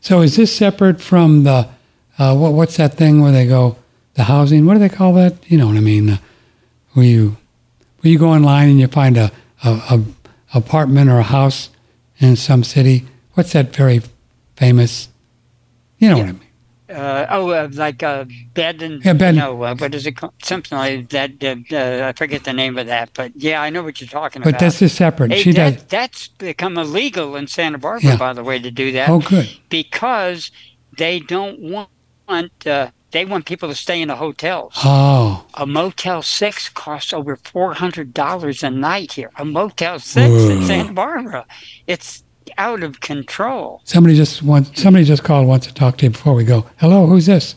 [0.00, 1.66] so is this separate from the,
[2.18, 3.74] uh, what, what's that thing where they go,
[4.12, 4.66] the housing?
[4.66, 5.50] What do they call that?
[5.50, 6.10] You know what I mean?
[6.10, 6.18] Uh,
[6.92, 7.38] where you,
[8.00, 9.32] where you go online and you find a,
[9.64, 10.04] a, a
[10.52, 11.70] apartment or a house
[12.18, 13.06] in some city.
[13.32, 14.02] What's that very
[14.56, 15.08] famous?
[15.96, 16.47] You know what I mean?
[16.88, 18.24] Uh, oh, uh, like uh,
[18.54, 20.32] bed and Yeah, bed- no, uh, what is it called?
[20.42, 21.32] Something like that.
[21.44, 24.40] Uh, uh, I forget the name of that, but yeah, I know what you're talking
[24.42, 24.58] But about.
[24.60, 25.32] But this is separate.
[25.32, 25.84] Hey, she that, does.
[25.84, 28.16] That's become illegal in Santa Barbara, Yeah.
[28.16, 29.48] by the way, to do that Oh, good.
[29.68, 30.50] because
[30.96, 32.66] they don't want.
[32.66, 34.74] Uh, they want people to stay in the hotels.
[34.84, 39.30] Oh, A Motel Six costs over four hundred dollars a night here.
[39.36, 41.46] A Motel Six in Santa Barbara,
[41.86, 42.22] it's
[42.58, 43.80] out of control.
[43.84, 46.66] somebody just wants, somebody just called wants to talk to you before we go.
[46.78, 47.54] Hello, who's this?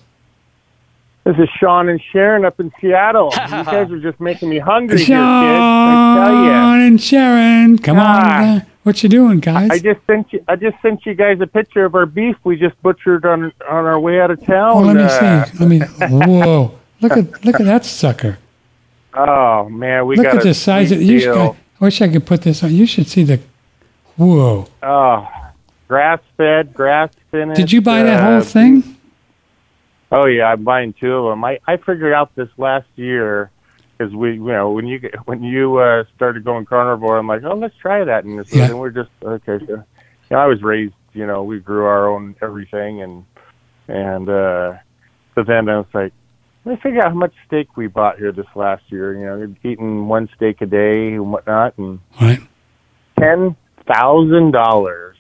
[1.23, 3.31] This is Sean and Sharon up in Seattle.
[3.35, 5.19] you guys are just making me hungry here, kids.
[5.19, 8.37] I tell Sean and Sharon, come Ah.
[8.37, 8.43] on.
[8.59, 8.65] down.
[8.83, 9.69] What you doing, guys?
[9.69, 10.43] I just sent you.
[10.47, 13.85] I just sent you guys a picture of our beef we just butchered on on
[13.85, 14.71] our way out of town.
[14.77, 15.57] oh, let me Uh, see.
[15.59, 15.79] Let me.
[16.09, 16.71] Whoa!
[16.99, 18.39] Look at look at that sucker.
[19.13, 21.19] Oh man, we look got at the size of you.
[21.19, 21.35] deal.
[21.53, 22.71] Should, I wish I could put this on.
[22.73, 23.39] You should see the.
[24.17, 24.67] Whoa!
[24.83, 25.27] Oh,
[25.87, 27.57] grass fed, grass finished.
[27.57, 28.97] Did you buy that uh, whole thing?
[30.11, 31.43] Oh yeah, I'm buying two of them.
[31.43, 33.49] I I figured out this last year
[33.97, 37.43] because we you know when you get when you uh, started going carnivore, I'm like,
[37.43, 38.67] oh let's try that, and, Yeah.
[38.67, 39.59] then we're just okay.
[39.65, 39.83] So, you
[40.31, 43.25] know, I was raised, you know, we grew our own everything, and
[43.87, 44.73] and uh,
[45.35, 46.11] so then I was like,
[46.65, 49.13] let me figure out how much steak we bought here this last year.
[49.13, 52.41] You know, eating one steak a day and whatnot, and Right.
[53.17, 53.55] ten
[53.85, 55.17] thousand dollars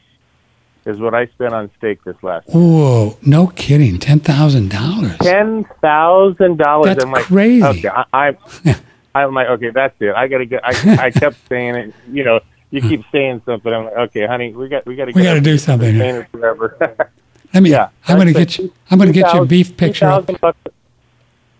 [0.85, 2.57] is what I spent on steak this last year.
[2.57, 3.17] Whoa!
[3.21, 3.99] No kidding.
[3.99, 5.17] Ten thousand dollars.
[5.19, 6.95] ten thousand dollars.
[6.95, 7.63] That's I'm like, crazy.
[7.63, 8.37] Okay, I, I,
[9.15, 10.15] I'm like, okay, that's it.
[10.15, 10.61] I gotta get.
[10.63, 11.93] I, I kept saying it.
[12.11, 12.39] You know,
[12.71, 13.71] you keep saying something.
[13.71, 15.11] I'm like, okay, honey, we got, we got to.
[15.13, 16.27] We gotta do something here.
[16.31, 16.77] Forever.
[17.53, 17.69] Let me.
[17.71, 18.73] yeah, I'm gonna get you.
[18.89, 20.07] I'm gonna get your beef picture.
[20.07, 20.29] up.
[20.39, 20.57] bucks.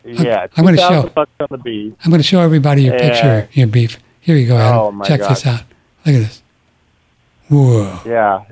[0.04, 1.10] Yeah, I'm gonna show.
[1.10, 1.94] bucks on the beef.
[2.04, 3.48] I'm gonna show everybody your picture.
[3.54, 4.00] Your beef.
[4.20, 4.80] Here you go, Atom.
[4.80, 5.32] Oh, my Check God.
[5.32, 5.64] this out.
[6.06, 6.41] Look at this.
[7.52, 8.00] Whoa!
[8.06, 8.44] Yeah,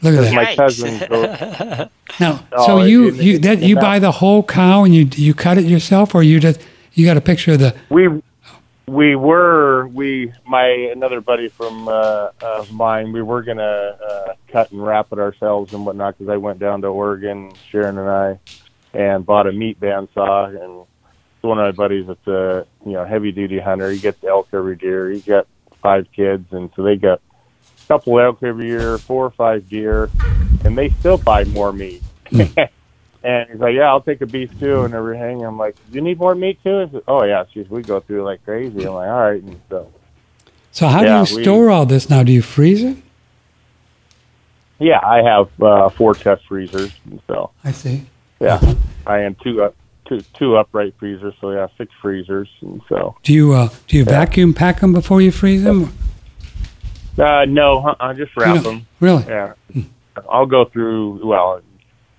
[0.00, 0.34] Look at because that.
[0.34, 0.56] my Yikes.
[0.56, 0.98] cousin.
[1.08, 1.88] Goes,
[2.20, 5.08] Now, Oh, so you in- you that you that- buy the whole cow and you
[5.16, 6.60] you cut it yourself, or you just
[6.94, 8.08] you got a picture of the we
[8.86, 13.62] we were we my another buddy from uh, of mine we were gonna
[14.08, 17.98] uh, cut and wrap it ourselves and whatnot because I went down to Oregon Sharon
[17.98, 18.38] and I
[18.94, 20.86] and bought a meat bandsaw and
[21.42, 24.78] one of my buddies that's a you know heavy duty hunter he gets elk every
[24.80, 25.46] year he's got
[25.82, 27.27] five kids and so they got a
[27.88, 30.10] couple elk every year four or five deer
[30.64, 32.02] and they still buy more meat
[33.20, 36.18] And he's like, "Yeah, I'll take a beef too and everything." I'm like, you need
[36.20, 39.20] more meat too?" Said, "Oh yeah, geez, we go through like crazy." I'm like, "All
[39.20, 39.90] right." And so,
[40.70, 42.22] So how Yeah, do you we- store all this now?
[42.22, 42.96] Do you freeze it?
[44.78, 48.06] yeah, I have uh, four test freezers, and so I see.
[48.38, 48.60] yeah,
[49.04, 49.74] I am two up,
[50.06, 54.04] two two upright freezers, so yeah, six freezers, and so Do you uh, do you
[54.04, 55.92] vacuum pack them before you freeze them?
[57.18, 58.86] Uh, no, I just wrap them.
[59.00, 59.24] Really?
[59.26, 59.54] Yeah,
[60.28, 61.26] I'll go through.
[61.26, 61.60] Well,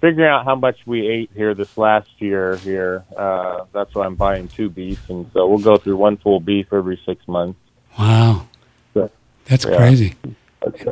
[0.02, 2.56] figuring out how much we ate here this last year.
[2.58, 6.40] Here, uh, that's why I'm buying two beef, and so we'll go through one full
[6.40, 7.60] beef every six months.
[7.98, 8.48] Wow.
[8.94, 9.08] Yeah.
[9.46, 9.78] That's Yeah.
[9.78, 10.16] crazy.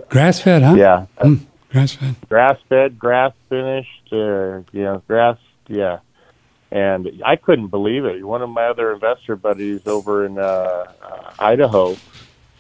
[0.10, 0.76] Grass fed, huh?
[0.76, 1.06] Yeah,
[1.72, 2.16] Grass fed.
[2.30, 6.00] grass fed, grass finished, uh, you know, grass, yeah.
[6.72, 8.26] And I couldn't believe it.
[8.26, 10.42] One of my other investor buddies over in uh,
[11.02, 11.96] uh, Idaho,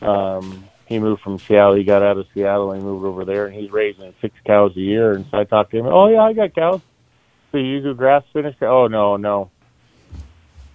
[0.01, 1.75] um, he moved from Seattle.
[1.75, 4.71] He got out of Seattle and he moved over there, and he's raising six cows
[4.75, 5.13] a year.
[5.13, 5.85] And so I talked to him.
[5.87, 6.81] Oh yeah, I got cows.
[7.51, 8.61] So you do grass finished?
[8.61, 9.49] Oh no, no.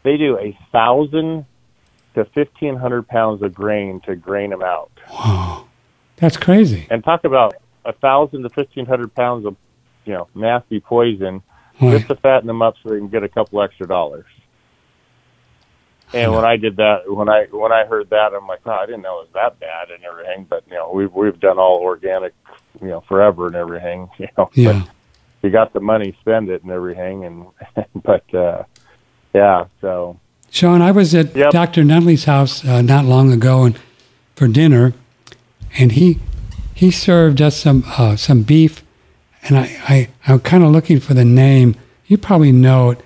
[0.02, 1.47] They do a thousand
[2.14, 5.66] to fifteen hundred pounds of grain to grain them out Wow.
[6.16, 6.86] That's crazy.
[6.90, 9.56] and talk about a thousand to fifteen hundred pounds of
[10.05, 11.43] you know nasty poison
[11.80, 11.93] Right.
[11.97, 14.26] just to fatten them up so they can get a couple extra dollars.
[16.14, 18.86] And when I did that, when I when I heard that, I'm like, oh, I
[18.86, 20.47] didn't know it was that bad and everything.
[20.48, 22.34] But you know, we've we've done all organic,
[22.80, 24.09] you know, forever and everything.
[24.18, 24.82] You know, Yeah.
[24.84, 24.89] but
[25.43, 27.24] you got the money, spend it and everything.
[27.24, 27.47] And
[28.02, 28.64] but uh,
[29.34, 30.18] yeah, so
[30.51, 31.51] Sean, I was at Yep.
[31.52, 31.82] Dr.
[31.82, 33.78] Nunley's house uh, not long ago and
[34.36, 34.93] for dinner,
[35.78, 36.18] and he
[36.74, 38.82] he served us some uh, some beef,
[39.43, 41.74] and I, I I'm kind of looking for the name.
[42.06, 43.01] You probably know it.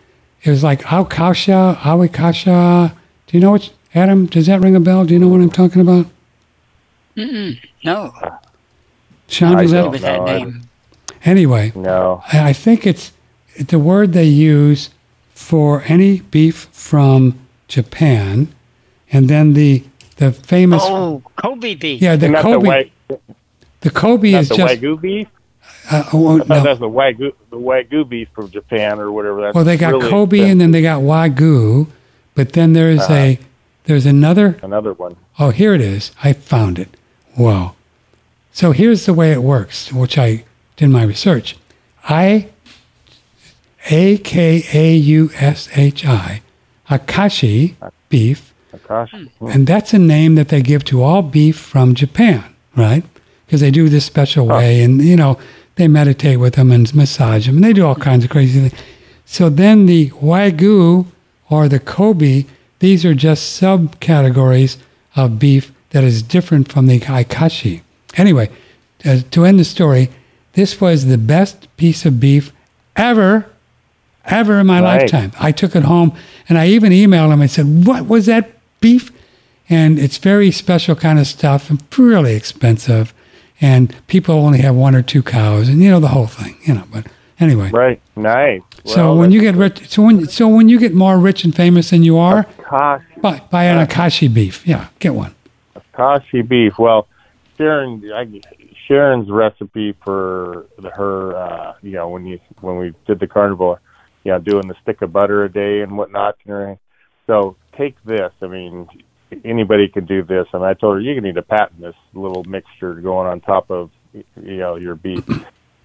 [0.47, 2.93] It was like oh, Aukasha, Awikasha.
[3.27, 4.27] Do you know what Atom?
[4.27, 5.05] Does that ring a bell?
[5.05, 6.07] Do you know what I'm talking about?
[7.17, 8.13] No,
[9.27, 9.91] Sean, I does that?
[10.03, 10.63] that name.
[11.25, 13.13] Anyway, no, I I think it's
[13.57, 14.91] it's the word they use
[15.35, 18.55] for any beef from Japan,
[19.11, 19.83] and then the
[20.19, 22.01] the famous Oh, Kobe beef.
[22.01, 22.91] yeah the and that's the Kobe
[23.81, 25.27] the Kobe is the just wagyu beef.
[25.91, 26.63] Uh, I thought no.
[26.63, 29.41] that's the wagyu the wagyu beef from Japan or whatever.
[29.43, 31.87] That's well they got really Kobe and then they got Wagyu,
[32.35, 33.15] but then there's Uh-huh.
[33.15, 33.39] a
[33.85, 35.17] there's another another one.
[35.39, 36.89] oh here it is I found it
[37.39, 37.75] wow
[38.53, 40.45] so here's the way it works which I
[40.77, 41.57] did my research
[42.09, 42.49] I
[43.91, 46.43] A K A U S H I
[46.91, 47.75] Akaushi
[48.09, 48.53] beef
[48.89, 52.45] Gosh, And that's a name that they give to all beef from Japan,
[52.77, 53.03] right?
[53.47, 55.39] Because they do this special way and, you know,
[55.77, 58.83] they meditate with them and massage them and they do all kinds of crazy things.
[59.25, 61.07] So then the Wagyu
[61.51, 62.45] or the Kobe,
[62.81, 64.77] these are just subcategories
[65.15, 67.83] of beef that is different from the Akaushi.
[68.17, 68.51] Anyway,
[69.05, 70.11] uh, to end the story,
[70.55, 72.53] this was the best piece of beef
[72.97, 73.47] ever,
[74.25, 75.03] ever in my Right.
[75.03, 75.33] lifetime.
[75.39, 76.13] I took it home
[76.49, 78.51] and I even emailed him and said, What was that
[78.81, 79.13] beef?
[79.69, 83.13] And it's very special kind of stuff and really expensive.
[83.61, 86.75] And people only have one or two cows, and you know the whole thing, you
[86.75, 86.85] know.
[86.93, 87.07] But
[87.41, 88.01] anyway, Right.
[88.15, 88.61] Nice.
[88.85, 91.91] so when you get rich, so when so when you get more rich and famous
[91.91, 94.67] than you are, Gosh, buy, buy an Akaushi beef.
[94.67, 95.35] Yeah, get one.
[95.97, 96.79] Kashi beef.
[96.79, 97.09] Well,
[97.57, 98.41] Sharon, I,
[98.87, 103.81] Sharon's recipe for the, her, uh, you know, when you when we did the carnivore,
[104.25, 106.37] you know, doing the stick of butter a day and whatnot.
[107.27, 108.33] So take this.
[108.43, 108.89] I mean,
[109.45, 110.47] anybody can do this.
[110.53, 113.91] And I told her you need to patent this little mixture going on top of,
[114.13, 114.25] you
[114.57, 115.25] know, your beef.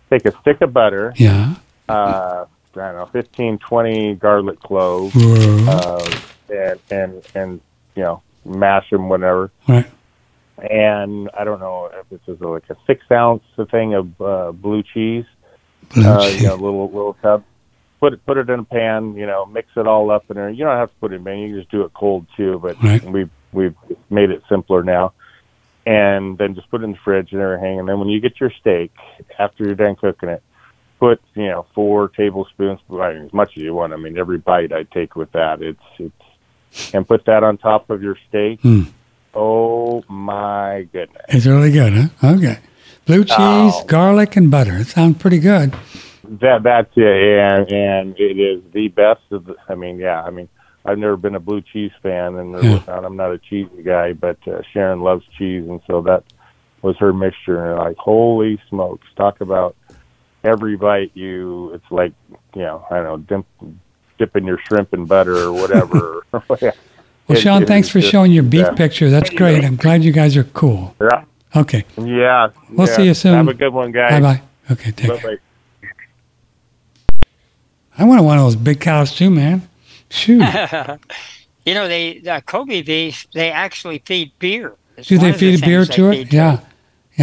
[0.10, 1.56] Take a stick of butter, Yeah.
[1.88, 7.62] uh, I don't know, fifteen, twenty garlic cloves, uh, and and and
[7.96, 9.86] you know, mash them, whatever right.
[10.58, 14.84] and I don't know if this is like a six ounce thing of uh, blue
[14.84, 15.26] cheese,
[15.94, 16.42] Blue uh, cheese.
[16.44, 17.44] you know, little little tub.
[18.02, 20.50] Put it put it in a pan, you know, mix it all up in there.
[20.50, 22.60] You don't have to put it in, pan, you can just do it cold too.
[22.62, 23.04] But Right.
[23.04, 23.76] we've we've
[24.10, 25.14] made it simpler now,
[25.86, 27.80] and then just put it in the fridge and everything.
[27.80, 28.92] And then when you get your steak,
[29.40, 30.42] after you're done cooking it,
[31.00, 33.94] put you know four tablespoons, as much as you want.
[33.94, 37.92] I mean, every bite I take with that, it's it's, and put that on top
[37.92, 38.62] of your steak.
[38.62, 38.84] Hmm.
[39.36, 41.24] Oh my goodness.
[41.30, 42.34] It's really good, huh?
[42.36, 42.58] Okay.
[43.06, 43.84] Blue cheese, Oh.
[43.88, 44.78] garlic, and butter.
[44.78, 45.74] It sounds pretty good.
[46.24, 49.46] That that's it, and and it is the best of.
[49.46, 50.22] The, I mean, yeah.
[50.24, 50.48] I mean,
[50.86, 52.80] I've never been a blue cheese fan, and Yeah.
[52.88, 56.24] I'm not a cheesy guy, but uh, Sharon loves cheese, and so that
[56.84, 57.72] was her mixture.
[57.72, 59.08] And like, holy smokes!
[59.16, 59.76] Talk about
[60.44, 61.72] every bite you.
[61.74, 62.14] It's like
[62.56, 63.72] you know, I don't know, dip,
[64.20, 66.26] dipping your shrimp in butter or whatever.
[67.28, 68.74] Well, It- Sean, it thanks for just- showing your beef yeah.
[68.74, 69.10] picture.
[69.10, 69.64] That's great.
[69.64, 70.96] I'm glad you guys are cool.
[71.00, 71.24] Yeah,
[71.56, 71.86] Okay.
[71.98, 72.50] yeah.
[72.72, 72.94] We'll yeah.
[72.96, 73.36] see you soon.
[73.36, 74.20] Have a good one, guys.
[74.20, 74.20] bye.
[74.20, 74.42] Bye.
[74.72, 75.40] Okay, take care.
[77.98, 79.68] I want one of those big cows too, man.
[80.10, 80.44] Shoot.
[81.66, 83.28] You know, they the Kobe beef.
[83.34, 84.76] They actually feed beer.
[84.98, 86.30] It's Do they of the feed beer to it?
[86.30, 86.60] feed Yeah.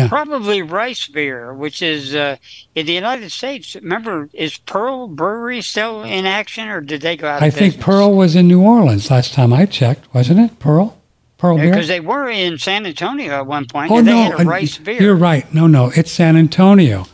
[0.09, 2.37] Probably rice beer, which is uh,
[2.77, 3.75] in the United States.
[3.75, 7.43] Remember, is Pearl Brewery still in action, or did they go out?
[7.43, 7.85] I think business?
[7.85, 10.59] Pearl was in New Orleans last time I checked, wasn't it?
[10.61, 10.97] Pearl?
[11.37, 11.71] Pearl beer?
[11.71, 13.91] because they were in San Antonio at one point.
[13.91, 15.03] Oh no, had a uh, rice beer.
[15.03, 15.53] you're right.
[15.53, 17.07] No, no, it's San Antonio.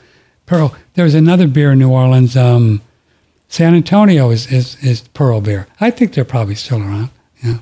[0.45, 0.75] Pearl.
[0.93, 2.37] There's another beer in New Orleans.
[2.37, 2.83] Um,
[3.55, 5.69] San Antonio is, is is Pearl beer.
[5.81, 7.11] I think they're probably still around.
[7.41, 7.59] Yeah.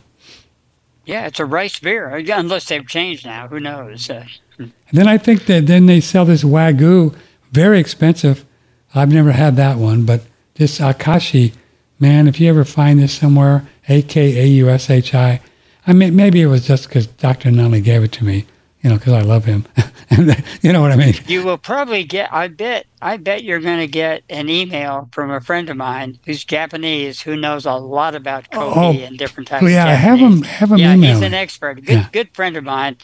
[1.05, 3.47] Yeah, it's a rice beer, unless they've changed now.
[3.49, 4.09] Who knows?
[4.09, 4.25] Uh,
[4.59, 7.15] And then I think that then they sell this wagyu,
[7.51, 8.47] very expensive.
[8.95, 10.23] I've never had that one, but
[10.55, 11.53] this Akaushi,
[12.01, 15.43] man, if you ever find this somewhere, A K A U S H I.
[15.87, 17.51] I mean, maybe it was just because Dr.
[17.51, 18.47] Nunley gave it to me,
[18.83, 19.67] you know, because I love him.
[20.11, 21.15] and you know what I mean?
[21.27, 22.33] you will probably get.
[22.33, 22.87] I bet.
[23.01, 27.21] I bet you're going to get an email from a friend of mine who's Japanese,
[27.21, 29.65] who knows a lot about Kobe Oh, and different types.
[29.69, 30.47] Yeah, of have him, Japanese.
[30.51, 31.75] have him Yeah, email he's an expert.
[31.85, 32.09] Good, Yeah.
[32.13, 32.97] good friend of mine.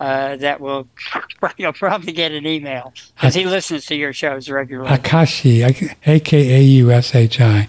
[0.00, 0.86] Uh, that will
[1.56, 4.88] you'll probably get an email because he listens to your shows regularly.
[4.96, 7.68] Akaushi, A K A U S H I.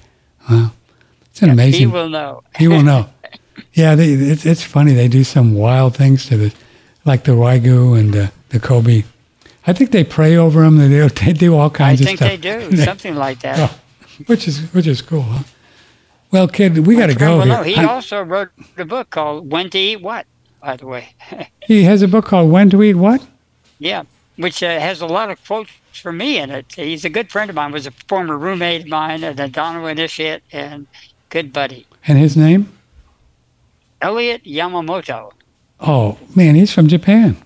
[0.49, 0.71] Wow.
[1.31, 1.91] It's an He amazing.
[1.91, 2.43] will know.
[2.57, 3.09] He will know.
[3.73, 4.93] Yeah, they, it's, it's funny.
[4.93, 6.53] They do some wild things to the,
[7.05, 9.03] like the Wagyu and the, the Kobe.
[9.67, 10.77] I think they pray over them.
[10.77, 12.21] They do, they do all kinds of stuff.
[12.21, 13.59] I think they do something like that.
[13.71, 13.79] Oh,
[14.27, 15.21] which is which is cool.
[15.23, 15.43] Huh?
[16.31, 19.51] Well, kid, we got to go Well, no, he I- also wrote a book called
[19.51, 20.25] "When to Eat What."
[20.61, 21.13] By the way,
[21.65, 23.25] he has a book called "When to Eat What."
[23.79, 24.03] yeah,
[24.35, 26.73] which uh, has a lot of quotes for me in it.
[26.73, 27.71] He's a good friend of mine.
[27.71, 30.85] Was a former roommate of mine, an Adano initiate, and
[31.29, 31.87] good buddy.
[32.07, 32.71] And his name?
[34.01, 35.31] Elliot Yamamoto.
[35.79, 37.37] Oh man, he's from Japan.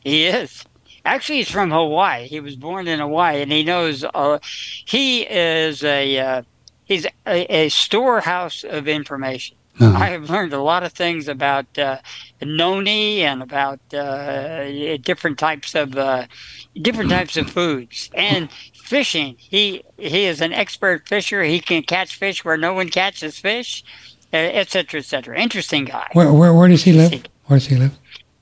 [0.00, 0.64] He is.
[1.04, 2.26] Actually, he's from Hawaii.
[2.26, 4.04] He was born in Hawaii, and he knows.
[4.04, 6.42] Uh, he is a uh,
[6.84, 9.56] he's a, a storehouse of information.
[9.80, 9.98] Uh-huh.
[9.98, 11.98] I have learned a lot of things about uh,
[12.42, 16.26] noni and about uh, different types of uh,
[16.80, 19.36] different types of foods and fishing.
[19.38, 21.42] He he is an expert fisher.
[21.42, 23.82] He can catch fish where no one catches fish,
[24.32, 25.38] uh, et cetera, et cetera.
[25.38, 26.08] Interesting guy.
[26.12, 27.24] Where where, where does he live?
[27.46, 27.98] Where does he live?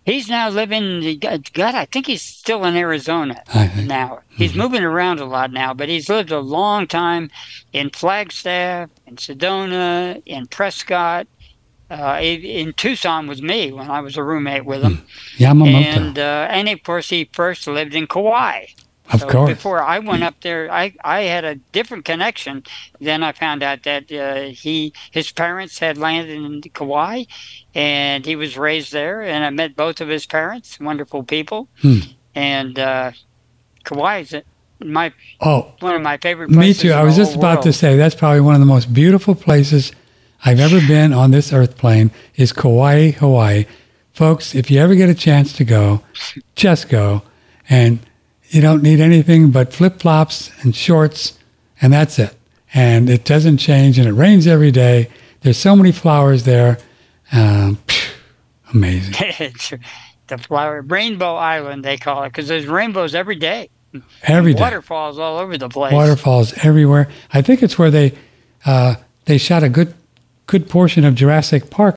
[0.07, 1.21] He's now living.
[1.21, 3.43] God, I think he's still in Arizona
[3.87, 4.21] now.
[4.31, 7.31] He's moving around a lot now, but he's lived a long time
[7.73, 11.29] in Flagstaff, in Sedona, in Prescott,
[11.91, 15.05] uh, in in Tucson with me when I was a roommate with him,
[15.37, 15.75] Yamamoto.
[15.75, 18.67] and uh, and of course he first lived in Kauai.
[19.12, 19.51] Of So course.
[19.51, 22.65] Before I went up there, I, I had a different connection.
[23.01, 27.24] Then I found out that uh, he his parents had landed in Kauai,
[27.74, 29.23] and he was raised there.
[29.23, 31.69] And I met both of his parents, wonderful people.
[31.81, 31.99] Hmm.
[32.35, 33.12] And uh,
[33.85, 34.35] Kauai is
[34.78, 36.93] my oh, one of my favorite me too.
[36.93, 39.93] I was just about to say that's probably one of the most beautiful places
[40.45, 42.11] I've ever been on this earth plane.
[42.37, 43.66] Is Kauai, Hawaii.
[44.12, 46.03] folks, if you ever get a chance to go,
[46.55, 47.23] just go.
[47.69, 48.01] And
[48.51, 51.39] you don't need anything but flip flops and shorts,
[51.81, 52.37] and that's it.
[52.75, 55.09] And it doesn't change, and it rains every day.
[55.41, 56.79] There's so many flowers there.
[57.33, 58.15] Um, phew,
[58.75, 59.55] amazing.
[60.27, 63.69] The flower Rainbow Island they call it because there's rainbows every day.
[64.23, 64.61] Every day.
[64.61, 65.93] Waterfalls all over the place.
[65.93, 67.09] Waterfalls everywhere.
[67.33, 68.17] I think it's where they
[68.65, 68.95] uh,
[69.25, 69.93] they shot a good
[70.47, 71.97] good portion of Jurassic Park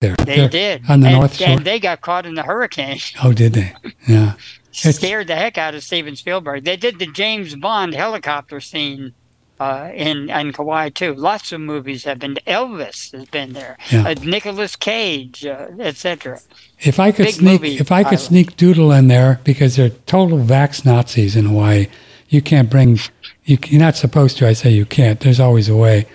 [0.00, 0.16] there.
[0.16, 1.48] They there did on the and, North Shore.
[1.48, 2.98] and they got caught in the hurricane.
[3.22, 3.74] oh, did they?
[4.08, 4.36] Yeah.
[4.80, 6.64] Scared the heck out of Steven Spielberg.
[6.64, 9.14] They did the James Bond helicopter scene
[9.60, 11.14] uh, in in Kauai too.
[11.14, 12.38] Lots of movies have been.
[12.46, 13.76] Elvis has been there.
[13.90, 14.08] Yeah.
[14.08, 16.40] Uh, Nicolas Cage, uh, etc.
[16.80, 19.90] If I could Big sneak, movie if I could sneak Doodle in there because they're
[19.90, 21.88] total vax Nazis in Hawaii,
[22.30, 22.98] you can't bring.
[23.44, 24.48] You, you're not supposed to.
[24.48, 25.20] I say you can't.
[25.20, 26.06] There's always a way.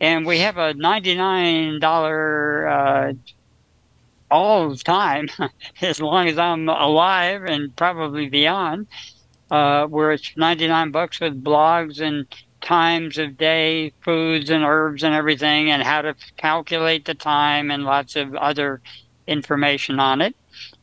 [0.00, 3.12] And we have a $99 uh,
[4.30, 5.28] all the time,
[5.82, 8.88] as long as I'm alive and probably beyond,
[9.52, 12.26] uh, where it's 99 bucks with blogs and
[12.62, 17.84] times of day, foods and herbs and everything, and how to calculate the time and
[17.84, 18.80] lots of other
[19.26, 20.34] information on it.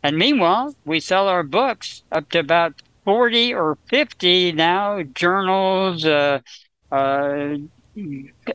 [0.03, 2.75] And meanwhile, we sell our books up to about
[3.05, 6.39] 40 or 50 now, journals, uh,
[6.91, 7.55] uh,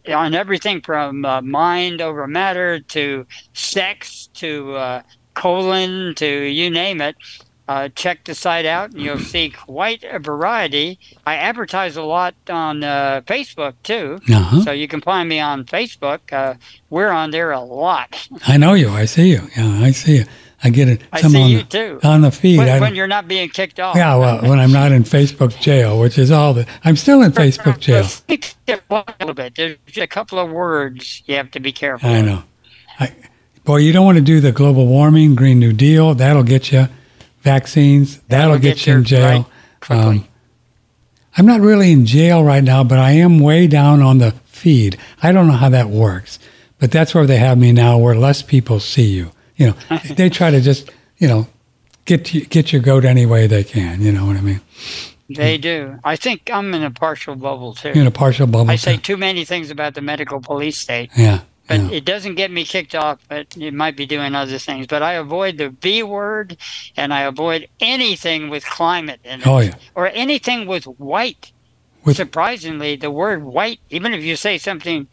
[0.09, 5.03] on everything from uh, mind over matter to sex to uh,
[5.35, 7.17] colon to you name it.
[7.67, 10.99] Uh, check the site out and you'll see quite a variety.
[11.27, 14.21] I advertise a lot on uh, Facebook too.
[14.31, 14.63] Uh-huh.
[14.63, 16.31] So you can find me on Facebook.
[16.31, 16.55] Uh,
[16.91, 18.29] we're on there a lot.
[18.47, 18.91] I know you.
[18.91, 19.49] I see you.
[19.57, 20.25] Yeah, I see you.
[20.63, 21.03] I get it.
[21.13, 22.01] I see on you the, too.
[22.03, 22.59] on the feed.
[22.59, 23.97] When, when you're not being kicked off.
[23.97, 26.67] yeah, well, when I'm not in Facebook jail, which is all the.
[26.85, 28.07] I'm still in Facebook jail.
[28.69, 29.55] A little bit.
[29.57, 32.09] There's a couple of words you have to be careful.
[32.09, 32.45] I know.
[32.99, 33.15] I,
[33.65, 36.15] boy, you don't want to do the global warming, Green New Deal.
[36.15, 36.89] That'll get you.
[37.45, 38.19] Vaccines.
[38.29, 39.51] That'll, That'll get, get you in jail.
[39.89, 39.99] right.
[39.99, 40.29] Um,
[41.37, 44.99] I'm not really in jail right now, but I am way down on the feed.
[45.23, 46.39] I don't know how that works,
[46.79, 49.31] but that's where they have me now, where less people see you.
[49.57, 51.47] You know, they try to just, you know,
[52.05, 54.01] get you, get your goat any way they can.
[54.01, 54.61] You know what I mean?
[55.29, 55.99] They do.
[56.05, 57.89] I think I'm in a partial bubble too.
[57.89, 58.71] You're in a partial bubble.
[58.71, 61.41] I say too many things about the medical police state, yeah.
[61.69, 61.91] But yeah.
[61.91, 63.21] it doesn't get me kicked off.
[63.29, 64.87] But it might be doing other things.
[64.87, 66.57] But I avoid the B word,
[66.97, 69.75] and I avoid anything with climate in it, Oh yeah.
[69.95, 71.53] or anything with white.
[72.05, 75.07] With- Surprisingly, the word white, even if you say something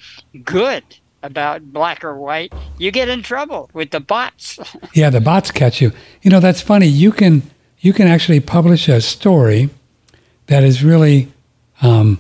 [0.44, 0.84] good
[1.24, 4.60] about black or white, you get in trouble with the bots.
[4.94, 5.94] Yeah, the bots catch you.
[6.22, 6.88] You know, that's funny.
[6.88, 7.44] You can
[7.80, 9.70] you can actually publish a story
[10.48, 11.32] that is really
[11.82, 12.20] um,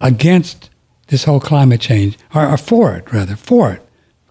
[0.00, 0.67] against
[1.08, 3.86] this whole climate change, or, or for it rather, for it,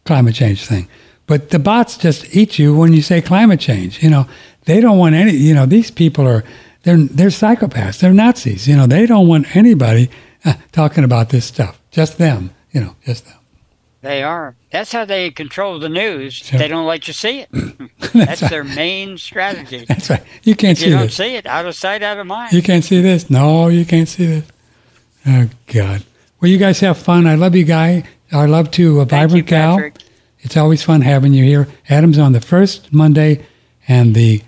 [0.06, 0.88] climate change thing.
[1.26, 4.02] But the bots just eat you when you say climate change.
[4.02, 4.28] You know,
[4.66, 5.34] they don't want any.
[5.34, 6.44] You know, these people are
[6.84, 8.00] they're they're psychopaths.
[8.00, 8.68] They're Nazis.
[8.68, 10.10] You know, they don't want anybody
[10.46, 11.82] uh, talking about this stuff.
[11.92, 12.52] Just them.
[12.72, 13.34] You know, just them.
[14.02, 14.56] They are.
[14.72, 16.36] That's how they control the news.
[16.36, 16.60] Sure.
[16.60, 17.50] They don't let you see it.
[18.00, 18.52] That's That's right.
[18.52, 19.86] their main strategy.
[19.88, 20.24] That's right.
[20.44, 21.16] You can't If see you don't this.
[21.16, 22.54] see it, out of sight, out of mind.
[22.54, 23.30] You can't see this?
[23.30, 24.46] No, you can't see this.
[25.26, 26.04] Oh, God.
[26.40, 27.26] Well, you guys have fun.
[27.26, 28.04] I love you, Guy.
[28.32, 29.92] I love to uh, Thank you, Vibrant Gal.
[30.40, 31.68] It's always fun having you here.
[31.90, 33.44] Atom's on the first Monday
[33.88, 34.44] and the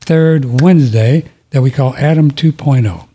[0.00, 3.08] third Wednesday that we call Adam 2.0.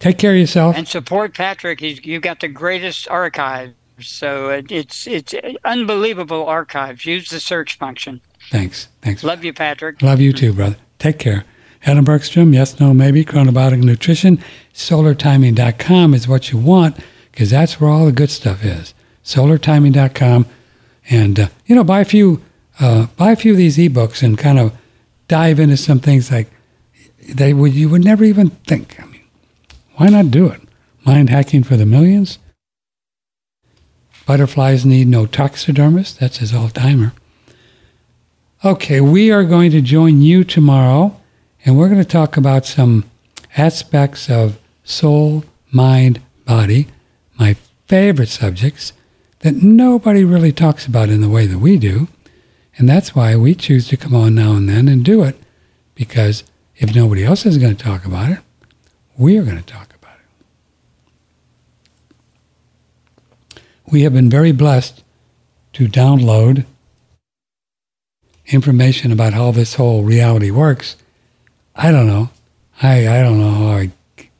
[0.00, 0.76] Take care of yourself.
[0.76, 1.78] And support Patrick.
[1.78, 3.74] He's you've got the greatest archives.
[4.00, 5.34] So it, it's it's
[5.64, 7.04] unbelievable archives.
[7.04, 8.20] Use the search function.
[8.50, 8.88] Thanks.
[9.02, 9.22] Thanks.
[9.22, 10.02] Love you, Patrick.
[10.02, 10.76] Love you too, brother.
[10.98, 11.44] Take care.
[11.84, 14.42] Atom Bergstrom, yes, no, maybe, chronobiotic nutrition,
[14.74, 16.96] solartiming.com is what you want
[17.38, 18.94] because that's where all the good stuff is.
[19.22, 20.44] Solartiming.com.
[21.08, 22.42] And, uh, you know, buy a few,
[22.80, 24.76] uh, buy a few of these ebooks and kind of
[25.28, 26.50] dive into some things like
[27.28, 29.00] they would, you would never even think.
[29.00, 29.22] I mean,
[29.94, 30.60] why not do it?
[31.06, 32.40] Mind hacking for the millions?
[34.26, 36.18] Butterflies need no taxidermist.
[36.18, 37.12] That's his all timer.
[38.64, 41.20] Okay, we are going to join you tomorrow
[41.64, 43.08] and we're going to talk about some
[43.56, 46.88] aspects of soul, mind, body,
[47.38, 47.54] my
[47.86, 48.92] favorite subjects
[49.40, 52.08] that nobody really talks about in the way that we do.
[52.76, 55.36] And that's why we choose to come on now and then and do it,
[55.94, 56.44] because
[56.76, 58.38] if nobody else is going to talk about it,
[59.16, 60.16] we are going to talk about
[63.54, 63.60] it.
[63.86, 65.02] We have been very blessed
[65.74, 66.66] to download
[68.46, 70.96] information about how this whole reality works
[71.78, 72.30] I don't know.
[72.82, 73.92] I I don't know how I,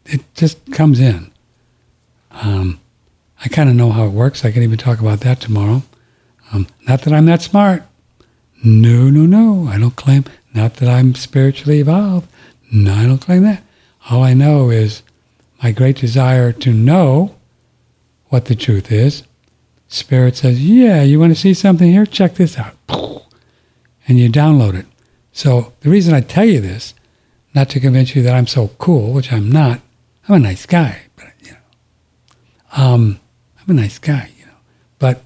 [0.07, 1.31] it just comes in.
[2.33, 2.81] Um,
[3.45, 4.45] I kind of know how it works.
[4.45, 5.83] I can even talk about that tomorrow.
[6.53, 7.85] Um, not that I'm that smart.
[8.65, 9.69] No, no, no.
[9.69, 10.25] I don't claim.
[10.55, 12.29] Not that I'm spiritually evolved.
[12.73, 13.63] No, I don't claim that.
[14.11, 15.03] All I know is
[15.63, 17.37] my great desire to know
[18.27, 19.23] what the truth is.
[19.89, 22.07] Spirit says, "Yeah, you want to see something here?
[22.07, 22.77] Check this out,"
[24.09, 24.87] and you download it.
[25.33, 26.95] So the reason I tell you this
[27.55, 29.81] not to convince you that I'm so cool, which I'm not.
[30.29, 31.59] I'm a nice guy, but you know,
[32.77, 33.21] um,
[33.69, 34.53] I'm a nice guy, you know.
[34.99, 35.23] But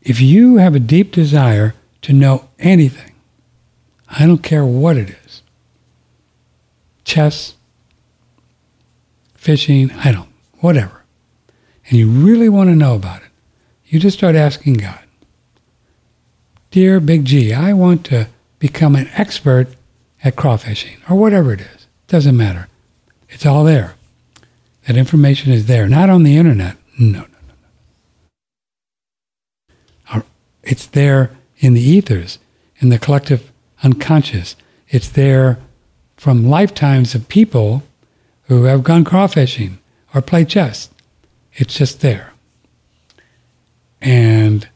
[0.00, 3.14] if you have a deep desire to know anything,
[4.08, 5.42] I don't care what it is,
[7.04, 7.54] chess,
[9.34, 10.28] fishing, I don't,
[10.60, 11.02] whatever,
[11.88, 13.30] and you really want to know about it,
[13.86, 15.00] you just start asking God.
[16.70, 18.28] Dear Big G, I want to
[18.60, 19.66] become an expert
[20.22, 21.86] at crawfishing or whatever it is.
[22.06, 22.68] Doesn't matter.
[23.28, 23.96] It's all there.
[24.86, 26.76] That information is there, not on the internet.
[26.98, 27.54] No, no, no,
[30.14, 30.22] no.
[30.62, 32.38] It's there in the ethers,
[32.78, 33.52] in the collective
[33.82, 34.56] unconscious.
[34.88, 35.58] It's there
[36.16, 37.82] from lifetimes of people
[38.44, 39.78] who have gone crawfishing
[40.14, 40.90] or played chess.
[41.54, 42.32] It's just there.
[44.00, 44.68] And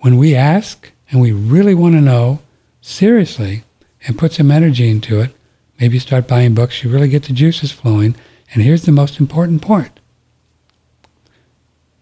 [0.00, 2.40] when we ask and we really want to know
[2.80, 3.64] seriously,
[4.06, 5.34] and put some energy into it,
[5.80, 8.14] maybe start buying books, you really get the juices flowing.
[8.54, 10.00] And here's the most important part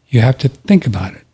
[0.09, 1.27] you have to think about it.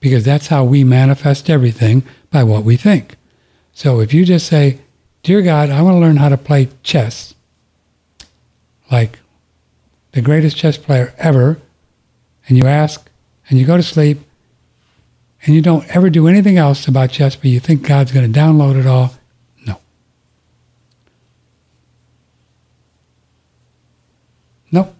[0.00, 3.16] Because that's how we manifest everything by what we think.
[3.72, 4.80] So if you just say,
[5.22, 7.34] Dear God, I want to learn how to play chess,
[8.92, 9.18] like
[10.12, 11.60] the greatest chess player ever,
[12.48, 13.10] and you ask
[13.48, 14.20] and you go to sleep
[15.44, 18.38] and you don't ever do anything else about chess, but you think God's going to
[18.38, 19.14] download it all,
[19.66, 19.80] no.
[24.70, 24.94] No.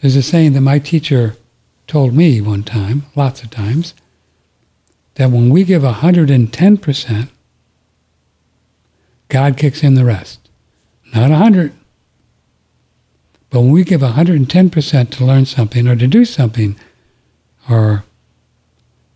[0.00, 1.36] There's a saying that my teacher
[1.86, 3.94] told me one time, lots of times,
[5.14, 7.28] that when we give 110%,
[9.28, 10.48] God kicks in the rest.
[11.14, 11.72] Not 100.
[13.50, 16.78] But when we give 110% to learn something or to do something,
[17.68, 18.04] or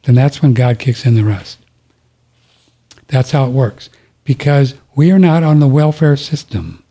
[0.02, 1.58] then that's when God kicks in the rest.
[3.06, 3.88] That's how it works.
[4.24, 6.82] Because we are not on the welfare system.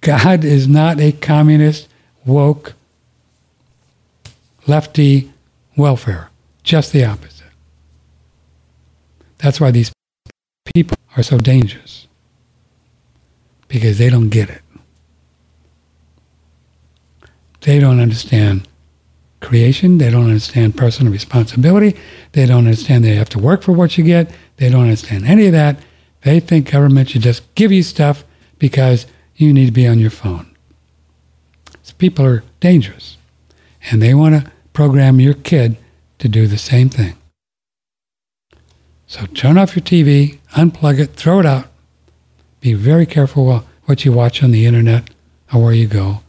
[0.00, 1.88] God is not a communist,
[2.30, 2.74] woke,
[4.66, 5.32] lefty
[5.76, 6.30] welfare.
[6.62, 7.46] Just the opposite.
[9.38, 9.92] That's why these
[10.74, 12.06] people are so dangerous.
[13.68, 14.62] Because they don't get it.
[17.62, 18.68] They don't understand
[19.40, 19.98] creation.
[19.98, 21.96] They don't understand personal responsibility.
[22.32, 24.30] They don't understand they have to work for what you get.
[24.56, 25.78] They don't understand any of that.
[26.22, 28.24] They think government should just give you stuff
[28.58, 30.49] because you need to be on your phone.
[31.92, 33.16] People are dangerous.
[33.90, 35.76] And they want to program your kid
[36.18, 37.16] to do the same thing.
[39.06, 41.66] So turn off your TV, unplug it, throw it out.
[42.60, 45.10] Be very careful what you watch on the internet
[45.52, 46.22] or where you go.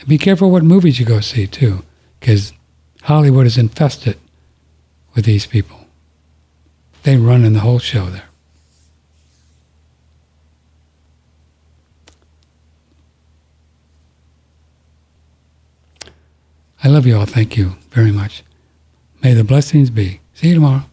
[0.00, 1.84] And be careful what movies you go see, too,
[2.18, 2.52] because
[3.02, 4.18] Hollywood is infested
[5.14, 5.86] with these people.
[7.04, 8.25] They run in the whole show there.
[16.86, 17.26] I love you all.
[17.26, 18.44] Thank you very much.
[19.20, 20.20] May the blessings be.
[20.34, 20.84] See you tomorrow.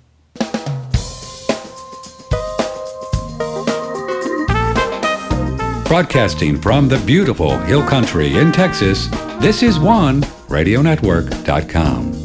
[5.85, 9.07] Broadcasting from the beautiful Hill Country in Texas,
[9.39, 12.22] this is one radionetwork.com.